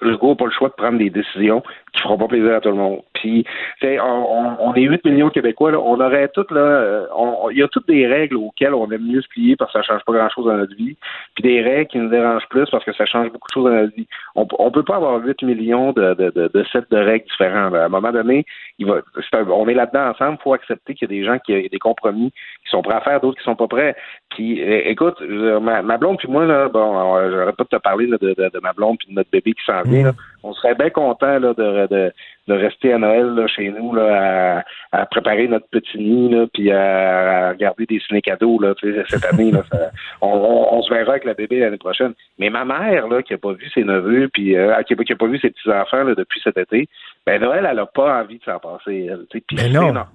[0.00, 2.68] Legault n'a pas le choix de prendre des décisions qui feront pas plaisir à tout
[2.68, 3.00] le monde.
[3.14, 3.44] Puis,
[3.82, 7.06] on, on, est 8 millions de Québécois, là, on aurait toutes là, euh,
[7.50, 9.82] il y a toutes des règles auxquelles on aime mieux se plier parce que ça
[9.82, 10.96] change pas grand-chose dans notre vie,
[11.34, 13.76] puis des règles qui nous dérangent plus parce que ça change beaucoup de choses dans
[13.76, 14.06] notre vie.
[14.36, 17.72] On, on peut pas avoir 8 millions de, de, de, de sets de règles différents.
[17.74, 18.44] À un moment donné,
[18.78, 19.00] il va,
[19.48, 21.78] on est là-dedans ensemble, il faut accepter qu'il y a des gens qui ont des
[21.78, 23.96] compromis qui sont prêts à faire, d'autres qui sont pas prêts.
[24.30, 28.16] Puis, écoute, ma, ma blonde puis moi, là, bon, j'aurais pas de te parler de,
[28.16, 30.12] de, ma blonde puis de notre bébé qui s'en Là.
[30.42, 32.12] On serait bien content de, de,
[32.46, 34.62] de rester à Noël là, chez nous là,
[34.92, 39.52] à, à préparer notre petit nid là, puis à, regarder des ciné cadeaux cette année.
[39.72, 39.90] Ça,
[40.20, 42.14] on, on, on, se verra avec la bébé l'année prochaine.
[42.38, 45.16] Mais ma mère là, qui a pas vu ses neveux puis euh, qui, qui a
[45.16, 46.88] pas vu ses petits enfants depuis cet été,
[47.26, 49.08] ben Noël, elle a pas envie de s'en passer.
[49.10, 49.92] Elle, ben non.
[49.92, 50.06] normal.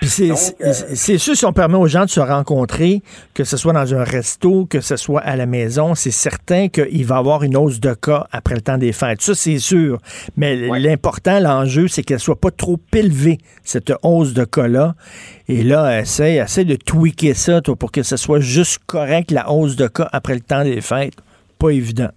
[0.00, 3.02] Puis c'est euh, sûr, si on permet aux gens de se rencontrer,
[3.34, 7.04] que ce soit dans un resto, que ce soit à la maison, c'est certain qu'il
[7.04, 9.20] va y avoir une hausse de cas après le temps des fêtes.
[9.20, 9.98] Ça, c'est sûr.
[10.36, 14.94] Mais l'important, l'enjeu, c'est qu'elle soit pas trop élevée, cette hausse de cas-là.
[15.48, 19.50] Et là, essaie, essaie de tweaker ça toi, pour que ce soit juste correct, la
[19.50, 21.14] hausse de cas après le temps des fêtes.
[21.58, 22.10] Pas évident.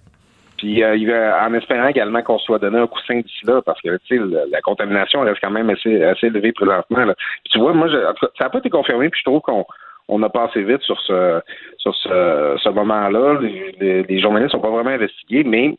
[0.63, 4.45] Puis euh, en espérant également qu'on soit donné un coussin d'ici là, parce que la,
[4.49, 7.03] la contamination reste quand même assez, assez élevée présentement.
[7.03, 7.15] Là.
[7.43, 7.97] Puis, tu vois, moi, je,
[8.37, 9.65] ça n'a pas été confirmé, puis je trouve qu'on
[10.07, 11.41] on a passé vite sur ce
[11.79, 13.39] sur ce, ce moment-là.
[13.41, 15.75] Les, les, les, journalistes n'ont pas vraiment investigué, mais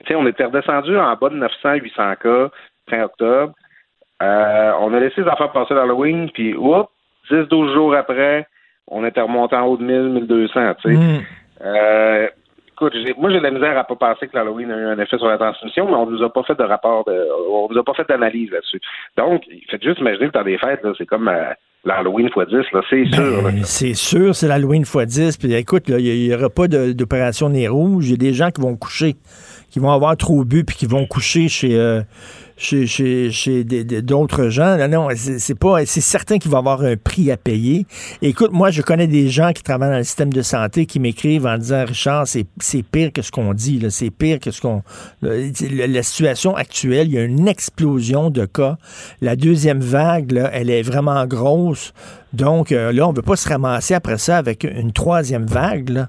[0.00, 2.48] tu sais, on était redescendu en bas de 900, 800 cas
[2.90, 3.52] fin octobre.
[4.20, 6.90] Euh, on a laissé les enfants passer l'Halloween, puis oups,
[7.30, 8.48] 10-12 jours après,
[8.88, 10.96] on était remonté en haut de 1000, 1200, tu sais.
[10.96, 11.20] Mm.
[11.60, 12.28] Euh,
[12.78, 15.18] écoute, moi j'ai de la misère à pas penser que l'Halloween a eu un effet
[15.18, 17.84] sur la transmission, mais on nous a pas fait de rapport, de, on nous a
[17.84, 18.80] pas fait d'analyse là-dessus.
[19.16, 21.52] Donc, faites juste imaginer le temps des fêtes, c'est comme euh,
[21.84, 22.56] l'Halloween x 10,
[22.90, 23.42] c'est sûr.
[23.42, 25.36] Ben, c'est sûr, c'est l'Halloween x 10.
[25.38, 28.08] Puis écoute, il n'y aura pas d'opération nez rouge.
[28.08, 29.16] Il y a des gens qui vont coucher,
[29.70, 31.78] qui vont avoir trop bu, puis qui vont coucher chez.
[31.78, 32.02] Euh,
[32.58, 34.76] chez, chez, chez d'autres gens.
[34.76, 37.86] Non, non, c'est pas, c'est certain qu'il va y avoir un prix à payer.
[38.20, 41.46] écoute, moi, je connais des gens qui travaillent dans le système de santé qui m'écrivent
[41.46, 42.46] en disant, Richard, c'est,
[42.82, 43.84] pire que ce qu'on dit.
[43.90, 44.82] C'est pire que ce qu'on,
[45.22, 48.76] la, situation actuelle, il y a une explosion de cas.
[49.20, 51.94] La deuxième vague, là, elle est vraiment grosse.
[52.32, 56.06] Donc, euh, là, on ne veut pas se ramasser après ça avec une troisième vague.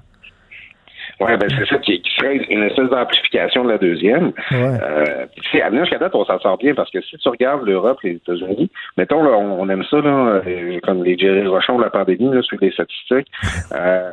[1.20, 4.32] Oui, ben c'est ça qui, qui, serait une espèce d'amplification de la deuxième.
[4.50, 4.78] Ouais.
[4.82, 7.66] Euh, tu sais, à jusqu'à date, on s'en sort bien parce que si tu regardes
[7.66, 11.84] l'Europe les États-Unis, mettons, là, on, aime ça, là, euh, comme les Jerry Rochon de
[11.84, 13.28] la pandémie, là, sur les statistiques.
[13.72, 14.12] Euh,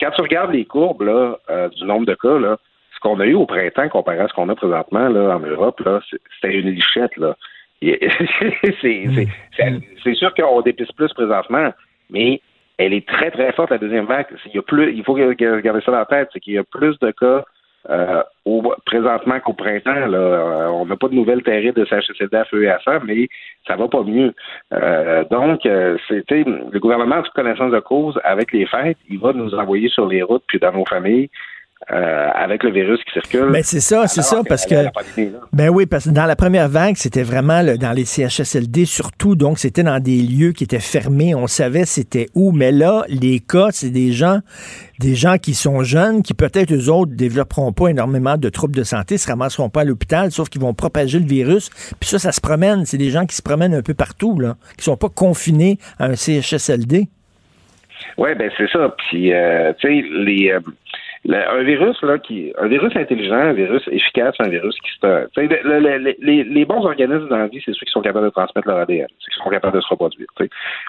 [0.00, 2.58] quand tu regardes les courbes là, euh, du nombre de cas, là,
[2.94, 5.80] ce qu'on a eu au printemps comparé à ce qu'on a présentement là, en Europe,
[5.80, 7.16] là, c'était une lichette.
[7.16, 7.34] Là.
[8.82, 11.72] c'est sûr qu'on dépisse plus présentement,
[12.10, 12.40] mais
[12.78, 14.26] elle est très, très forte, la deuxième vague.
[14.52, 17.44] Il, faut garder ça dans la tête, c'est qu'il y a plus de cas
[17.90, 20.06] euh, au, présentement qu'au printemps.
[20.06, 22.98] Là, euh, on n'a pas de nouvelles terribles de CHSLD à feu et à sang,
[23.04, 23.28] mais
[23.66, 24.34] ça va pas mieux.
[24.72, 29.32] Euh, donc, euh, c'était le gouvernement, de connaissance de cause, avec les fêtes, il va
[29.32, 31.30] nous envoyer sur les routes puis dans nos familles
[31.92, 33.50] euh, avec le virus qui circule.
[33.52, 34.86] Ben c'est ça, c'est ça, parce que.
[35.52, 39.58] Ben oui, parce que dans la première vague, c'était vraiment dans les CHSLD surtout, donc
[39.58, 43.68] c'était dans des lieux qui étaient fermés, on savait c'était où, mais là, les cas,
[43.70, 44.40] c'est des gens,
[44.98, 48.84] des gens qui sont jeunes, qui peut-être eux autres développeront pas énormément de troubles de
[48.84, 51.70] santé, se ramasseront pas à l'hôpital, sauf qu'ils vont propager le virus.
[52.00, 52.86] Puis ça, ça se promène.
[52.86, 56.06] C'est des gens qui se promènent un peu partout, là, qui sont pas confinés à
[56.06, 57.08] un CHSLD.
[58.16, 58.94] Oui, ben c'est ça.
[59.08, 60.60] Puis, euh, tu sais, les, euh,
[61.32, 66.44] un virus là qui un virus intelligent, un virus efficace, un virus qui se les,
[66.44, 69.06] les, bons organismes dans la vie, c'est ceux qui sont capables de transmettre leur ADN,
[69.18, 70.26] ceux qui sont capables de se reproduire.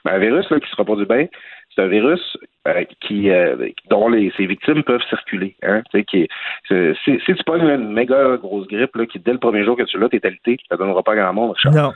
[0.04, 1.28] Mais un virus là, qui se reproduit bien,
[1.74, 2.38] c'est un virus
[2.68, 5.56] euh, qui euh, dont les, ses victimes peuvent circuler.
[5.64, 6.28] Hein, qui
[6.68, 9.84] si, si tu pognes une méga grosse grippe là, qui dès le premier jour que
[9.84, 11.56] tu l'as, t'es alité, ça donnera pas grand monde.
[11.66, 11.94] Non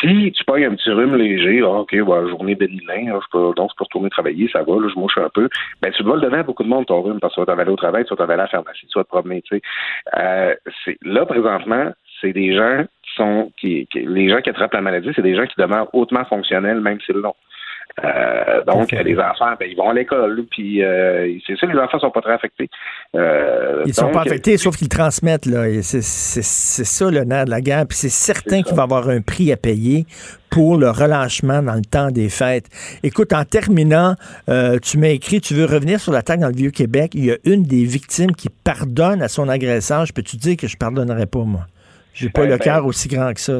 [0.00, 3.76] si tu pognes un petit rhume léger, ah, OK, bah, journée bénigne, hein, donc c'est
[3.76, 5.48] pour retourner travailler, ça va, là, je mouche un peu,
[5.80, 7.54] ben tu vas le donner à beaucoup de monde ton rhume parce que tu vas
[7.54, 9.42] t'en aller au travail, tu vas t'en aller à la pharmacie, tu vas te promener,
[9.42, 9.62] tu sais.
[10.16, 10.54] Euh,
[11.02, 15.22] là, présentement, c'est des gens qui sont, qui, les gens qui attrapent la maladie, c'est
[15.22, 17.34] des gens qui demeurent hautement fonctionnels, même si c'est long.
[18.02, 22.00] Euh, donc, les enfants, ben, ils vont à l'école, puis euh, c'est ça, les enfants
[22.00, 22.68] sont pas très affectés.
[23.14, 25.64] Euh, ils sont pas affectés, sauf qu'ils transmettent, là.
[25.80, 29.20] C'est ça le nerf de la guerre, puis c'est certain qu'il va y avoir un
[29.20, 30.06] prix à payer
[30.50, 32.66] pour le relâchement dans le temps des fêtes.
[33.04, 34.14] Écoute, en terminant,
[34.82, 37.12] tu m'as écrit, tu veux revenir sur l'attaque dans le Vieux-Québec.
[37.14, 40.04] Il y a une des victimes qui pardonne à son agresseur.
[40.04, 41.62] Je peux te dire que je pardonnerai pas, moi?
[42.12, 43.58] J'ai pas ben, le ben, cœur aussi grand que ça.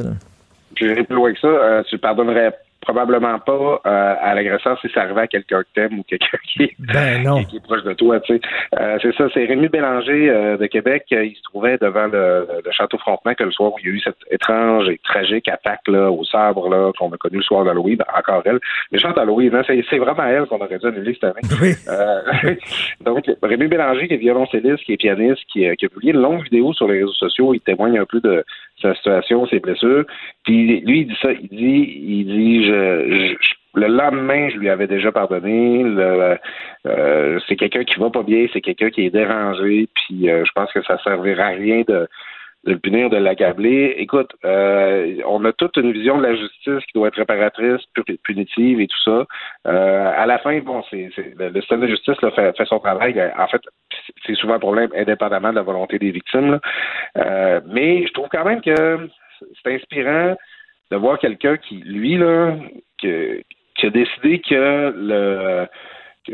[0.75, 1.83] Je vais plus loin que ça.
[1.89, 2.53] tu pardonnerais
[2.85, 6.63] probablement pas euh, à l'agresseur si ça arrivait à quelqu'un que t'aimes ou quelqu'un qui,
[6.63, 8.19] est- Ben qui, qui est proche de toi.
[8.21, 8.41] Tu sais.
[8.79, 11.05] Euh, c'est ça, c'est Rémi Bélanger euh, de Québec.
[11.11, 13.93] Euh, Il se trouvait devant le, le château Frontenac le soir où il y a
[13.93, 17.65] eu cette étrange et tragique attaque là, au sabre là, qu'on a connue le soir
[17.65, 17.97] d'Halloween.
[18.17, 18.59] Encore elle.
[18.91, 21.73] Méchante Halloween, hein, c'est, c'est vraiment elle qu'on aurait dû annuler cette année.
[21.89, 22.55] Euh,
[23.01, 26.21] donc, Rémi Bélanger, qui est violoncelliste, qui est pianiste, qui, a- qui a publié une
[26.21, 27.53] longue vidéo sur les réseaux sociaux.
[27.53, 28.43] Il témoigne un peu de
[28.81, 30.05] sa situation, ses blessures.
[30.43, 31.31] Puis lui, il dit ça.
[31.31, 35.83] Il dit, il dit, je, je- le lendemain, je lui avais déjà pardonné.
[35.83, 39.87] Euh, c'est quelqu'un qui va pas bien, c'est quelqu'un qui est dérangé.
[39.93, 42.07] Puis euh, je pense que ça servira à rien de
[42.65, 43.93] de le punir, de l'accabler.
[43.97, 48.17] Écoute, euh, on a toute une vision de la justice qui doit être réparatrice, pu-
[48.23, 49.25] punitive et tout ça.
[49.67, 53.13] Euh, à la fin, bon, c'est, le système de justice là, fait, fait son travail.
[53.37, 53.61] En fait,
[53.91, 56.51] c'est- c'est souvent un problème indépendamment de la volonté des victimes.
[56.51, 56.59] là.
[57.17, 59.09] Euh, mais je trouve quand même que
[59.63, 60.35] c'est inspirant
[60.91, 62.55] de voir quelqu'un qui, lui, là,
[63.01, 63.41] que-
[63.75, 65.67] qui a décidé que le
[66.25, 66.33] que,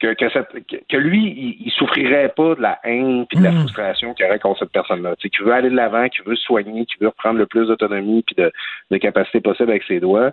[0.00, 3.52] que, que cette- que- que lui, il, souffrirait pas de la haine puis de la
[3.52, 5.16] frustration qu'il y aurait contre cette personne-là.
[5.16, 7.46] Tu sais, qui veut aller de l'avant, qui veut se soigner, qui veut reprendre le
[7.46, 8.52] plus d'autonomie puis de,
[8.90, 10.30] de capacité possible avec ses doigts,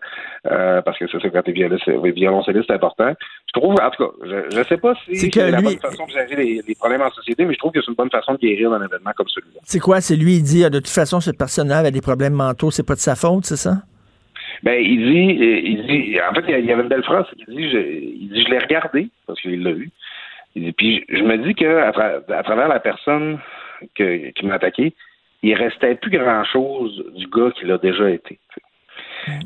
[0.51, 3.13] euh, parce que c'est ça quand t'es violoncelliste, c'est important.
[3.47, 5.79] Je trouve, en tout cas, je, je sais pas si C'est c'est la lui- bonne
[5.79, 8.09] façon de gérer les, les problèmes en société, mais je trouve que c'est une bonne
[8.11, 9.59] façon de guérir d'un événement comme celui-là.
[9.63, 10.01] C'est quoi?
[10.01, 12.85] C'est lui, il dit, ah, de toute façon, cette personne-là avait des problèmes mentaux, c'est
[12.85, 13.77] pas de sa faute, c'est ça?
[14.63, 17.25] Ben, il dit, il dit, en fait, il y avait une belle phrase.
[17.47, 19.89] Il dit, je, il dit, je l'ai regardé parce qu'il l'a vu.
[20.55, 23.39] Il dit, puis je me dis que à, tra- à travers la personne
[23.95, 24.93] qui m'a attaqué,
[25.43, 28.39] il restait plus grand chose du gars qui l'a déjà été.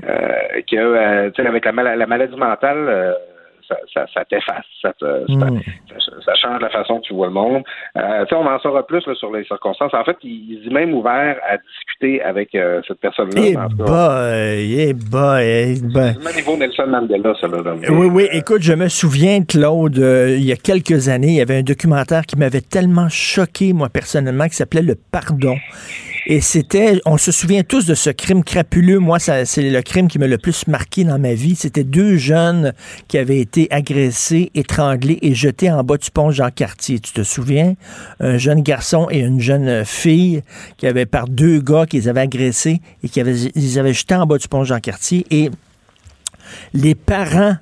[0.07, 3.13] Euh, que, euh, avec la, mal- la maladie mentale, euh,
[3.71, 5.25] ça, ça, ça t'efface, ça, te-
[6.25, 7.63] ça- change la façon que tu vois le monde.
[7.97, 9.93] Euh, on en saura plus là, sur les circonstances.
[9.93, 13.41] En fait, il, il est même ouvert à discuter avec euh, cette personne-là.
[13.45, 16.35] Eh boy, eh boy, eh boy.
[16.35, 17.61] niveau Nelson Mandela, ça, là.
[17.89, 21.41] Oui, oui, écoute, je me souviens, Claude, euh, il y a quelques années, il y
[21.41, 25.55] avait un documentaire qui m'avait tellement choqué, moi, personnellement, qui s'appelait Le Pardon.
[26.27, 28.99] Et c'était, on se souvient tous de ce crime crapuleux.
[28.99, 31.55] Moi, c'est le crime qui m'a le plus marqué dans ma vie.
[31.55, 32.73] C'était deux jeunes
[33.07, 36.99] qui avaient été agressés, étranglés et jetés en bas du pont Jean-Cartier.
[36.99, 37.73] Tu te souviens?
[38.19, 40.41] Un jeune garçon et une jeune fille
[40.77, 44.15] qui avaient par deux gars qui les avaient agressés et qui avaient, ils avaient jetés
[44.15, 45.25] en bas du pont Jean-Cartier.
[45.31, 45.49] Et
[46.73, 47.55] les parents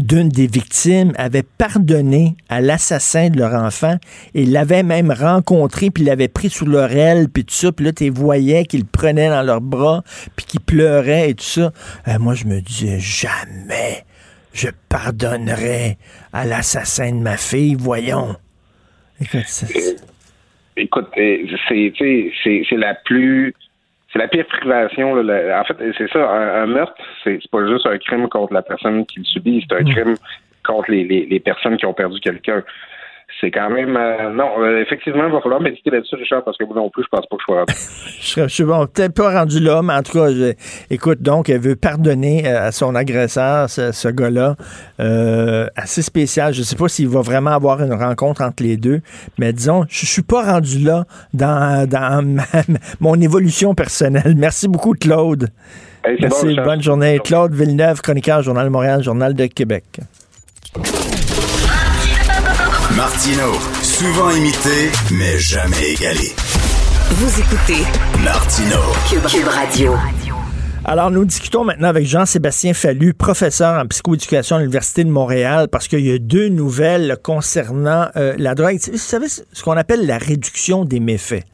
[0.00, 3.96] d'une des victimes avaient pardonné à l'assassin de leur enfant
[4.34, 7.72] et l'avaient même rencontré, puis l'avaient pris sous leur aile, puis tout ça.
[7.72, 10.02] Puis là, tu voyais qu'ils le prenaient dans leurs bras,
[10.36, 11.72] puis qu'ils pleuraient et tout ça.
[12.08, 14.04] Euh, moi, je me disais, jamais
[14.52, 15.96] je pardonnerai
[16.32, 17.76] à l'assassin de ma fille.
[17.78, 18.36] Voyons.
[19.20, 19.96] Écoute, c'est-
[20.76, 23.54] Écoute, c'est la plus.
[24.12, 25.14] C'est la pire privation.
[25.14, 26.28] là, la- en fait, c'est ça.
[26.28, 29.76] Un, un meurtre, c'est, pas juste un crime contre la personne qui le subit, c'est
[29.76, 30.14] un crime
[30.64, 32.62] contre les, les, les personnes qui ont perdu quelqu'un.
[33.40, 33.96] C'est quand même.
[33.96, 37.02] euh, non, euh, effectivement, il va falloir méditer là-dessus, Richard, parce que moi non plus,
[37.04, 37.72] je pense pas que je sois rendu.
[38.20, 40.52] Je serais- je suis bon, peut-être pas rendu là, mais en tout cas, je-
[40.90, 44.56] écoute, donc, elle veut pardonner euh, à son agresseur, ce, ce gars-là,
[45.00, 46.52] euh, assez spécial.
[46.52, 49.00] Je sais pas s'il va vraiment avoir une rencontre entre les deux,
[49.38, 52.42] mais disons, je suis pas rendu là dans, dans ma-
[53.00, 54.34] mon évolution personnelle.
[54.36, 55.48] Merci beaucoup, Claude.
[56.04, 57.20] Hey, Merci, bon, bonne journée.
[57.24, 59.84] Claude Villeneuve, chroniqueur, Journal de Montréal, Journal de Québec.
[63.00, 66.34] Martino, souvent imité, mais jamais égalé.
[67.12, 67.82] Vous écoutez
[68.22, 68.76] Martino.
[69.08, 69.94] Cube, Cube Radio.
[70.84, 75.88] Alors, nous discutons maintenant avec Jean-Sébastien Fallu, professeur en psychoéducation à l'Université de Montréal, parce
[75.88, 78.78] qu'il y a deux nouvelles concernant euh, la drogue.
[78.92, 81.44] Vous savez ce qu'on appelle la réduction des méfaits?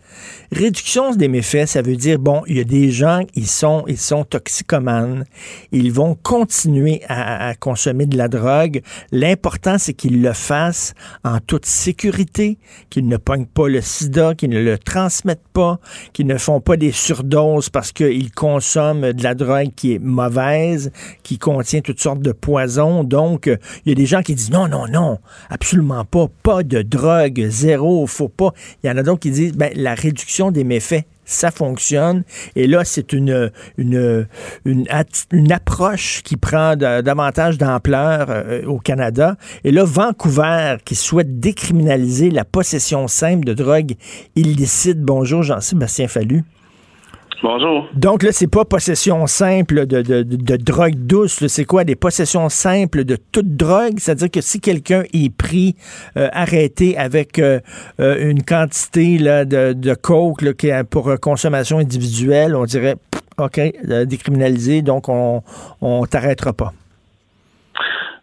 [0.52, 3.98] Réduction des méfaits, ça veut dire, bon, il y a des gens, ils sont, ils
[3.98, 5.24] sont toxicomanes,
[5.72, 8.82] ils vont continuer à, consommer de la drogue.
[9.12, 10.94] L'important, c'est qu'ils le fassent
[11.24, 12.58] en toute sécurité,
[12.90, 15.80] qu'ils ne pognent pas le sida, qu'ils ne le transmettent pas,
[16.12, 20.92] qu'ils ne font pas des surdoses parce qu'ils consomment de la drogue qui est mauvaise,
[21.22, 23.04] qui contient toutes sortes de poisons.
[23.04, 23.46] Donc,
[23.84, 25.18] il y a des gens qui disent non, non, non,
[25.50, 28.52] absolument pas, pas de drogue, zéro, faut pas.
[28.82, 32.24] Il y en a d'autres qui disent, ben, la réduction des méfaits, ça fonctionne.
[32.54, 33.50] Et là, c'est une,
[35.50, 39.36] approche qui prend davantage d'ampleur euh, au Canada.
[39.64, 43.94] Et là, Vancouver, qui souhaite décriminaliser la possession simple de drogue
[44.36, 45.00] illicite.
[45.00, 46.44] Bonjour, Jean-Sébastien Fallu.
[47.42, 47.88] Bonjour.
[47.94, 51.46] Donc là, c'est pas possession simple de, de, de- drogue douce.
[51.46, 53.98] C'est quoi des possessions simples de toute drogue?
[53.98, 55.76] C'est-à-dire que si quelqu'un est pris,
[56.16, 57.60] euh, arrêté avec euh,
[58.00, 62.94] euh, une quantité là, de, de coke là, qui est pour consommation individuelle, on dirait
[63.10, 63.60] pff, OK,
[64.06, 65.42] décriminalisé, donc on
[65.82, 66.72] on t'arrêtera pas.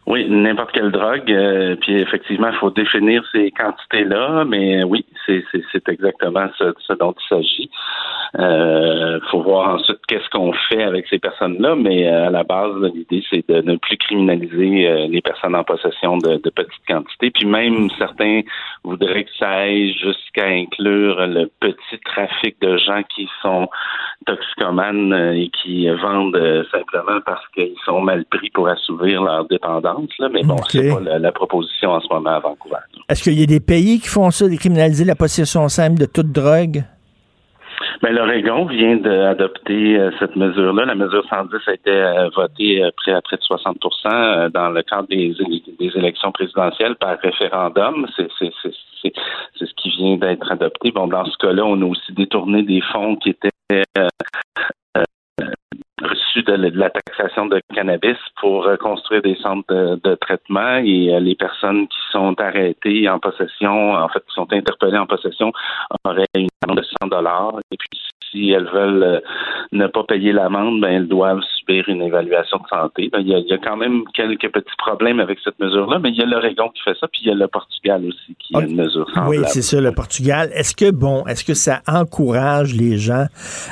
[0.06, 1.32] Oui, n'importe quelle drogue.
[1.32, 7.14] euh, puis effectivement, il faut définir ces quantités-là, mais oui, c'est exactement ce, ce dont
[7.18, 7.70] il s'agit.
[8.40, 12.74] Euh, faut voir ensuite qu'est-ce qu'on fait avec ces personnes-là, mais euh, à la base,
[12.94, 17.30] l'idée, c'est de ne plus criminaliser euh, les personnes en possession de, de petites quantités.
[17.30, 18.42] Puis même certains
[18.84, 23.68] voudraient que ça aille jusqu'à inclure le petit trafic de gens qui sont
[24.26, 30.10] toxicomanes euh, et qui vendent simplement parce qu'ils sont mal pris pour assouvir leur dépendance.
[30.18, 30.30] Là.
[30.30, 32.78] Mais bon, c'est pas la, la proposition en ce moment à Vancouver.
[33.10, 36.32] Est-ce qu'il y a des pays qui font ça, décriminaliser la possession simple de toute
[36.32, 36.84] drogue?
[38.02, 40.86] Mais Ben, l'Oregon vient d'adopter euh, cette mesure-là.
[40.86, 44.70] La mesure 110 a été euh, votée euh, près à près de 60% euh, dans
[44.70, 45.36] le cadre des,
[45.80, 48.08] des élections présidentielles par référendum.
[48.18, 50.92] C'est ce qui vient d'être adopté.
[50.92, 53.50] Bon, dans ce cas-là, on a aussi détourné des fonds qui étaient
[53.98, 54.08] euh,
[56.04, 61.20] reçus de, la- taxation de cannabis pour construire des centres de, de traitement et euh,
[61.20, 65.52] les personnes qui sont arrêtées en possession, en fait, qui sont interpellées en possession,
[66.06, 67.60] auraient une amende de 100 dollars.
[67.72, 68.00] Et puis,
[68.32, 69.20] si elles veulent euh,
[69.72, 73.10] ne pas payer l'amende, ben elles doivent subir une évaluation de santé.
[73.12, 76.00] Ben, Il y, a, il y a quand même quelques petits problèmes avec cette mesure-là,
[76.00, 78.36] mais il y a l'Oregon qui fait ça, puis il y a le Portugal aussi
[78.40, 79.46] qui a une mesure Oui, semblable.
[79.48, 80.50] c'est ça, le Portugal.
[80.54, 83.26] Est-ce que, bon, est-ce que ça encourage les gens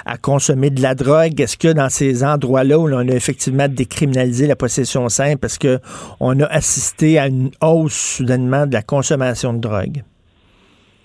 [0.05, 1.39] à consommer de la drogue?
[1.39, 5.79] Est-ce que dans ces endroits-là où on a effectivement décriminalisé la possession simple, parce que
[6.19, 10.03] on a assisté à une hausse soudainement de la consommation de drogue?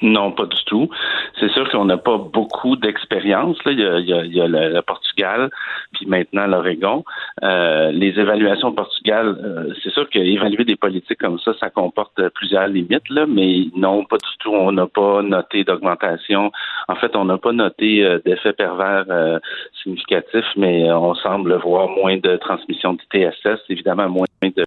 [0.02, 0.90] Non, pas du tout.
[1.38, 3.58] C'est sûr qu'on n'a pas beaucoup d'expérience.
[3.66, 5.50] Il y a, il y a- le, Portugal,
[5.92, 7.04] puis maintenant l'Oregon.
[7.42, 12.28] Euh, les évaluations au Portugal, euh, c'est sûr qu'évaluer des politiques comme ça, ça comporte
[12.30, 14.52] plusieurs limites, mais non, pas du tout.
[14.52, 16.52] On n'a pas noté d'augmentation.
[16.88, 19.38] En fait, on n'a pas noté euh, d'effet pervers euh,
[19.82, 24.64] significatif, mais on semble voir moins de transmission du TSS, évidemment moins de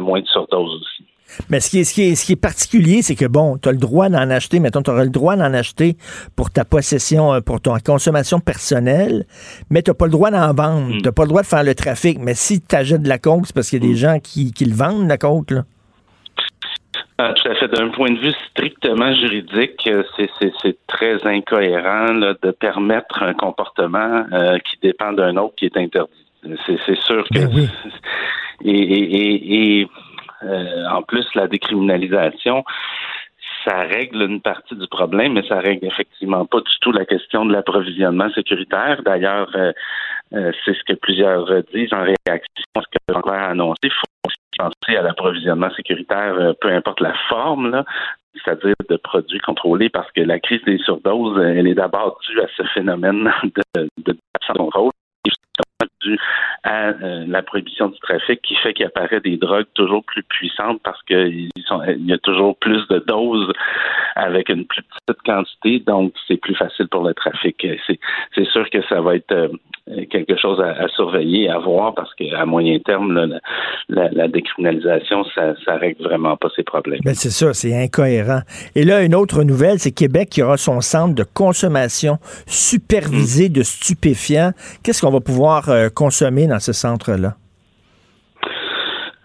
[0.00, 1.04] moins de surdose aussi.
[1.50, 3.68] Mais ce qui est, ce qui est, ce qui est particulier, c'est que, bon, tu
[3.68, 5.96] as le droit d'en acheter, mettons, tu auras le droit d'en acheter
[6.34, 9.26] pour ta possession, euh, pour ton consommation personnelle,
[9.70, 10.92] mais tu pas le droit d'en vendre.
[11.02, 12.18] Tu pas le droit de faire le trafic.
[12.20, 14.52] Mais si tu achètes de la coke, c'est parce qu'il y a des gens qui,
[14.52, 15.62] qui le vendent, la coke, là.
[17.18, 17.68] Ah, tout à fait.
[17.68, 24.24] D'un point de vue strictement juridique, euh, c'est, très incohérent là, de permettre un comportement
[24.32, 26.12] euh, qui dépend d'un autre qui est interdit.
[26.66, 27.38] C'est, sûr que
[28.64, 29.88] et, et, et, et,
[30.42, 32.64] euh, en plus la décriminalisation,
[33.66, 37.44] ça règle une partie du problème, mais ça règle effectivement pas du tout la question
[37.44, 39.02] de l'approvisionnement sécuritaire.
[39.04, 39.72] D'ailleurs, euh,
[40.34, 43.80] euh, c'est ce que plusieurs disent en réaction à ce que Vancouver a annoncé.
[43.84, 47.84] Il faut penser à l'approvisionnement sécuritaire, euh, peu importe la forme, là,
[48.34, 52.46] c'est-à-dire de produits contrôlés, parce que la crise des surdoses, elle est d'abord due à
[52.56, 53.30] ce phénomène
[53.74, 54.92] de, de de contrôle
[56.62, 60.80] à euh, la prohibition du trafic qui fait qu'il apparaît des drogues toujours plus puissantes
[60.82, 63.52] parce qu'il y a toujours plus de doses
[64.14, 67.66] avec une plus petite quantité, donc c'est plus facile pour le trafic.
[67.86, 68.00] C'est,
[68.34, 69.48] c'est sûr que ça va être euh,
[70.10, 73.38] quelque chose à, à surveiller, à voir, parce qu'à moyen terme, là,
[73.88, 77.00] la, décriminalisation, ça, ça règle vraiment pas ces problèmes.
[77.04, 78.40] Ben c'est ça, c'est incohérent.
[78.74, 83.62] Et là, une autre nouvelle, c'est Québec qui aura son centre de consommation supervisé de
[83.62, 84.50] stupéfiants.
[84.82, 87.34] Qu'est-ce qu'on va pouvoir euh, consommer dans ce centre-là?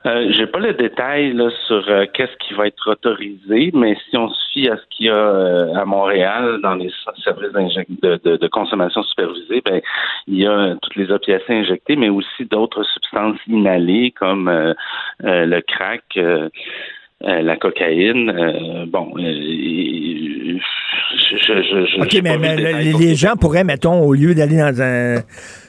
[0.07, 4.18] Euh, J'ai pas le détail là, sur euh, qu'est-ce qui va être autorisé, mais si
[4.18, 6.90] on se fie à ce qu'il y a euh, à Montréal dans les
[7.23, 7.52] services
[8.02, 9.80] de, de, consommation supervisée, ben
[10.28, 14.73] il y a toutes les opiacés injectés, mais aussi d'autres substances inhalées comme euh,
[15.19, 16.19] le crack.
[17.22, 19.14] la cocaïne, bon,
[21.38, 24.82] je, je, je, OK, mais, mais les, les gens pourraient, mettons, au lieu d'aller dans
[24.82, 25.16] un,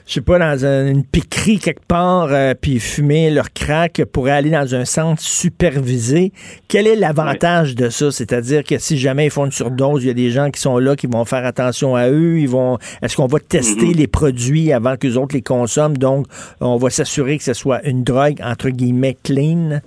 [0.06, 4.32] je sais pas, dans un, une piquerie quelque part, euh, puis fumer leur crack, pourraient
[4.32, 6.32] aller dans un centre supervisé.
[6.68, 7.74] Quel est l'avantage oui.
[7.76, 8.10] de ça?
[8.10, 10.78] C'est-à-dire que si jamais ils font une surdose, il y a des gens qui sont
[10.78, 12.38] là, qui vont faire attention à eux.
[12.38, 13.96] Ils vont, est-ce qu'on va tester mm -hmm.
[13.96, 15.96] les produits avant que les autres les consomment?
[15.96, 16.26] Donc,
[16.60, 19.80] on va s'assurer que ce soit une drogue, entre guillemets, clean?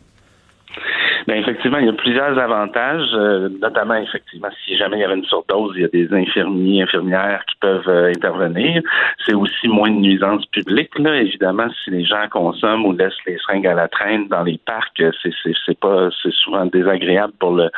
[1.28, 5.16] Bien, effectivement, il y a plusieurs avantages, euh, notamment, effectivement, si jamais il y avait
[5.16, 8.84] une surdose, il y a des infirmiers, infirmières qui peuvent euh, intervenir.
[9.26, 11.16] C'est aussi moins de nuisances publiques, là.
[11.16, 15.02] Évidemment, si les gens consomment ou laissent les seringues à la traîne dans les parcs,
[15.24, 17.70] c'est, c'est, c'est pas, c'est souvent désagréable pour le,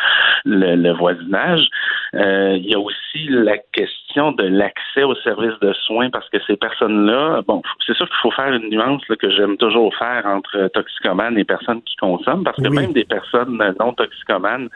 [0.43, 1.69] le, le voisinage.
[2.15, 6.27] Euh, il y a aussi la question question de l'accès aux services de soins parce
[6.29, 9.93] que ces personnes-là, bon, c'est sûr qu'il faut faire une nuance là, que j'aime toujours
[9.95, 12.75] faire entre toxicomanes et personnes qui consomment parce que Oui.
[12.77, 14.69] même des personnes non toxicomanes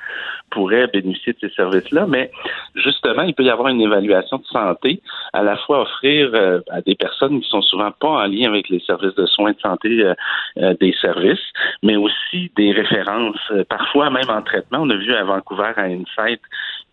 [0.51, 2.29] pourraient bénéficier de ces services-là, mais
[2.75, 5.01] justement, il peut y avoir une évaluation de santé,
[5.33, 8.69] à la fois offrir euh, à des personnes qui sont souvent pas en lien avec
[8.69, 10.13] les services de soins de santé euh,
[10.57, 11.39] euh, des services,
[11.81, 13.39] mais aussi des références,
[13.69, 14.79] parfois même en traitement.
[14.81, 16.41] On a vu à Vancouver, à Insight,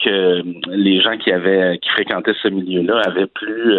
[0.02, 3.74] que les gens qui avaient qui fréquentaient ce milieu-là avaient plus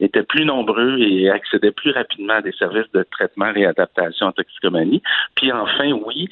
[0.00, 5.02] étaient plus nombreux et accédaient plus rapidement à des services de traitement réadaptation en toxicomanie.
[5.34, 6.30] Puis enfin, oui,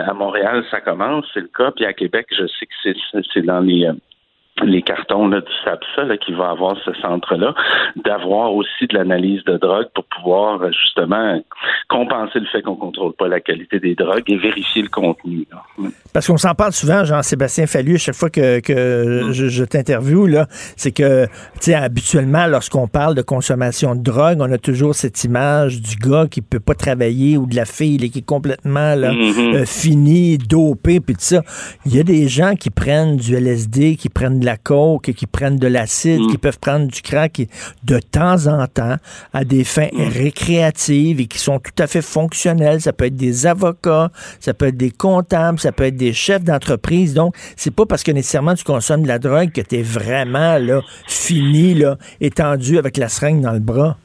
[0.00, 1.70] à Montréal, ça commence, c'est le cas.
[1.72, 3.92] Puis à Québec, je sais que c'est c'est dans les euh,
[4.62, 7.54] les cartons là, du SAPSA là, qui va avoir ce centre-là,
[8.04, 11.40] d'avoir aussi de l'analyse de drogue pour pouvoir euh, justement
[11.88, 15.46] compenser le fait qu'on contrôle pas la qualité des drogues et vérifier le contenu.
[15.50, 15.62] là.
[16.12, 19.32] Parce qu'on s'en parle souvent, Jean-Sébastien Fallu, chaque fois que, que Mm.
[19.32, 21.30] je, je t'interviewe, là, c'est que, tu
[21.60, 26.26] sais, habituellement, lorsqu'on parle de consommation de drogue, on a toujours cette image du gars
[26.30, 30.38] qui peut pas travailler ou de la fille là, qui est complètement là, euh, finie,
[30.38, 31.42] dopée, puis tout ça.
[31.86, 35.26] Il y a des gens qui prennent du LSD, qui prennent de la coke, qui
[35.26, 37.42] prennent de l'acide, qui peuvent prendre du crack
[37.84, 38.96] de temps en temps
[39.32, 42.80] à des fins récréatives et qui sont tout à fait fonctionnels.
[42.80, 44.10] Ça peut être des avocats,
[44.40, 47.14] ça peut être des comptables, ça peut être des chefs d'entreprise.
[47.14, 50.58] Donc, c'est pas parce que nécessairement tu consommes de la drogue que tu es vraiment
[50.58, 53.96] là, fini, là, étendu avec la seringue dans le bras.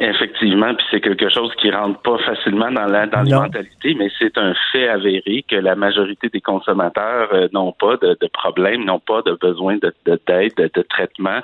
[0.00, 4.08] Effectivement, puis c'est quelque chose qui rentre pas facilement dans la dans les mentalités, mais
[4.18, 8.84] c'est un fait avéré que la majorité des consommateurs euh, n'ont pas de, de problème,
[8.84, 11.40] n'ont pas de besoin de de- d'aide, de, de traitement.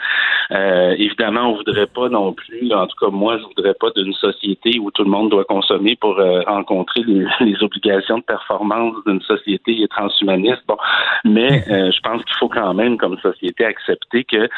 [0.51, 4.13] Euh, évidemment, on voudrait pas non plus, en tout cas moi, je voudrais pas d'une
[4.13, 8.95] société où tout le monde doit consommer pour euh, rencontrer les, les obligations de performance
[9.07, 10.63] d'une société transhumaniste.
[10.69, 10.77] Bon,
[11.25, 14.49] mais euh, je pense qu'il faut quand même, comme société, accepter que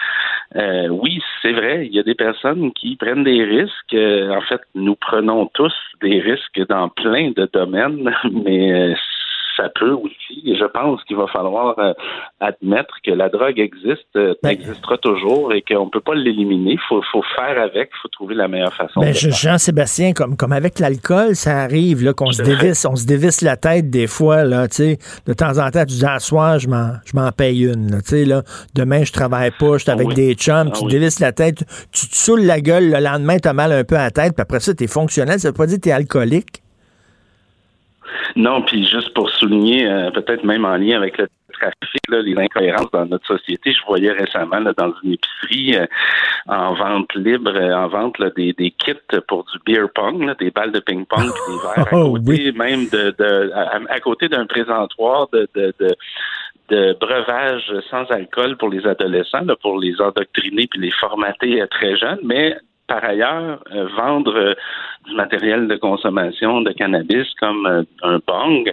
[0.56, 3.59] euh, oui, c'est vrai, il y a des personnes qui prennent des risques.
[3.92, 8.94] Euh, en fait, nous prenons tous des risques dans plein de domaines, mais euh,
[9.60, 11.92] ça peut aussi, et je pense qu'il va falloir euh,
[12.40, 16.72] admettre que la drogue existe, euh, existera toujours et qu'on ne peut pas l'éliminer.
[16.72, 19.00] Il faut, faut faire avec, il faut trouver la meilleure façon.
[19.00, 19.12] Ben.
[19.12, 23.56] Jean-Sébastien, comme, comme avec l'alcool, ça arrive là, qu'on se dévisse, on se dévisse la
[23.56, 24.96] tête des fois, là, tu.
[25.26, 27.98] De temps en temps, tu dis, à soir, je m'en, je m'en paye une, là,
[28.02, 28.24] tu.
[28.74, 30.14] Demain, je travaille pas, je suis avec oui.
[30.14, 30.90] des chums, Ah tu oui.
[30.90, 34.04] dévisses la tête, tu te saoules la gueule, le lendemain, t'as mal un peu à
[34.04, 35.38] la tête, puis après ça, t'es fonctionnel.
[35.38, 36.62] Ça veut pas dire que t'es alcoolique.
[38.36, 42.36] Non, puis juste pour souligner, euh, peut-être même en lien avec le trafic, là, les
[42.36, 45.86] incohérences dans notre société, je voyais récemment là, dans une épicerie euh,
[46.46, 48.94] en vente libre, euh, en vente là, des, des kits
[49.28, 52.88] pour du beer pong, là, des balles de ping-pong des verres à Oh, côté, même
[52.88, 55.94] de, de à, à côté d'un présentoir de, de, de
[56.68, 61.96] de breuvage sans alcool pour les adolescents, là, pour les endoctriner puis les formater très
[61.96, 62.56] jeunes, mais
[62.90, 64.54] par ailleurs, euh, vendre euh,
[65.06, 68.64] du matériel de consommation de cannabis comme euh, un bong,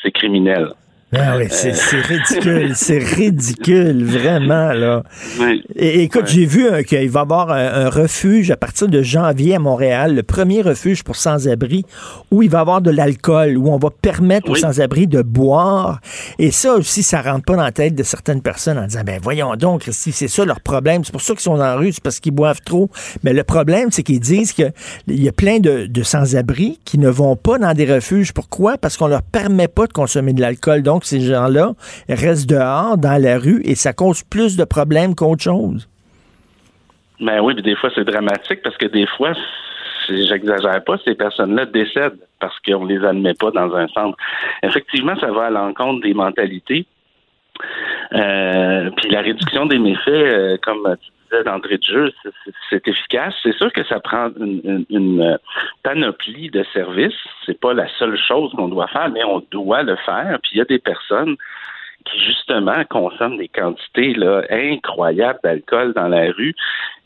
[0.00, 0.68] c'est criminel.
[1.14, 5.04] Ben oui, c'est, c'est ridicule, c'est ridicule, vraiment, là.
[5.38, 5.62] Oui.
[5.76, 9.00] Et, écoute, j'ai vu euh, qu'il va y avoir un, un refuge à partir de
[9.00, 11.84] janvier à Montréal, le premier refuge pour sans-abri,
[12.32, 16.00] où il va y avoir de l'alcool, où on va permettre aux sans-abri de boire.
[16.40, 19.20] Et ça aussi, ça rentre pas dans la tête de certaines personnes en disant, ben
[19.22, 21.04] voyons donc, Christy, c'est ça leur problème.
[21.04, 22.90] C'est pour ça qu'ils sont en rue, c'est parce qu'ils boivent trop.
[23.22, 24.72] Mais le problème, c'est qu'ils disent qu'il
[25.06, 28.32] y a plein de, de sans-abri qui ne vont pas dans des refuges.
[28.32, 28.78] Pourquoi?
[28.78, 30.82] Parce qu'on leur permet pas de consommer de l'alcool.
[30.82, 31.72] Donc, ces gens-là
[32.08, 35.88] restent dehors, dans la rue, et ça cause plus de problèmes qu'autre chose?
[37.20, 39.32] Ben oui, puis des fois c'est dramatique parce que des fois,
[40.08, 44.18] j'exagère pas, ces personnes-là décèdent parce qu'on les admet pas dans un centre.
[44.62, 46.86] Effectivement, ça va à l'encontre des mentalités.
[48.12, 52.12] Euh, puis la réduction des méfaits, euh, comme tu disais d'entrée de jeu,
[52.70, 53.34] c'est- efficace.
[53.42, 55.36] C'est sûr que ça prend une, euh,
[55.82, 57.14] panoplie de services.
[57.46, 60.38] C'est pas la seule chose qu'on doit faire, mais on doit le faire.
[60.42, 61.36] Puis il y a des personnes
[62.04, 66.54] qui justement consomment des quantités là, incroyables d'alcool dans la rue.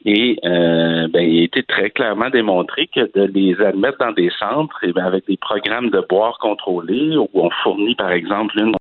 [0.05, 4.31] Et euh, ben, il a été très clairement démontré que de les admettre dans des
[4.39, 8.75] centres et ben, avec des programmes de boire contrôlés où on fournit par exemple une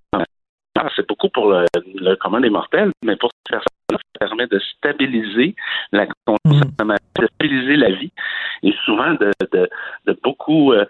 [0.79, 3.76] ah, c'est beaucoup pour le, commun des mortels, mais pour personnes-là,
[4.19, 5.55] permet de stabiliser
[5.91, 6.71] la consommation,
[7.19, 8.11] de stabiliser la vie
[8.63, 9.69] et souvent de, de,
[10.05, 10.85] de beaucoup euh,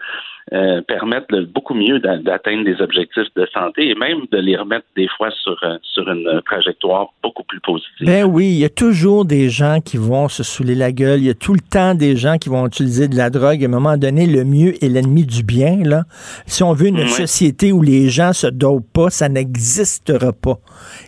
[0.52, 4.56] euh, permettent de beaucoup mieux d'a- d'atteindre des objectifs de santé et même de les
[4.56, 8.06] remettre des fois sur, euh, sur une trajectoire beaucoup plus positive.
[8.06, 11.20] Ben oui, il y a toujours des gens qui vont se saouler la gueule.
[11.20, 13.62] Il y a tout le temps des gens qui vont utiliser de la drogue.
[13.62, 15.78] À un moment donné, le mieux est l'ennemi du bien.
[15.84, 16.04] Là.
[16.46, 20.56] Si on veut une société où les gens se dopent pas, ça n'existera pas.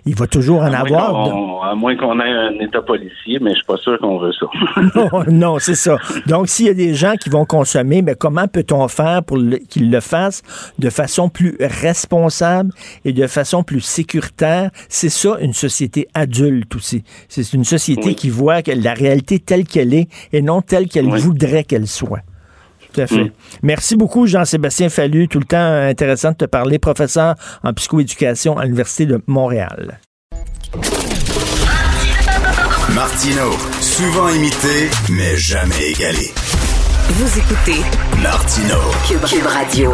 [0.07, 1.13] Il va toujours en À avoir.
[1.31, 4.33] qu'on- à moins qu'on ait un État policier, mais je suis pas sûr qu'on veut
[4.33, 4.47] ça.
[4.97, 5.99] non, non, c'est ça.
[6.27, 9.59] Donc, s'il y a des gens qui vont consommer, mais comment peut-on faire pour le-
[9.59, 10.43] qu'ils le fassent
[10.81, 12.73] de façon plus responsable
[13.05, 14.73] et de façon plus sécuritaire?
[14.89, 17.05] C'est ça, une société adulte aussi.
[17.29, 18.15] C'est une société Oui.
[18.17, 22.23] qui voit que la réalité telle qu'elle est et non telle qu'elle voudrait qu'elle soit.
[22.93, 23.23] Tout à fait.
[23.27, 23.31] Mm.
[23.63, 25.29] Merci beaucoup, Jean-Sébastien Fallu.
[25.29, 30.01] Tout le temps intéressant de te parler, professeur en psychoéducation à l'Université de Montréal.
[32.97, 36.33] Martino, souvent imité, mais jamais égalé.
[37.13, 37.81] Vous écoutez
[38.23, 38.77] Martino.
[39.09, 39.91] Cube, Cube Radio.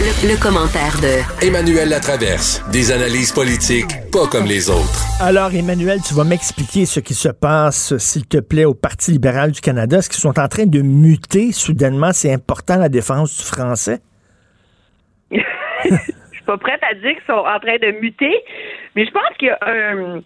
[0.00, 2.60] Le, le commentaire de Emmanuel Latraverse.
[2.72, 5.06] Des analyses politiques pas comme les autres.
[5.20, 9.52] Alors, Emmanuel, tu vas m'expliquer ce qui se passe, s'il te plaît, au Parti libéral
[9.52, 9.98] du Canada.
[9.98, 12.10] Est-ce qu'ils sont en train de muter soudainement?
[12.12, 14.00] C'est important, la défense du français?
[15.30, 18.34] je suis pas prête à dire qu'ils sont en train de muter,
[18.96, 20.20] mais je pense qu'il y a un,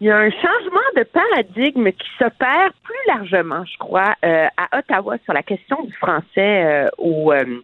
[0.00, 4.78] il y a un changement de paradigme qui s'opère plus largement, je crois, euh, à
[4.78, 7.62] Ottawa sur la question du français euh, au, euh,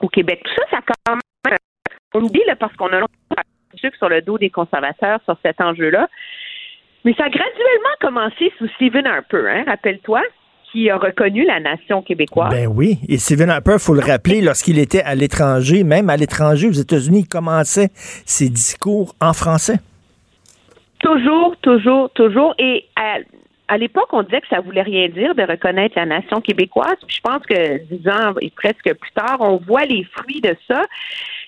[0.00, 0.42] au Québec.
[0.44, 1.20] Tout ça, ça quand même,
[2.14, 3.42] on oublie là, parce qu'on a longtemps
[3.98, 6.08] sur le dos des conservateurs sur cet enjeu-là,
[7.04, 10.22] mais ça a graduellement commencé sous Stephen Harper, hein, rappelle-toi,
[10.70, 12.50] qui a reconnu la nation québécoise.
[12.50, 12.98] Ben oui.
[13.08, 17.20] Et Stephen Harper, faut le rappeler, lorsqu'il était à l'étranger, même à l'étranger, aux États-Unis,
[17.20, 17.90] il commençait
[18.24, 19.78] ses discours en français.
[21.02, 22.54] Toujours, toujours, toujours.
[22.58, 23.18] Et à,
[23.68, 26.96] à l'époque, on disait que ça voulait rien dire de reconnaître la nation québécoise.
[27.06, 30.56] Puis je pense que dix ans et presque plus tard, on voit les fruits de
[30.68, 30.82] ça.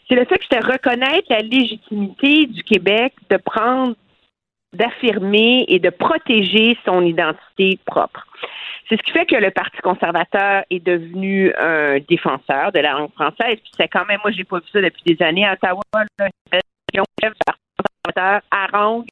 [0.08, 3.94] C'est le fait que c'était reconnaître la légitimité du Québec de prendre,
[4.72, 8.26] d'affirmer et de protéger son identité propre.
[8.88, 13.12] C'est ce qui fait que le Parti conservateur est devenu un défenseur de la langue
[13.12, 13.56] française.
[13.62, 15.80] Puis c'est quand même, moi, j'ai pas vu ça depuis des années à Ottawa.
[16.18, 16.60] Là, le
[17.46, 19.06] Parti conservateur harangue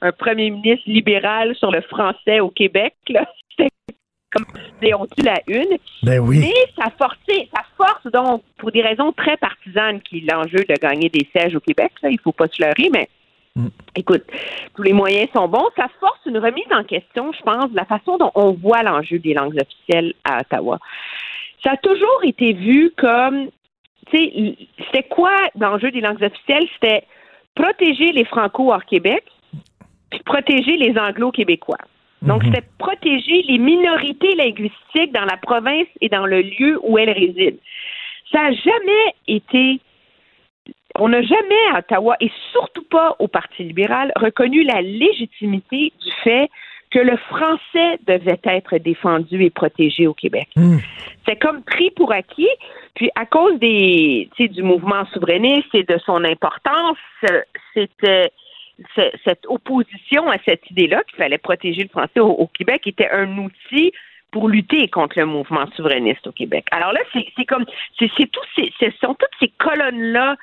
[0.00, 2.94] un premier ministre libéral sur le français au Québec.
[3.08, 3.26] Là.
[3.50, 3.70] C'était
[4.30, 4.46] comme
[4.94, 5.78] on tue la une.
[6.02, 6.40] Ben oui.
[6.40, 11.08] Mais ça forçait, ça force donc, pour des raisons très partisanes, qui l'enjeu de gagner
[11.08, 13.08] des sièges au Québec, là, il faut pas se leurrer, mais
[13.96, 14.24] écoute,
[14.76, 15.66] tous les moyens sont bons.
[15.76, 19.18] Ça force une remise en question, je pense, de la façon dont on voit l'enjeu
[19.18, 20.78] des langues officielles à Ottawa.
[21.62, 23.48] Ça a toujours été vu comme,
[24.10, 24.56] tu sais,
[24.86, 26.68] c'était quoi l'enjeu des langues officielles?
[26.74, 27.04] C'était
[27.54, 29.24] protéger les Franco hors Québec,
[30.10, 31.78] puis protéger les Anglo-Québécois.
[32.22, 37.10] Donc, c'était protéger les minorités linguistiques dans la province et dans le lieu où elles
[37.12, 37.58] résident.
[38.32, 39.80] Ça n'a jamais été
[40.98, 46.10] on n'a jamais à Ottawa, et surtout pas au Parti libéral, reconnu la légitimité du
[46.24, 46.48] fait
[46.90, 50.48] que le français devait être défendu et protégé au Québec.
[51.26, 52.48] C'est comme pris pour acquis,
[52.96, 56.96] puis à cause des, du mouvement souverainiste et de son importance,
[57.74, 58.28] c'était ce-
[59.24, 63.38] cette opposition à cette idée-là qu'il fallait protéger le français au, au Québec était un
[63.38, 63.92] outil
[64.30, 66.66] pour lutter contre le mouvement souverainiste au Québec.
[66.70, 67.64] Alors là, c'est comme,
[67.98, 68.30] c'est ces,
[68.78, 70.36] ce sont toutes ces colonnes-là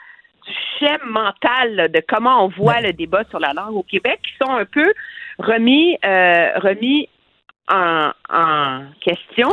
[0.47, 4.19] du schème mental là, de comment on voit le débat sur la langue au Québec
[4.23, 4.91] qui sont un peu
[5.39, 7.09] remis, euh, remis
[7.71, 9.49] en, en question.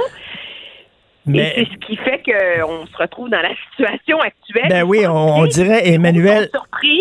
[1.25, 4.69] Mais- Et c'est ce qui fait qu'on se retrouve dans la situation actuelle.
[4.69, 7.01] Ben oui, on, on dirait, Emmanuel, surpris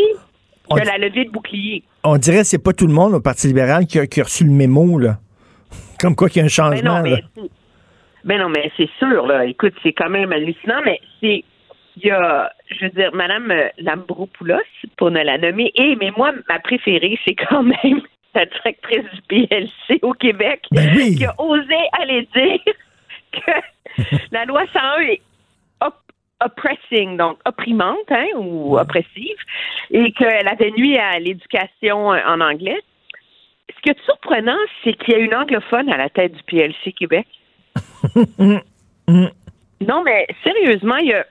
[0.69, 1.83] On de la levée de bouclier.
[2.03, 4.23] on dirait que c'est pas tout le monde au Parti libéral qui a, qui a
[4.23, 5.17] reçu le mémo, là.
[5.99, 7.17] Comme quoi qu'il y a un Ben changement, non, là.
[7.17, 7.49] mais c'est-
[8.23, 9.45] ben non, mais c'est sûr, là.
[9.45, 11.43] Écoute, c'est quand même hallucinant, mais c'est.
[11.97, 14.55] Il y a, je veux dire, Madame euh, Lambropoulos,
[14.97, 18.01] pour ne la nommer, et, mais moi, ma préférée, c'est quand même
[18.35, 22.59] la directrice du PLC au Québec, Ben qui a osé aller dire
[23.33, 23.51] que
[24.31, 25.21] la loi 101 est
[26.43, 29.38] oppressing, donc opprimante, hein, ou oppressive,
[29.91, 32.80] et qu'elle avait nuit à l'éducation euh, en anglais.
[33.76, 36.91] Ce qui est surprenant, c'est qu'il y a une anglophone à la tête du PLC
[36.93, 37.27] Québec.
[39.88, 41.26] Non, mais sérieusement, il y a.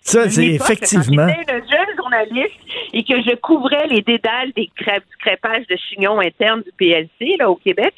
[0.00, 1.28] Ça, c'est effectivement.
[1.28, 2.60] J'étais une jeune journaliste
[2.92, 7.36] et que je couvrais les dédales des crêpes, du crêpage de chignons internes du PLC
[7.38, 7.94] là, au Québec,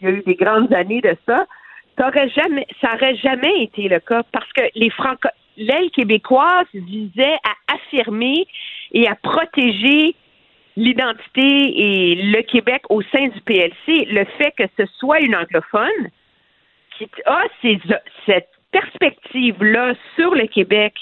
[0.00, 1.46] il y a eu des grandes années de ça.
[1.96, 7.36] T'aurais jamais, ça n'aurait jamais été le cas parce que les Franco l'aile québécoise visait
[7.44, 8.46] à affirmer
[8.92, 10.14] et à protéger
[10.76, 14.06] l'identité et le Québec au sein du PLC.
[14.06, 16.10] Le fait que ce soit une anglophone
[16.96, 17.42] qui a
[18.26, 20.94] cette perspective-là sur le Québec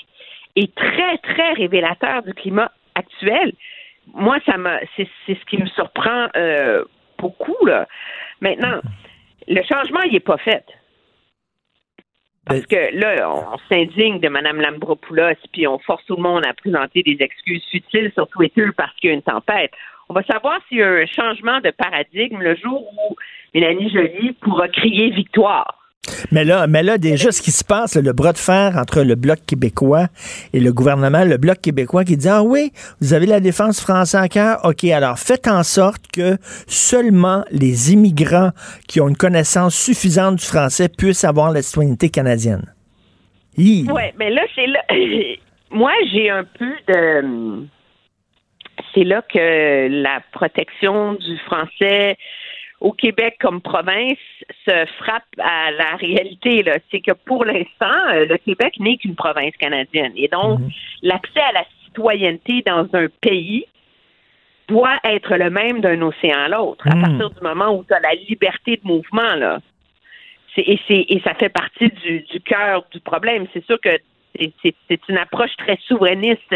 [0.57, 3.53] est très, très révélateur du climat actuel.
[4.15, 6.85] Moi, ça m'a, c'est, c'est ce qui me surprend euh,
[7.19, 7.67] beaucoup.
[7.67, 7.87] Là.
[8.41, 8.81] Maintenant,
[9.47, 10.65] le changement, il n'est pas fait.
[12.49, 16.55] Parce que là, on s'indigne de Mme Lambropoulos, puis on force tout le monde à
[16.55, 19.73] présenter des excuses futiles sur Twitter parce qu'il y a une tempête.
[20.09, 23.17] On va savoir s'il y a un changement de paradigme le jour où
[23.55, 25.79] Mélanie Joly pourra crier victoire.
[26.33, 29.15] Mais là, mais là, déjà, ce qui se passe, le bras de fer entre le
[29.15, 30.09] Bloc québécois
[30.53, 34.21] et le gouvernement, le Bloc québécois qui dit Ah oui, vous avez la défense française
[34.21, 34.61] à cœur.
[34.65, 38.51] OK, alors faites en sorte que seulement les immigrants
[38.87, 42.75] qui ont une connaissance suffisante du français puissent avoir la citoyenneté canadienne.
[43.57, 43.87] Oui,
[44.19, 44.81] mais là, c'est là.
[45.71, 47.67] Moi, j'ai un peu de.
[48.95, 52.17] C'est là que la protection du français
[52.81, 54.19] au Québec comme province
[54.67, 56.65] se frappe à la réalité.
[56.91, 60.13] C'est que pour l'instant, euh, le Québec n'est qu'une province canadienne.
[60.17, 60.71] Et donc, mhm.
[61.03, 63.67] l'accès à la citoyenneté dans un pays
[64.69, 67.03] doit être le même d'un océan à l'autre, à mhm.
[67.03, 69.35] partir du moment où tu as la liberté de mouvement.
[69.35, 69.61] Là.
[70.57, 73.47] Et, et ça fait partie du, du cœur du problème.
[73.53, 73.91] C'est sûr que
[74.39, 76.55] c'est une approche très souverainiste,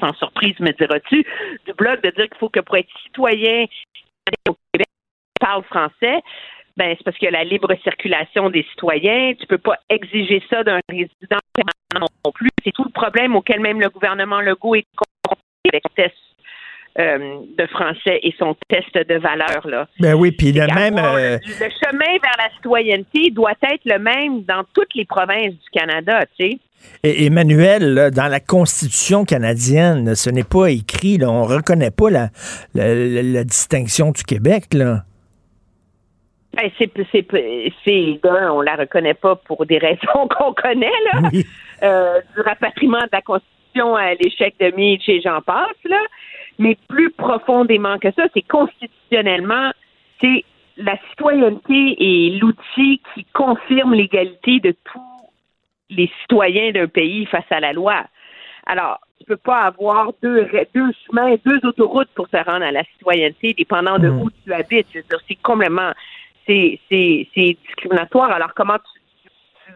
[0.00, 1.24] sans surprise, me diras-tu,
[1.66, 3.66] du bloc de dire qu'il faut que pour être citoyen
[4.48, 4.56] au
[5.42, 6.22] Québec, parle français,
[6.76, 10.80] ben c'est parce que la libre circulation des citoyens, tu peux pas exiger ça d'un
[10.88, 11.38] résident
[11.98, 12.48] non plus.
[12.64, 16.16] C'est tout le problème auquel même le gouvernement Legault est confronté avec le test
[16.98, 19.88] euh, de français et son test de valeur là.
[20.00, 24.42] Ben oui, puis le même euh, le chemin vers la citoyenneté doit être le même
[24.44, 26.58] dans toutes les provinces du Canada, tu sais.
[27.04, 32.30] Et Emmanuel, dans la Constitution canadienne, ce n'est pas écrit, là, on reconnaît pas la,
[32.74, 35.04] la distinction du Québec, là.
[36.54, 37.26] Ben, c'est, c'est,
[37.84, 41.30] c'est, on la reconnaît pas pour des raisons qu'on connaît, là.
[41.82, 46.00] Euh, du rapatriement de la Constitution à l'échec de Mitch et j'en passe, là.
[46.58, 49.72] Mais plus profondément que ça, c'est constitutionnellement,
[50.20, 50.44] c'est
[50.76, 55.00] la citoyenneté et l'outil qui confirme l'égalité de tous
[55.90, 58.04] les citoyens d'un pays face à la loi.
[58.66, 62.84] Alors, tu peux pas avoir deux, deux chemins, deux autoroutes pour se rendre à la
[62.84, 64.22] citoyenneté, dépendant de mmh.
[64.22, 64.86] où tu habites.
[64.92, 65.92] Je veux dire, c'est complètement
[66.46, 68.30] c'est discriminatoire.
[68.30, 69.72] Alors, comment tu,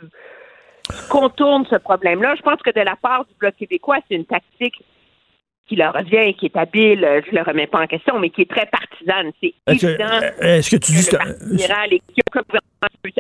[1.08, 2.34] contournes ce problème-là?
[2.36, 4.82] Je pense que de la part du Bloc québécois, c'est une tactique
[5.68, 8.42] qui leur revient, qui est habile, je ne le remets pas en question, mais qui
[8.42, 9.32] est très partisane.
[9.40, 11.16] C'est évident est-ce que tu dis que
[12.52, 12.60] le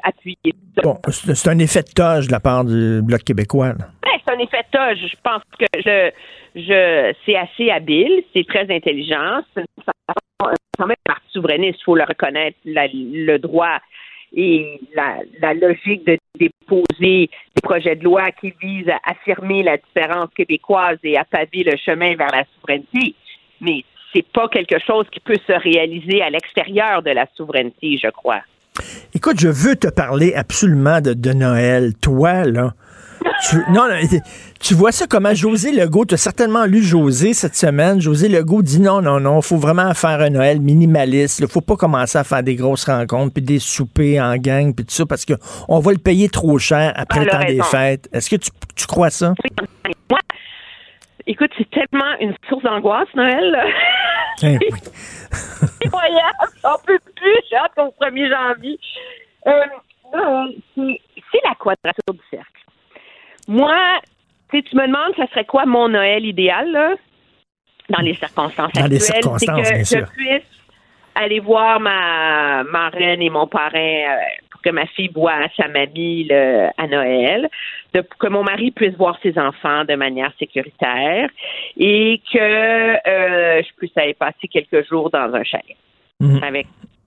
[0.02, 3.72] appuyer Bon, c'est un effet de toge de la part du Bloc québécois.
[4.04, 5.08] c'est un effet de toge.
[5.10, 6.10] Je pense que je,
[6.54, 9.64] je, c'est assez habile, c'est très intelligent, c'est
[10.76, 10.96] quand même
[11.30, 13.78] souverainiste, il faut le reconnaître, le droit
[14.34, 20.30] et la, logique de déposer des projets de loi qui visent à affirmer la différence
[20.34, 23.14] québécoise et à paver le chemin vers la souveraineté.
[23.60, 28.10] Mais c'est pas quelque chose qui peut se réaliser à l'extérieur de la souveraineté, je
[28.10, 28.42] crois.
[29.14, 31.94] Écoute, je veux te parler absolument de, de Noël.
[32.00, 32.74] Toi, là,
[33.48, 33.82] tu, non,
[34.60, 38.00] tu vois ça comment José Legault, tu as certainement lu José cette semaine.
[38.00, 41.40] José Legault dit non, non, non, il faut vraiment faire un Noël minimaliste.
[41.40, 44.84] Il faut pas commencer à faire des grosses rencontres, puis des soupers en gang, puis
[44.84, 48.08] tout ça, parce qu'on va le payer trop cher après le temps des fêtes.
[48.12, 49.34] Est-ce que tu, tu crois ça?
[50.10, 50.18] Moi,
[51.26, 53.56] écoute, c'est tellement une source d'angoisse, Noël.
[54.42, 54.58] Eh
[55.32, 56.52] c'est incroyable.
[56.62, 58.78] On peut plus, j'ai hâte au 1er janvier.
[59.46, 59.52] Euh,
[60.76, 62.65] c'est la quadrature du cercle.
[63.48, 63.76] Moi,
[64.50, 66.94] tu tu me demandes, ça serait quoi mon Noël idéal, là,
[67.88, 69.00] dans les circonstances dans actuelles?
[69.00, 70.56] c'est que je puisse
[71.14, 74.16] aller voir ma marraine et mon parrain euh,
[74.50, 77.48] pour que ma fille boive sa mamie à Noël,
[77.94, 81.30] de, que mon mari puisse voir ses enfants de manière sécuritaire
[81.76, 85.76] et que euh, je puisse aller passer quelques jours dans un chalet
[86.20, 86.42] mhm.
[86.42, 86.66] avec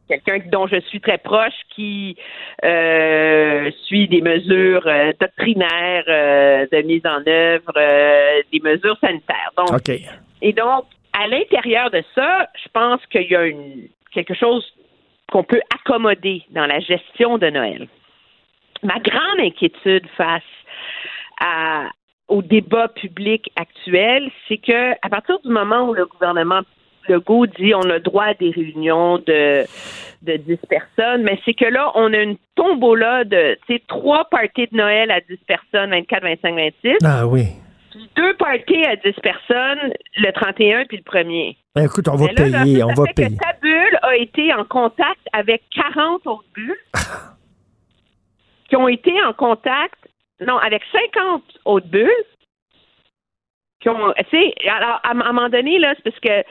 [0.09, 2.17] quelqu'un dont je suis très proche qui
[2.63, 9.51] euh, suit des mesures euh, doctrinaires euh, de mise en œuvre, des mesures sanitaires.
[9.55, 9.69] Donc,
[10.41, 14.65] Et donc, à l'intérieur de ça, je pense qu'il y a une, quelque chose
[15.31, 17.87] qu'on peut accommoder dans la gestion de Noël.
[18.81, 20.41] Ma grande inquiétude face
[21.39, 21.89] à,
[22.27, 26.61] au débat public actuel, c'est que à partir du moment où le gouvernement
[27.07, 29.65] Legault dit on a droit à des réunions de,
[30.21, 33.57] de 10 personnes, mais c'est que là, on a une tombola de
[33.87, 36.97] trois parties de Noël à 10 personnes, 24, 25, 26.
[37.03, 37.45] Ah oui.
[37.91, 41.57] Puis deux parties à 10 personnes, le 31 puis le 1er.
[41.75, 43.35] Ben, écoute, on va payer, on va payer.
[43.35, 46.77] Que ta bulle a été en contact avec 40 autres bulles
[48.69, 49.95] qui ont été en contact
[50.41, 52.25] non, avec 50 autres bulles
[53.81, 56.43] qui ont, tu sais, alors, à, à un moment donné, là, c'est parce que,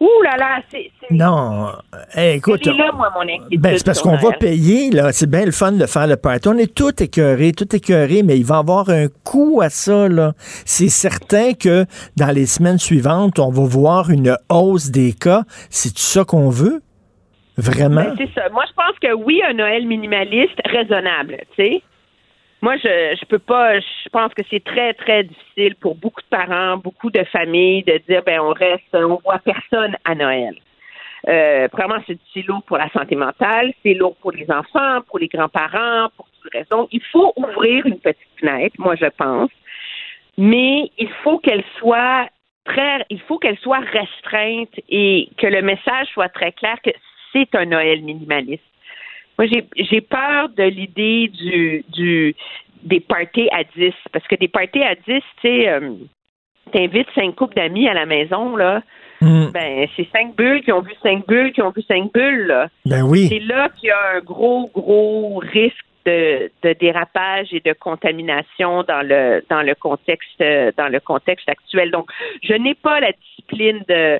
[0.00, 1.68] ouh là là, c'est, Non.
[2.14, 2.60] Hey, écoute.
[2.64, 3.60] c'est là, moi, mon inquiétude.
[3.60, 5.12] Ben, c'est parce qu'on va payer, là.
[5.12, 6.48] C'est bien le fun de faire le party.
[6.48, 10.08] On est tout écœuré, tout écœuré, mais il va y avoir un coût à ça,
[10.08, 10.32] là.
[10.64, 11.84] C'est certain que
[12.16, 15.42] dans les semaines suivantes, on va voir une hausse des cas.
[15.70, 16.82] C'est ça qu'on veut?
[17.56, 18.02] Vraiment?
[18.02, 18.48] Ben, c'est ça.
[18.50, 21.82] Moi, je pense que oui, un Noël minimaliste raisonnable, tu sais.
[22.62, 23.80] Moi, je je peux pas.
[23.80, 28.00] Je pense que c'est très très difficile pour beaucoup de parents, beaucoup de familles de
[28.08, 30.54] dire ben on reste, on voit personne à Noël.
[31.28, 31.68] Euh,
[32.06, 36.08] c'est c'est lourd pour la santé mentale, c'est lourd pour les enfants, pour les grands-parents,
[36.16, 36.88] pour toutes les raisons.
[36.92, 39.50] Il faut ouvrir une petite fenêtre, moi je pense,
[40.38, 42.28] mais il faut qu'elle soit
[42.64, 46.90] très, il faut qu'elle soit restreinte et que le message soit très clair que
[47.32, 48.71] c'est un Noël minimaliste.
[49.42, 52.34] Moi, j'ai- j'ai peur de l'idée du, du
[52.84, 53.92] des parties à 10.
[54.12, 55.94] Parce que des parties à 10, tu sais, euh,
[56.72, 58.82] t'invites cinq couples d'amis à la maison, là.
[59.52, 62.68] Ben, c'est cinq bulles qui ont vu cinq bulles qui ont vu cinq bulles, là.
[62.86, 63.26] Ben oui.
[63.28, 68.82] C'est là qu'il y a un gros, gros risque de, de dérapage et de contamination
[68.84, 70.40] dans le dans le contexte
[70.76, 71.90] dans le contexte actuel.
[71.92, 72.10] Donc,
[72.42, 74.18] je n'ai pas la discipline de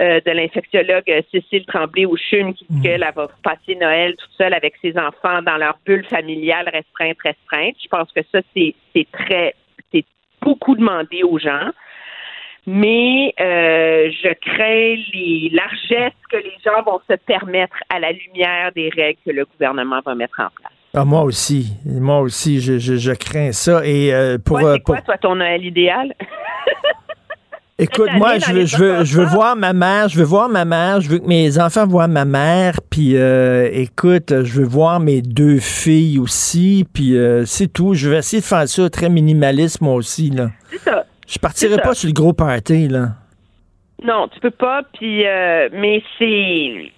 [0.00, 4.14] euh, de l'infectiologue euh, Cécile Tremblay au CHUM qui dit qu'elle elle va passer Noël
[4.16, 7.74] toute seule avec ses enfants dans leur bulle familiale restreinte, restreinte.
[7.82, 8.74] Je pense que ça, c'est
[9.12, 9.54] très
[9.92, 10.04] c'est
[10.42, 11.70] beaucoup demandé aux gens.
[12.66, 18.72] Mais euh, je crains les largesses que les gens vont se permettre à la lumière
[18.72, 20.72] des règles que le gouvernement va mettre en place.
[20.94, 21.72] Ah, moi aussi.
[21.86, 23.80] Moi aussi, je, je- je crains ça.
[23.86, 24.58] Et euh, pour.
[24.58, 26.14] Pour- quoi, toi, ton Noël idéal?
[27.80, 30.64] Écoute, moi, je veux, je, veux, je veux voir ma mère, je veux voir ma
[30.64, 34.98] mère, je veux que mes enfants voient ma mère, puis euh, écoute, je veux voir
[34.98, 37.94] mes deux filles aussi, puis euh, c'est tout.
[37.94, 40.48] Je vais essayer de faire ça très minimaliste, moi aussi, là.
[40.70, 41.04] C'est ça.
[41.28, 41.82] Je partirai ça.
[41.82, 43.10] pas sur le gros party, là.
[44.02, 44.82] Non, tu peux pas.
[44.94, 46.92] Puis, euh, mais c'est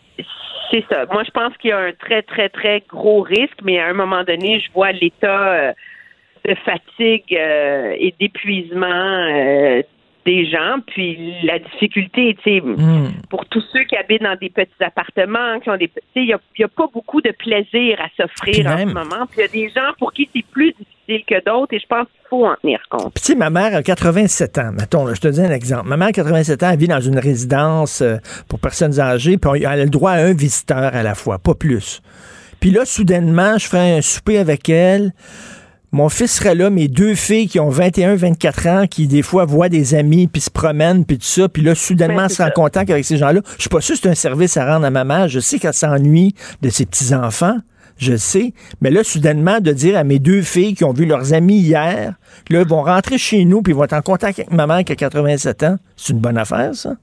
[0.70, 1.05] c'est ça.
[1.12, 3.93] Moi, je pense qu'il y a un très très très gros risque, mais à un
[3.93, 5.73] moment donné, je vois l'état euh,
[6.47, 9.82] de fatigue euh, et d'épuisement euh,
[10.27, 12.63] des gens, puis la difficulté, tu sais,
[13.31, 16.27] pour tous ceux qui habitent dans des petits appartements, qui ont des, tu sais, il
[16.27, 19.27] y a, pas beaucoup de plaisir à s'offrir en ce moment.
[19.31, 21.87] Puis il y a des gens pour qui c'est plus difficile que d'autres, et je
[21.87, 23.15] pense qu'il faut en tenir compte.
[23.15, 25.89] Puis tu sais, ma mère a 87 ans, mettons, là, je te dis un exemple.
[25.89, 28.17] Ma mère a 87 ans, elle vit dans une résidence euh,
[28.49, 31.55] pour personnes âgées, puis elle a le droit à un visiteur à la fois, pas
[31.55, 32.03] plus.
[32.61, 35.13] Puis là, soudainement, je ferai un souper avec elle.
[35.93, 39.45] Mon fils serait là, mes deux filles qui ont 21, 24 ans, qui des fois
[39.45, 42.85] voient des amis, puis se promènent, puis tout ça, puis là, soudainement, se rend content
[42.85, 45.03] qu'avec ces gens-là, je suis pas sûr que c'est un service à rendre à ma
[45.03, 45.27] mère.
[45.27, 47.57] Je sais qu'elle s'ennuie de ses petits-enfants,
[47.99, 48.53] je sais.
[48.81, 52.15] Mais là, soudainement, de dire à mes deux filles qui ont vu leurs amis hier,
[52.51, 54.97] là, vont rentrer chez nous, puis vont être en contact avec ma mère qui a
[54.97, 56.95] 87 ans, c'est une bonne affaire, ça?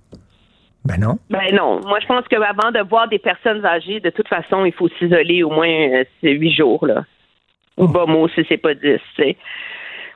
[0.86, 1.20] Ben non.
[1.30, 1.82] Ben non.
[1.86, 5.44] Moi, je pense qu'avant de voir des personnes âgées, de toute façon, il faut s'isoler
[5.44, 7.04] au moins euh, c'est huit jours, là.
[7.78, 9.38] Ou bas mot, si c'est pas dix, tu sais.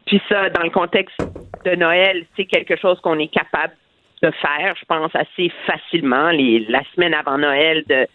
[0.08, 1.16] Puis ça, dans le contexte
[1.64, 3.74] de Noël, c'est quelque chose qu'on est capable
[4.24, 6.30] de faire, je pense, assez facilement.
[6.32, 8.08] Les, la semaine avant Noël, de,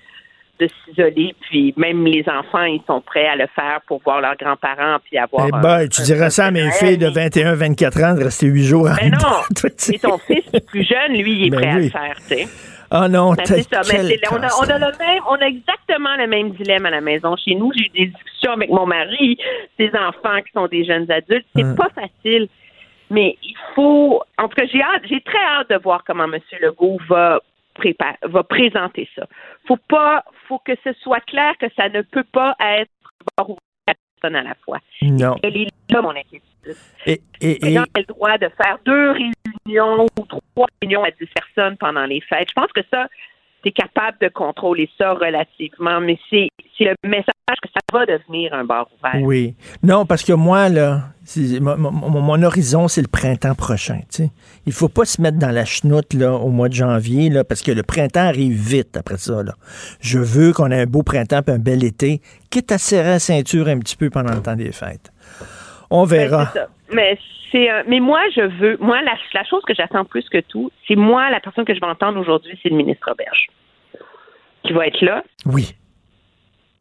[0.58, 4.36] de s'isoler, puis même les enfants, ils sont prêts à le faire pour voir leurs
[4.36, 5.46] grands-parents, puis avoir...
[5.48, 8.24] Eh un- ben, tu un- dirais ça à mes filles de 21, 24 ans de
[8.24, 9.68] rester huit jours en Ben non!
[9.92, 12.34] Et ton fils le plus jeune, lui, il est Ben prêt à le faire, tu
[12.36, 12.48] sais.
[12.90, 13.80] Ah non, Ben, c'est ça.
[13.92, 14.78] Mais on, a, on a cancer.
[14.78, 17.34] le même, on a exactement le même dilemme à la maison.
[17.36, 19.38] Chez nous, j'ai eu des discussions avec mon mari,
[19.78, 21.46] ses enfants qui sont des jeunes adultes.
[21.54, 21.74] C'est Hum.
[21.76, 22.48] pas facile.
[23.10, 24.22] Mais il faut.
[24.38, 26.40] En tout cas, j'ai hâte, j'ai très hâte de voir comment M.
[26.60, 27.40] Legault va
[27.78, 29.26] prépa- va présenter ça.
[29.68, 32.90] Faut pas, faut que ce soit clair que ça ne peut pas être
[33.84, 34.78] personne à la fois.
[35.02, 35.36] Non.
[35.42, 36.42] Elle est là, mon inquiétude.
[37.06, 39.32] Et, et, et- gens ont le droit de faire deux réunions
[39.68, 42.48] ou trois réunions à 10 personnes pendant les fêtes.
[42.48, 43.06] Je pense que ça,
[43.62, 46.48] tu es capable de contrôler ça relativement, mais c'est
[46.78, 47.24] c'est le message
[47.62, 49.22] que ça va devenir un bar ouvert.
[49.26, 49.54] Oui.
[49.82, 51.04] Non, parce que moi, là,
[51.60, 54.00] mon, mon- mon horizon, c'est le printemps prochain.
[54.10, 54.30] tu sais.
[54.66, 57.62] Il faut pas se mettre dans la chenoute là, au mois de janvier, là, parce
[57.62, 59.42] que le printemps arrive vite après ça.
[59.42, 59.54] Là.
[60.00, 62.20] Je veux qu'on ait un beau printemps et un bel été,
[62.50, 65.10] quitte à serrer la ceinture un petit peu pendant le temps des fêtes.
[65.88, 66.44] On verra.
[66.44, 66.68] Ben, c'est ça.
[66.92, 67.18] Mais
[67.50, 70.70] c'est euh, mais moi je veux moi la, la chose que j'attends plus que tout,
[70.86, 73.46] c'est moi la personne que je vais entendre aujourd'hui, c'est le ministre Roberge
[74.64, 75.22] qui va être là.
[75.44, 75.74] Oui.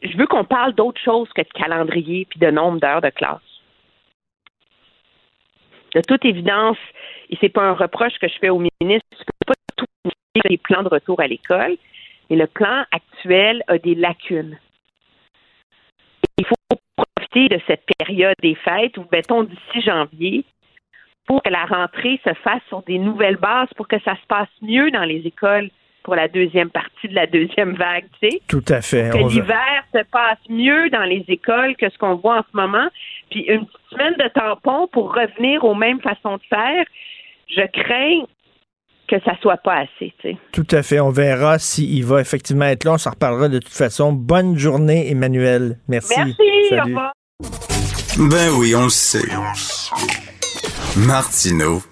[0.01, 3.41] Je veux qu'on parle d'autre chose que de calendrier puis de nombre d'heures de classe.
[5.93, 6.77] De toute évidence,
[7.29, 9.85] et c'est pas un reproche que je fais au ministre, tu peux pas tout
[10.49, 11.77] les plans de retour à l'école,
[12.29, 14.59] mais le plan actuel a des lacunes.
[16.37, 16.55] Il faut
[16.97, 20.45] profiter profiter de cette période des fêtes, ou mettons d'ici janvier,
[21.27, 24.49] pour que la rentrée se fasse sur des nouvelles bases, pour que ça se passe
[24.61, 25.69] mieux dans les écoles
[26.03, 28.41] pour la deuxième partie de la deuxième vague, tu sais.
[28.47, 29.10] Tout à fait.
[29.11, 32.88] Que l'hiver se passe mieux dans les écoles que ce qu'on voit en ce moment.
[33.31, 36.85] Puis une petite semaine de tampon pour revenir aux mêmes façons de faire,
[37.47, 38.26] je crains
[39.07, 40.38] que ça soit pas assez, tu sais.
[40.52, 40.99] Tout à fait.
[40.99, 42.93] On verra s'il va effectivement être là.
[42.93, 44.14] On s'en reparlera de toute façon.
[44.14, 45.80] Bonne journée, Emmanuel.
[45.88, 46.14] Merci.
[46.18, 46.81] Merci, au Salut.
[46.81, 47.14] revoir.
[48.18, 49.27] Ben oui, on le sait.
[50.97, 51.84] Martineau,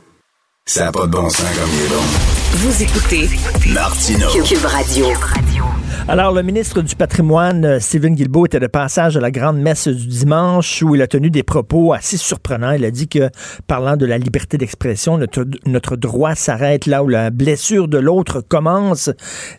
[0.66, 2.04] ça n'a pas de bon sens comme il est bon.
[2.54, 3.30] Vous écoutez
[3.74, 4.30] Martineau.
[4.46, 5.08] Cube Radio.
[6.08, 9.88] Alors, le ministre du Patrimoine, euh, Stephen Guilbeault, était de passage à la grande messe
[9.88, 12.72] du dimanche où il a tenu des propos assez surprenants.
[12.72, 13.30] Il a dit que,
[13.68, 18.42] parlant de la liberté d'expression, notre, notre droit s'arrête là où la blessure de l'autre
[18.42, 19.10] commence.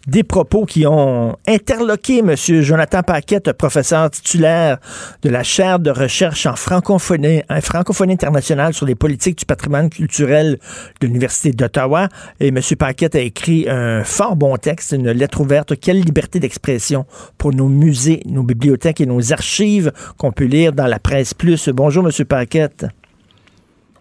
[0.07, 2.35] Des propos qui ont interloqué M.
[2.37, 4.79] Jonathan Paquette, professeur titulaire
[5.23, 9.89] de la chaire de recherche en francophonie, en francophonie internationale sur les politiques du patrimoine
[9.89, 10.59] culturel
[11.01, 12.09] de l'Université d'Ottawa.
[12.39, 12.61] Et M.
[12.79, 15.79] Paquette a écrit un fort bon texte, une lettre ouverte.
[15.81, 17.05] Quelle liberté d'expression
[17.39, 21.69] pour nos musées, nos bibliothèques et nos archives qu'on peut lire dans la presse plus.
[21.69, 22.25] Bonjour, M.
[22.27, 22.87] Paquette.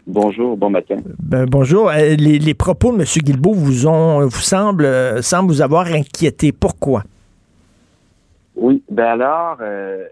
[0.05, 0.97] Bonjour, bon matin.
[1.19, 1.89] Ben, bonjour.
[1.89, 3.05] Euh, Les, les propos de M.
[3.05, 6.51] Guilbeault vous ont, vous semblent, euh, semblent vous avoir inquiété.
[6.51, 7.03] Pourquoi?
[8.55, 10.05] Oui, ben alors, euh,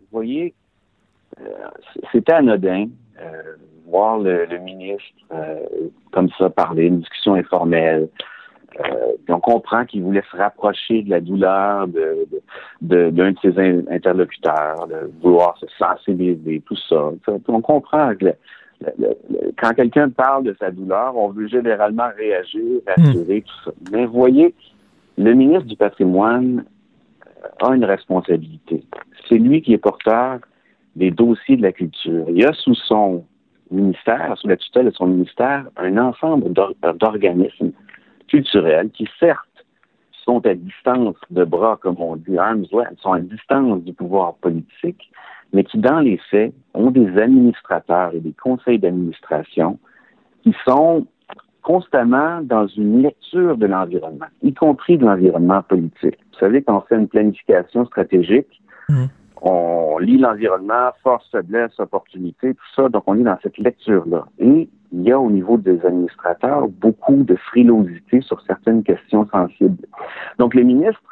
[0.00, 0.54] vous voyez,
[1.40, 1.44] euh,
[2.12, 2.86] c'était anodin
[3.20, 5.60] euh, voir le, le ministre euh,
[6.10, 8.08] comme ça parler, une discussion informelle.
[8.80, 12.42] Euh, on comprend qu'il voulait se rapprocher de la douleur de, de-
[12.82, 17.10] de- d'un de, ses in- interlocuteurs, de vouloir se sensibiliser, tout ça.
[17.48, 18.34] On comprend que le-
[18.80, 23.64] le- le- le- quand quelqu'un parle de sa douleur, on veut généralement réagir, rassurer, tout
[23.64, 23.70] ça.
[23.92, 24.52] Mais voyez,
[25.18, 26.64] le ministre du patrimoine
[27.26, 28.82] euh, a une responsabilité.
[29.28, 30.40] C'est lui qui est porteur
[30.96, 32.24] des dossiers de la culture.
[32.28, 33.24] Il y a sous son
[33.70, 37.70] ministère, sous la tutelle de son ministère, un ensemble d'or- d'organismes
[38.28, 39.48] culturels qui, certes,
[40.24, 44.34] sont à distance de bras, comme on dit, arms length, sont à distance du pouvoir
[44.34, 45.10] politique,
[45.52, 49.78] mais qui, dans les faits, ont des administrateurs et des conseils d'administration
[50.42, 51.06] qui sont
[51.62, 56.18] constamment dans une lecture de l'environnement, y compris de l'environnement politique.
[56.32, 58.60] Vous savez, quand on fait une planification stratégique,
[59.40, 64.26] on lit l'environnement, force, faiblesse, opportunité, tout ça, donc on est dans cette lecture-là.
[64.38, 69.84] Et il y a au niveau des administrateurs beaucoup de frilosité sur certaines questions sensibles.
[70.38, 71.02] Donc les ministres,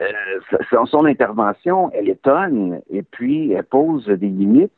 [0.00, 4.72] euh, son- intervention, elle étonne et puis elle pose des limites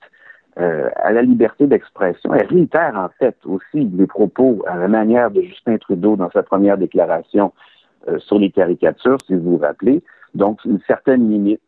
[0.59, 2.35] euh, à la liberté d'expression.
[2.35, 6.43] Elle réitère en fait aussi les propos à la manière de Justin Trudeau dans sa
[6.43, 7.53] première déclaration
[8.09, 10.03] euh, sur les caricatures, si vous vous rappelez.
[10.35, 11.63] Donc une certaine limite.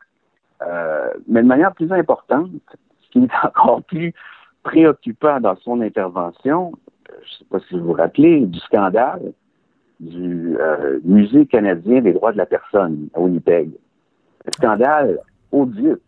[0.67, 2.51] Euh, mais de manière plus importante,
[3.03, 4.13] ce qui est encore plus
[4.62, 6.72] préoccupant dans son intervention,
[7.10, 9.32] euh, je ne sais pas si vous vous rappelez, du scandale
[10.02, 13.70] du euh, Musée canadien des droits de la personne à Winnipeg.
[14.47, 15.18] Un scandale
[15.52, 16.02] odieux.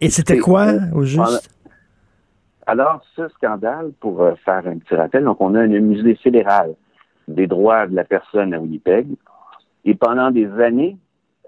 [0.00, 1.50] Et c'était quoi, au juste?
[2.66, 6.74] Alors, ce scandale, pour euh, faire un petit rappel, donc on a un musée fédéral
[7.26, 9.06] des droits de la personne à Winnipeg,
[9.84, 10.96] et pendant des années,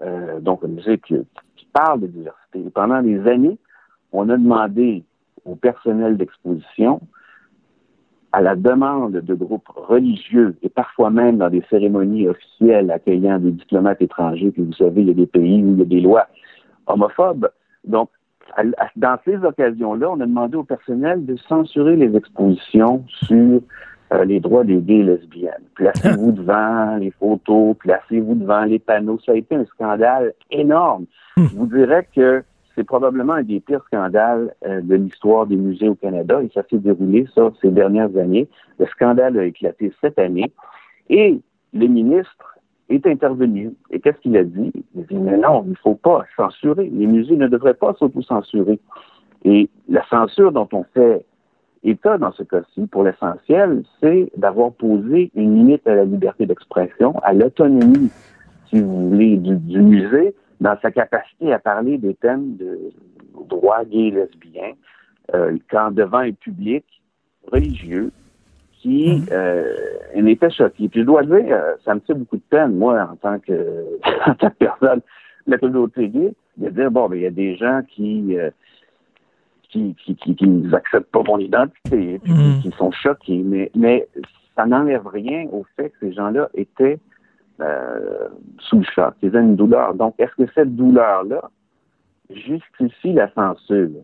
[0.01, 1.15] euh, donc un musée qui,
[1.55, 3.57] qui parle de diversité, et pendant des années,
[4.11, 5.03] on a demandé
[5.45, 7.01] au personnel d'exposition,
[8.33, 13.51] à la demande de groupes religieux et parfois même dans des cérémonies officielles accueillant des
[13.51, 15.99] diplomates étrangers, puis vous savez, il y a des pays où il y a des
[15.99, 16.27] lois
[16.87, 17.49] homophobes.
[17.85, 18.09] Donc,
[18.55, 23.59] à- à- dans ces occasions-là, on a demandé au personnel de censurer les expositions sur
[24.13, 25.63] euh, les droits des gays et lesbiennes.
[25.75, 29.19] Placez-vous devant les photos, placez-vous devant les panneaux.
[29.25, 31.05] Ça a été un scandale énorme.
[31.37, 32.43] Je vous dirais que
[32.81, 36.63] c'est probablement un des pires scandales euh, de l'histoire des musées au Canada et ça
[36.67, 38.47] s'est déroulé, ça, ces dernières années.
[38.79, 40.51] Le scandale a éclaté cette année
[41.07, 41.39] et
[41.73, 42.57] le ministre
[42.89, 43.75] est intervenu.
[43.91, 44.71] Et qu'est-ce qu'il a dit?
[44.95, 46.89] Il a dit, mais non, il ne faut pas censurer.
[46.91, 48.79] Les musées ne devraient pas s'auto-censurer.
[49.45, 51.23] Et la censure dont on fait
[51.83, 57.13] état dans ce cas-ci, pour l'essentiel, c'est d'avoir posé une limite à la liberté d'expression,
[57.21, 58.09] à l'autonomie,
[58.71, 62.91] si vous voulez, du, du musée, dans sa capacité à parler des thèmes de
[63.49, 64.73] droits gays et lesbiens,
[65.33, 66.85] euh, quand devant un public
[67.51, 68.11] religieux
[68.81, 69.73] qui euh,
[70.15, 70.87] en était choqué.
[70.87, 73.85] Puis je dois dire, euh, ça me fait beaucoup de peine, moi, en tant que,
[74.27, 75.01] en tant que personne
[75.47, 78.51] de la communauté gay, de dire, bon, ben, il y a des gens qui, euh,
[79.69, 84.07] qui, qui, qui, qui n'acceptent pas mon identité, puis qui, qui sont choqués, mais, mais
[84.55, 86.99] ça n'enlève rien au fait que ces gens-là étaient
[87.61, 88.27] euh,
[88.59, 89.93] sous le choc, ils avaient une douleur.
[89.93, 91.49] Donc, est-ce que cette douleur-là
[92.29, 94.03] justifie la censure?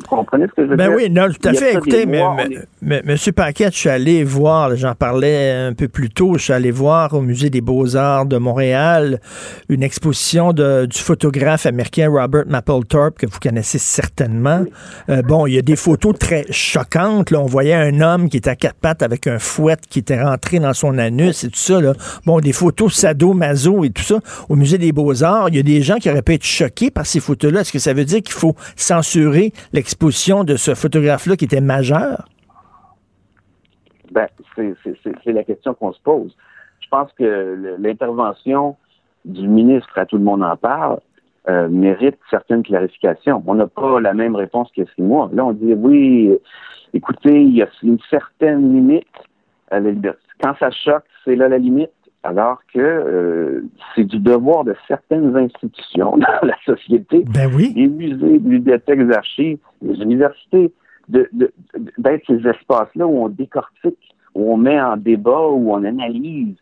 [0.00, 0.96] Vous comprenez ce que je veux ben dire?
[0.96, 1.74] oui, non, tout à fait.
[1.74, 5.50] Écoutez, mais, mois, mais- on est- mais- Monsieur Paquette, je suis allé voir, j'en parlais
[5.50, 9.18] un peu plus tôt, je suis allé voir au Musée des Beaux-Arts de Montréal
[9.68, 14.64] une exposition de- du photographe américain Robert Mapplethorpe, que vous connaissez certainement.
[15.10, 17.32] Euh, bon, il y a des photos très choquantes.
[17.32, 17.40] Là.
[17.40, 20.60] On voyait un homme qui était à quatre pattes avec un fouet qui était rentré
[20.60, 21.80] dans son anus et tout ça.
[21.80, 21.94] Là.
[22.24, 24.20] Bon, des photos sado-maso et tout ça.
[24.48, 27.04] Au Musée des Beaux-Arts, il y a des gens qui auraient pu être choqués par
[27.04, 27.62] ces photos-là.
[27.62, 29.87] Est-ce que ça veut dire qu'il faut censurer l'exposition
[30.44, 32.28] de ce photographe-là qui était majeur?
[34.10, 36.34] Ben, c'est la question qu'on se pose.
[36.80, 38.76] Je pense que l'intervention
[39.24, 41.00] du ministre, à tout le monde en parle,
[41.48, 43.42] euh, mérite certaines clarifications.
[43.46, 45.28] On n'a pas la même réponse qu'il y.
[45.32, 46.36] Là, on dit oui,
[46.94, 49.06] écoutez, il y a une certaine limite
[49.70, 50.20] à la liberté.
[50.42, 51.90] Quand ça choque, c'est là la limite.
[52.24, 53.62] Alors que euh,
[53.94, 57.72] c'est du devoir de certaines institutions dans la société, ben oui.
[57.76, 60.72] les musées, les bibliothèques, les archives, les universités,
[61.08, 61.52] de- de-
[61.96, 66.54] d'être ces espaces-là où on décortique, où on met en débat, où on analyse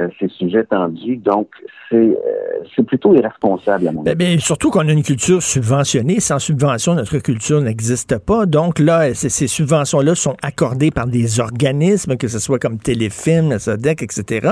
[0.00, 1.16] euh, ces sujets tendus.
[1.16, 1.48] Donc,
[1.90, 4.14] c'est euh, plutôt irresponsable à mon avis.
[4.14, 6.18] Ben, ben, surtout qu'on a une culture subventionnée.
[6.18, 8.46] Sans subvention, notre culture n'existe pas.
[8.46, 13.58] Donc là, ces, subventions-là sont accordées par des organismes, que ce soit comme Téléfilm, la
[13.58, 14.48] SODEC, etc.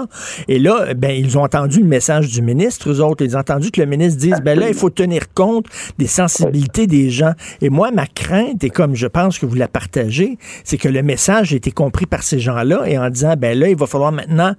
[0.49, 3.25] Et là, ben, ils ont entendu le message du ministre, eux autres.
[3.25, 5.67] Ils ont entendu que le ministre dise, ben là, il faut tenir compte
[5.99, 7.33] des sensibilités des gens.
[7.63, 11.03] Et moi, ma crainte, et comme je pense que vous la partagez, c'est que le
[11.03, 14.13] message ait été compris par ces gens-là et en disant, ben là, il va falloir
[14.13, 14.55] maintenant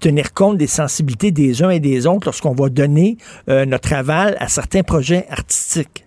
[0.00, 3.16] tenir compte des sensibilités des uns et des autres lorsqu'on va donner
[3.48, 6.06] euh, notre aval à certains projets artistiques.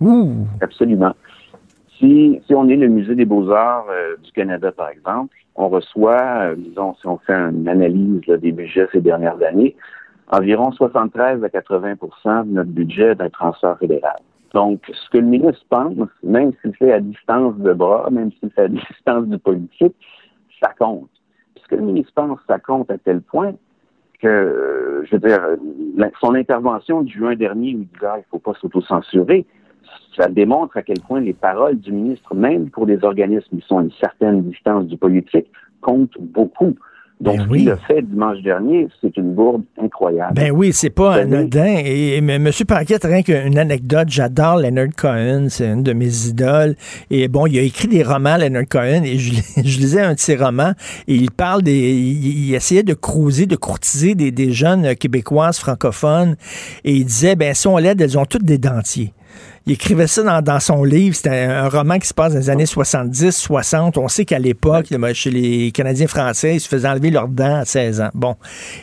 [0.00, 0.46] Ouh!
[0.60, 1.14] Absolument.
[1.98, 6.50] Si, si on est le Musée des beaux-arts euh, du Canada, par exemple, on reçoit,
[6.50, 9.76] euh, disons, si on fait une analyse là, des budgets ces dernières années,
[10.28, 14.16] environ 73 à 80% de notre budget est un transfert fédéral.
[14.54, 18.50] Donc, ce que le ministre pense, même s'il fait à distance de bras, même s'il
[18.50, 19.94] fait à distance du politique,
[20.62, 21.10] ça compte.
[21.70, 23.54] Que le ministre pense, ça compte à tel point
[24.20, 25.40] que, euh, je veux dire,
[26.20, 29.46] son intervention du juin dernier où il disait ah, il ne faut pas s'autocensurer,
[30.16, 33.78] ça démontre à quel point les paroles du ministre, même pour des organismes qui sont
[33.78, 35.46] à une certaine distance du politique,
[35.80, 36.74] comptent beaucoup.
[37.20, 40.32] Donc, ce qu'il a fait dimanche dernier, c'est une bourde incroyable.
[40.34, 41.36] Ben oui, c'est pas Ben oui.
[41.36, 41.76] anodin.
[41.84, 42.50] Et, mais M.
[42.66, 46.76] Paquette, rien qu'une anecdote, j'adore Leonard Cohen, c'est une de mes idoles.
[47.10, 50.18] Et bon, il a écrit des romans, Leonard Cohen, et je, je lisais un de
[50.18, 50.72] ses romans,
[51.08, 51.92] et il parle des.
[51.92, 56.36] Il, il essayait de cruiser, de courtiser des, des jeunes québécoises francophones,
[56.84, 59.12] et il disait, ben si on l'aide, elles ont toutes des dentiers.
[59.66, 61.14] Il écrivait ça dans, dans son livre.
[61.14, 63.98] C'était un, un roman qui se passe dans les années 70, 60.
[63.98, 67.64] On sait qu'à l'époque, chez les Canadiens français, ils se faisaient enlever leurs dents à
[67.64, 68.08] 16 ans.
[68.14, 68.36] Bon.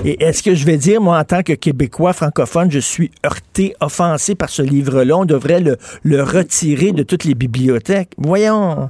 [0.05, 3.75] Et est-ce que je vais dire, moi, en tant que Québécois francophone, je suis heurté,
[3.81, 5.17] offensé par ce livre-là?
[5.17, 8.11] On devrait le, le retirer de toutes les bibliothèques.
[8.17, 8.89] Voyons.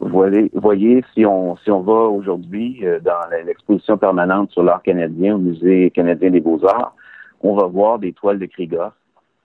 [0.00, 5.34] voyez, voyez si on si on va aujourd'hui euh, dans l'exposition permanente sur l'art canadien
[5.34, 6.94] au musée canadien des beaux-arts,
[7.42, 8.92] on va voir des toiles de Krigoff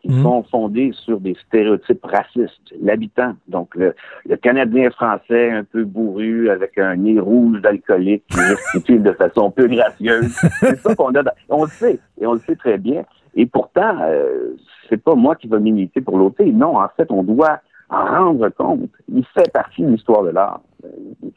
[0.02, 0.24] qui Mhm.
[0.24, 2.74] sont fondées sur des stéréotypes racistes.
[2.82, 3.94] L'habitant, donc le,
[4.28, 9.52] le Canadien français un peu bourru avec un nez rouge d'alcoolique qui gesticule de façon
[9.52, 10.34] peu gracieuse.
[10.60, 11.24] C'est ça qu'on a.
[11.24, 13.04] dans- on le sait et on le sait très bien.
[13.36, 14.56] Et pourtant, euh,
[14.90, 16.44] c'est pas moi qui va militer pour l'autre.
[16.44, 17.60] Non, en fait, on doit
[17.90, 18.90] en rendre compte.
[19.08, 20.62] Il fait partie de l'histoire de l'art.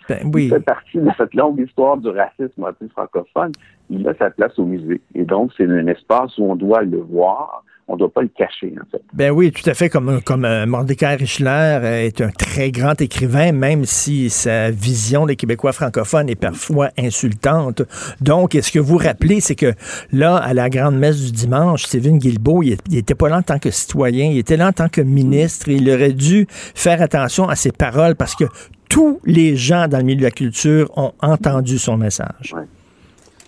[0.09, 0.45] Ben oui.
[0.47, 3.53] Il fait partie de cette longue histoire du racisme anti-francophone.
[3.91, 5.01] Il a sa place au musée.
[5.15, 7.62] Et donc, c'est un espace où on doit le voir.
[7.86, 9.02] On ne doit pas le cacher, en fait.
[9.12, 9.90] Ben oui, tout à fait.
[9.90, 15.27] Comme, comme euh, Mordecai Richler euh, est un très grand écrivain, même si sa vision
[15.27, 17.82] des Québécois francophones est parfois insultante.
[18.23, 19.74] Donc, ce que vous rappelez, c'est que
[20.12, 23.59] là, à la grande messe du dimanche, Stephen Guilbeault, il n'était pas là en tant
[23.59, 25.69] que citoyen, il était là en tant que ministre.
[25.69, 28.44] Et il aurait dû faire attention à ses paroles parce que
[28.89, 32.55] tous les gens dans le milieu de la culture ont entendu son message.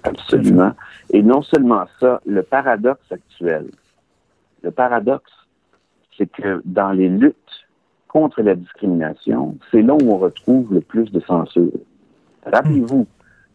[0.03, 0.73] Absolument.
[1.13, 3.67] Et non seulement ça, le paradoxe actuel,
[4.63, 5.33] le paradoxe,
[6.17, 7.37] c'est que dans les luttes
[8.09, 11.73] contre la discrimination, c'est là où on retrouve le plus de censure.
[12.45, 13.07] Rappelez-vous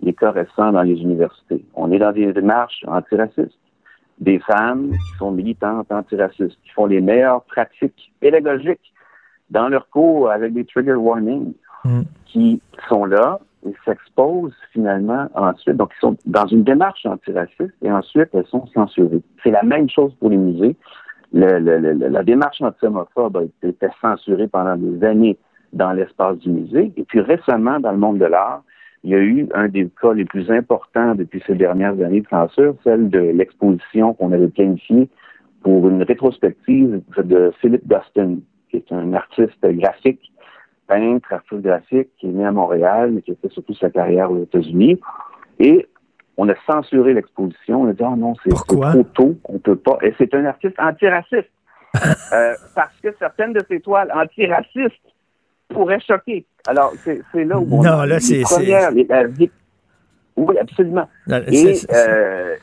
[0.02, 1.64] les cas récents dans les universités.
[1.76, 3.58] On est dans des démarches antiracistes.
[4.20, 8.94] Des femmes qui sont militantes antiracistes, qui font les meilleures pratiques pédagogiques
[9.50, 11.54] dans leurs cours avec des trigger warnings,
[12.26, 15.78] qui sont là et s'exposent finalement ensuite.
[15.78, 19.22] Donc, ils sont dans une démarche antiraciste et ensuite, elles sont censurées.
[19.44, 20.76] C'est la même chose pour les musées.
[21.34, 25.38] La démarche anti-homophobe a été censurée pendant des années
[25.74, 26.92] dans l'espace du musée.
[26.98, 28.64] Et puis récemment, dans le monde de l'art,
[29.04, 32.28] il y a eu un des cas les plus importants depuis ces dernières années de
[32.28, 35.10] censure, celle de l'exposition qu'on avait planifiée
[35.64, 38.38] pour une rétrospective de Philip Dustin,
[38.70, 40.32] qui est un artiste graphique,
[40.92, 44.30] peintre, artiste graphique, qui est né à Montréal, mais qui a fait surtout sa carrière
[44.30, 45.00] aux États-Unis.
[45.60, 45.88] Et
[46.38, 47.84] on a censuré l'exposition.
[47.84, 49.98] On a dit, oh non, c'est trop tôt, on peut pas.
[50.02, 51.50] Et c'est un artiste antiraciste.
[52.34, 54.96] Euh, parce que certaines de ses toiles antiracistes
[55.68, 56.46] pourraient choquer.
[56.66, 58.44] Alors, c'est là où on non, là, c'est.
[60.38, 61.10] Oui, absolument.
[61.48, 62.56] Et euh,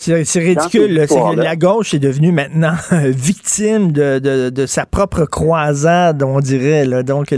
[0.00, 1.06] c'est ridicule.
[1.36, 2.72] la gauche est devenue maintenant
[3.04, 6.86] victime de, sa propre croisade, on dirait.
[7.02, 7.34] Donc,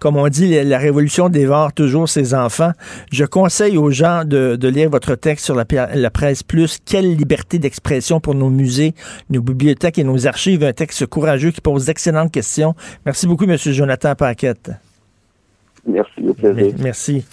[0.00, 2.72] comme on dit, la, révolution dévore toujours ses enfants.
[3.12, 5.64] Je conseille aux gens de, lire votre texte sur la,
[5.94, 6.78] la presse plus.
[6.84, 8.94] Quelle liberté d'expression pour nos musées,
[9.28, 10.64] nos bibliothèques et nos archives.
[10.64, 12.74] Un texte courageux qui pose d'excellentes questions.
[13.04, 13.56] Merci beaucoup, M.
[13.58, 14.70] Jonathan Paquette.
[15.86, 16.74] Merci, au plaisir.
[16.78, 17.24] Merci.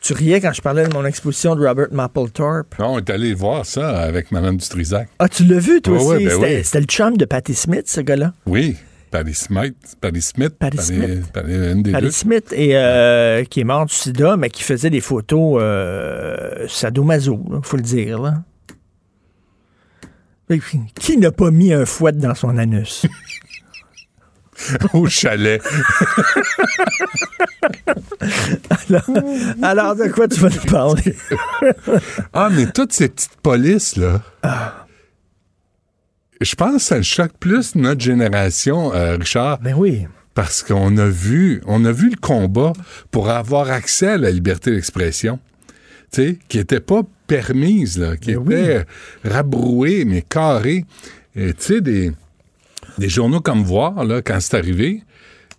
[0.00, 2.78] Tu riais quand je parlais de mon exposition de Robert Mapplethorpe.
[2.78, 5.08] Non, on est allé voir ça avec Mme Dutrisac.
[5.18, 6.24] Ah, tu l'as vu, toi aussi?
[6.24, 8.32] Ben c'était, le chum de Patti Smith, ce gars-là?
[8.46, 8.76] Oui.
[9.10, 13.64] Patty Smith, Patty Smith, Patty Smith, Patty, une des Patty Smith et, euh, qui est
[13.64, 18.20] mort du sida, mais qui faisait des photos euh, sadomaso, il faut le dire.
[18.20, 18.42] Là.
[20.94, 23.06] Qui n'a pas mis un fouet dans son anus?
[24.92, 25.62] au chalet.
[29.62, 31.16] alors, de quoi tu vas nous parler?
[32.32, 34.20] ah, mais toutes ces petites polices, là.
[36.40, 39.58] Je pense que ça choque plus notre génération, euh, Richard.
[39.58, 40.06] Ben oui.
[40.34, 42.72] Parce qu'on a vu, on a vu le combat
[43.10, 45.40] pour avoir accès à la liberté d'expression,
[46.12, 48.86] tu sais, qui n'était pas permise, là, qui ben était
[49.24, 50.84] rabrouée, mais carrée.
[51.34, 52.12] Tu sais, des
[52.98, 55.02] des journaux comme Voir, là, quand c'est arrivé,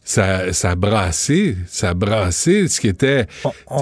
[0.03, 3.27] ça, ça a brassé, ça a brassé ce qui était...
[3.67, 3.79] On,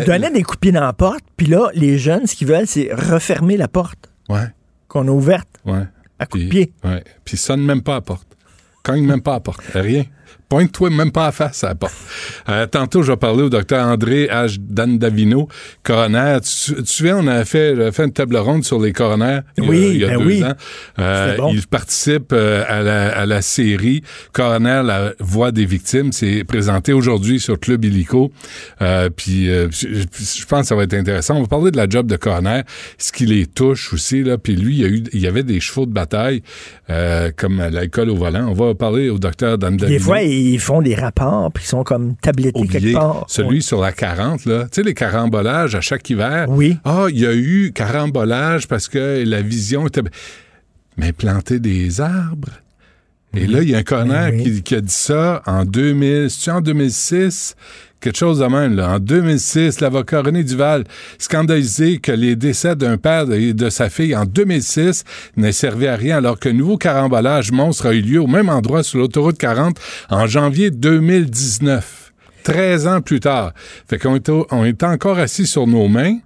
[0.00, 3.56] donnait des coups dans la porte, puis là, les jeunes, ce qu'ils veulent, c'est refermer
[3.56, 4.10] la porte.
[4.28, 4.48] Ouais.
[4.88, 5.48] Qu'on a ouverte.
[5.64, 5.84] Ouais.
[6.18, 6.72] À coups de pied.
[6.84, 7.02] Ouais.
[7.24, 8.28] Puis sonne même pas à la porte.
[8.82, 9.62] Cogne même pas à la porte.
[9.74, 10.04] Rien.
[10.52, 11.94] Pointe-toi même pas à face à la porte.
[12.50, 14.58] Euh, tantôt, je vais parler au docteur André H.
[14.60, 15.48] Dandavino,
[15.82, 16.40] coroner.
[16.42, 20.00] Tu, tu souviens, on a fait, fait, une table ronde sur les coroners oui, il
[20.02, 20.44] y a, ben deux oui.
[20.44, 20.52] ans.
[20.98, 24.02] Euh, Il participe euh, à, la, à, la, série
[24.32, 26.12] Coroner, la voix des victimes.
[26.12, 28.30] C'est présenté aujourd'hui sur Club Illico.
[28.82, 31.36] Euh, puis euh, je, je, pense que ça va être intéressant.
[31.36, 32.60] On va parler de la job de coroner,
[32.98, 34.22] ce qui les touche aussi.
[34.22, 34.36] Là.
[34.36, 36.42] Puis lui, il y, a eu, il y avait des chevaux de bataille
[37.38, 38.48] comme l'alcool au volant.
[38.48, 39.98] On va parler au docteur Dandavino.
[39.98, 43.24] Des fois, ils font des rapports, puis ils sont comme tablettés quelque part.
[43.28, 44.64] Celui sur la 40, là.
[44.64, 46.46] Tu sais, les carambolages à chaque hiver.
[46.48, 46.78] Oui.
[46.84, 50.02] Ah, il y a eu carambolage parce que la vision était.
[50.96, 52.50] Mais planter des arbres.
[53.34, 56.50] Et là, il y a un connard qui, qui, a dit ça en 2000, c'est
[56.50, 57.56] en 2006,
[58.02, 58.76] quelque chose de même.
[58.76, 58.96] Là.
[58.96, 60.84] En 2006, l'avocat René Duval
[61.18, 65.04] scandalisé que les décès d'un père et de sa fille en 2006
[65.36, 68.82] n'aient servi à rien alors qu'un nouveau carambolage monstre a eu lieu au même endroit
[68.82, 69.78] sur l'autoroute 40
[70.10, 72.12] en janvier 2019.
[72.42, 73.52] 13 ans plus tard.
[73.88, 76.18] Fait qu'on était encore assis sur nos mains.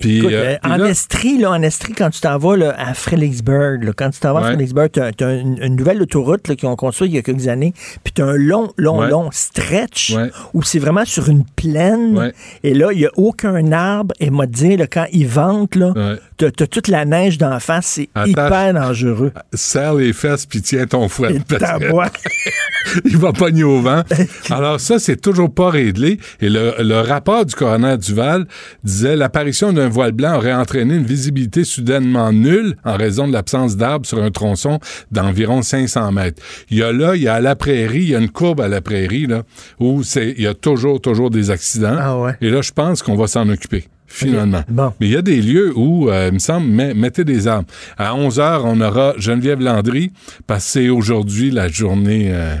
[0.00, 2.56] Puis, Écoute, euh, euh, puis en, là- Estrie, là, en Estrie, quand tu t'en vas
[2.56, 4.42] là, à Fredericksburg, là, quand tu t'en vas à.
[4.44, 7.72] Fredericksburg, tu as, une, une nouvelle autoroute qu'ils ont construite il y a quelques années,
[8.04, 9.08] puis tu as un long, long, Ouais.
[9.10, 10.30] long stretch Ouais.
[10.54, 12.32] où c'est vraiment sur une plaine,
[12.62, 16.44] et là, il n'y a aucun arbre, et dire, là, quand ils ventent, là, tu
[16.46, 19.32] as, toute la neige d'en face, c'est hyper dangereux.
[19.54, 21.36] serre les fesses puis tiens ton fouet.
[23.04, 24.02] Il va pogner au vent.
[24.50, 26.18] Alors ça, c'est toujours pas réglé.
[26.40, 28.46] Et le, le rapport du coroner Duval
[28.82, 33.76] disait l'apparition d'un voile blanc aurait entraîné une visibilité soudainement nulle en raison de l'absence
[33.76, 34.78] d'arbres sur un tronçon
[35.10, 36.42] d'environ 500 mètres.
[36.70, 38.60] Il y a là, il y a à la prairie, il y a une courbe
[38.60, 39.42] à la prairie là
[39.80, 41.96] où c'est, il y a toujours, toujours des accidents.
[41.98, 42.32] Ah ouais.
[42.40, 43.84] Et là, je pense qu'on va s'en occuper.
[44.06, 44.62] Finalement.
[44.68, 44.92] Bon.
[45.00, 47.66] Mais il y a des lieux où, euh, il me semble, met- mettez des arbres.
[47.96, 50.12] À 11 h, on aura Geneviève Landry,
[50.46, 52.56] parce que c'est aujourd'hui la journée euh,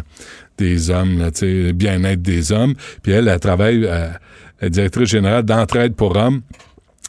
[0.56, 2.72] des hommes, là, sais, bien-être des hommes.
[3.02, 4.08] Puis elle, elle travaille, euh,
[4.60, 6.40] elle est directrice générale d'Entraide pour hommes.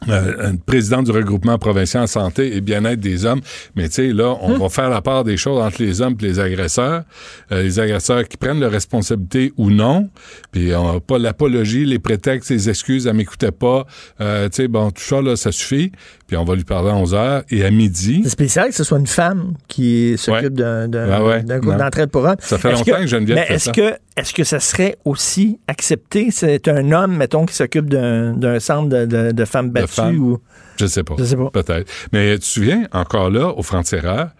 [0.08, 3.40] Euh, une présidente du regroupement provincial en santé et bien-être des hommes.
[3.74, 6.24] Mais tu sais, là, on va faire la part des choses entre les hommes et
[6.24, 7.04] les agresseurs.
[7.52, 10.10] Euh, les agresseurs qui prennent leurs responsabilités ou non.
[10.52, 13.86] Puis on n'a pas l'apologie, les prétextes, les excuses, elle m'écoutait pas.
[14.20, 15.92] Euh, tu sais, bon, tout ça, là, ça suffit.
[16.26, 17.42] Puis on va lui parler à 11 heures.
[17.50, 18.20] Et à midi...
[18.24, 21.72] C'est spécial que ce soit une femme qui s'occupe d'un d'un- Ah ouais, d'un groupe
[21.72, 21.78] non.
[21.78, 22.36] d'entraide pour hommes.
[22.40, 23.72] Ça fait longtemps que Geneviève mais est-ce ça.
[23.72, 26.28] que est-ce que ça serait aussi accepté?
[26.30, 30.18] C'est un homme, mettons, qui s'occupe d'un centre de, de- de femmes battues femmes?
[30.18, 30.38] ou
[30.78, 31.14] Je sais pas.
[31.18, 31.50] Je sais pas.
[31.50, 31.90] Peut-être.
[32.12, 34.30] Mais tu te souviens, encore là, au Frontières,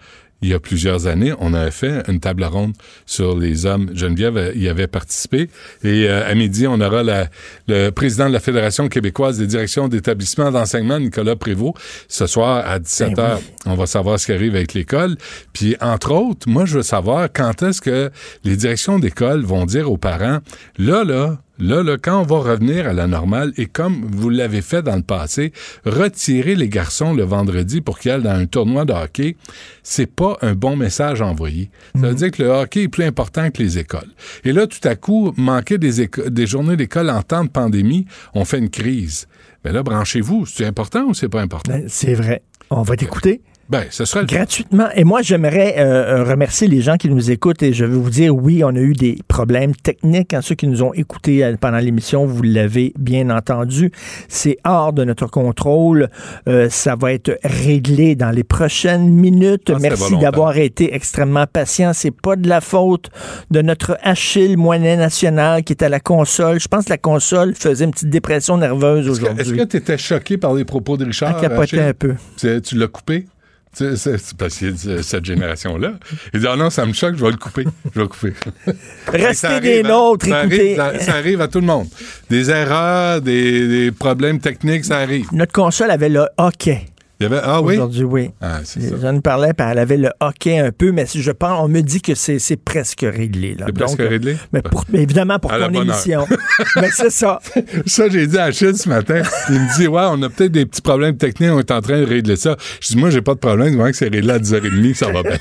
[0.44, 2.74] il y a plusieurs années, on avait fait une table ronde
[3.06, 3.90] sur les hommes.
[3.94, 5.48] Geneviève euh, y avait participé.
[5.82, 7.28] Et euh, à midi, on aura la,
[7.66, 11.76] le président de la Fédération québécoise des directions d'établissements d'enseignement, Nicolas Prévost.
[12.08, 15.16] Ce soir, à 17 h, on va savoir ce qui arrive avec l'école.
[15.54, 18.10] Puis, entre autres, moi, je veux savoir quand est-ce que
[18.44, 20.40] les directions d'école vont dire aux parents,
[20.76, 24.60] là, là, Là, là, quand on va revenir à la normale, et comme vous l'avez
[24.60, 25.52] fait dans le passé,
[25.84, 29.36] retirer les garçons le vendredi pour qu'ils aillent dans un tournoi de hockey,
[29.82, 31.70] c'est pas un bon message envoyé.
[31.94, 34.10] Ça veut dire que le hockey est plus important que les écoles.
[34.44, 38.44] Et là, tout à coup, manquer des, des journées d'école en temps de pandémie, on
[38.44, 39.28] fait une crise.
[39.64, 40.46] Mais là, branchez-vous.
[40.46, 41.72] C'est important ou c'est pas important?
[41.72, 42.42] Ben, c'est vrai.
[42.70, 43.42] On va t'écouter.
[43.68, 44.88] Ben, ce sera gratuitement.
[44.94, 48.34] Et moi, j'aimerais euh, remercier les gens qui nous écoutent et je veux vous dire,
[48.34, 50.34] oui, on a eu des problèmes techniques.
[50.34, 53.90] Hein, ceux qui nous ont écoutés euh, pendant l'émission, vous l'avez bien entendu.
[54.28, 56.10] C'est hors de notre contrôle.
[56.46, 59.70] Euh, ça va être réglé dans les prochaines minutes.
[59.74, 61.92] Ah, Merci d'avoir été extrêmement patient.
[61.94, 63.08] C'est pas de la faute
[63.50, 66.60] de notre Achille Moinet national qui est à la console.
[66.60, 69.40] Je pense que la console faisait une petite dépression nerveuse aujourd'hui.
[69.40, 71.36] Est-ce que tu étais choqué par les propos de Richard?
[71.36, 72.14] À capoter un peu.
[72.36, 73.26] Tu l'as coupé?
[73.74, 75.94] C'est parce y a cette génération-là.
[76.32, 77.64] Il dit, ah non, ça me choque, je vais le couper.
[77.94, 78.32] Je vais le couper.
[79.08, 80.78] Restez des nôtres, ça écoutez.
[80.78, 81.88] Arrive, ça, arrive à tout le monde.
[82.30, 85.26] Des erreurs, des, des problèmes techniques, ça arrive.
[85.32, 86.86] Notre console avait le hockey.
[87.24, 87.74] Il y avait, ah oui?
[87.74, 88.30] Aujourd'hui, oui.
[88.42, 88.58] Ah.
[89.00, 92.02] J'en parlais, puis elle avait le hockey un peu, mais je pense, on me dit
[92.02, 93.56] que c'est presque réglé.
[93.64, 94.36] C'est presque réglé?
[94.52, 96.26] Mais, pour, mais évidemment, pour À ton émission.
[96.76, 97.40] mais c'est ça.
[97.86, 99.22] Ça, j'ai dit à Achille ce matin.
[99.48, 101.98] Il me dit, ouais, on a peut-être des petits problèmes techniques, on est en train
[101.98, 102.56] de régler ça.
[102.80, 105.10] Je dis, moi, j'ai pas de problème, du moment que c'est réglé à 10h30, ça
[105.10, 105.38] va bien.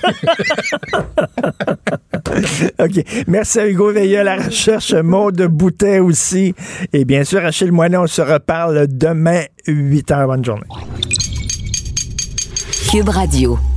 [2.79, 3.25] OK.
[3.27, 6.55] Merci à Hugo Veilleux à la recherche, Maud Boutet aussi.
[6.93, 10.27] Et bien sûr, Achille Moinet, on se reparle demain, 8h.
[10.27, 10.67] Bonne journée.
[12.93, 13.72] Cube Radio.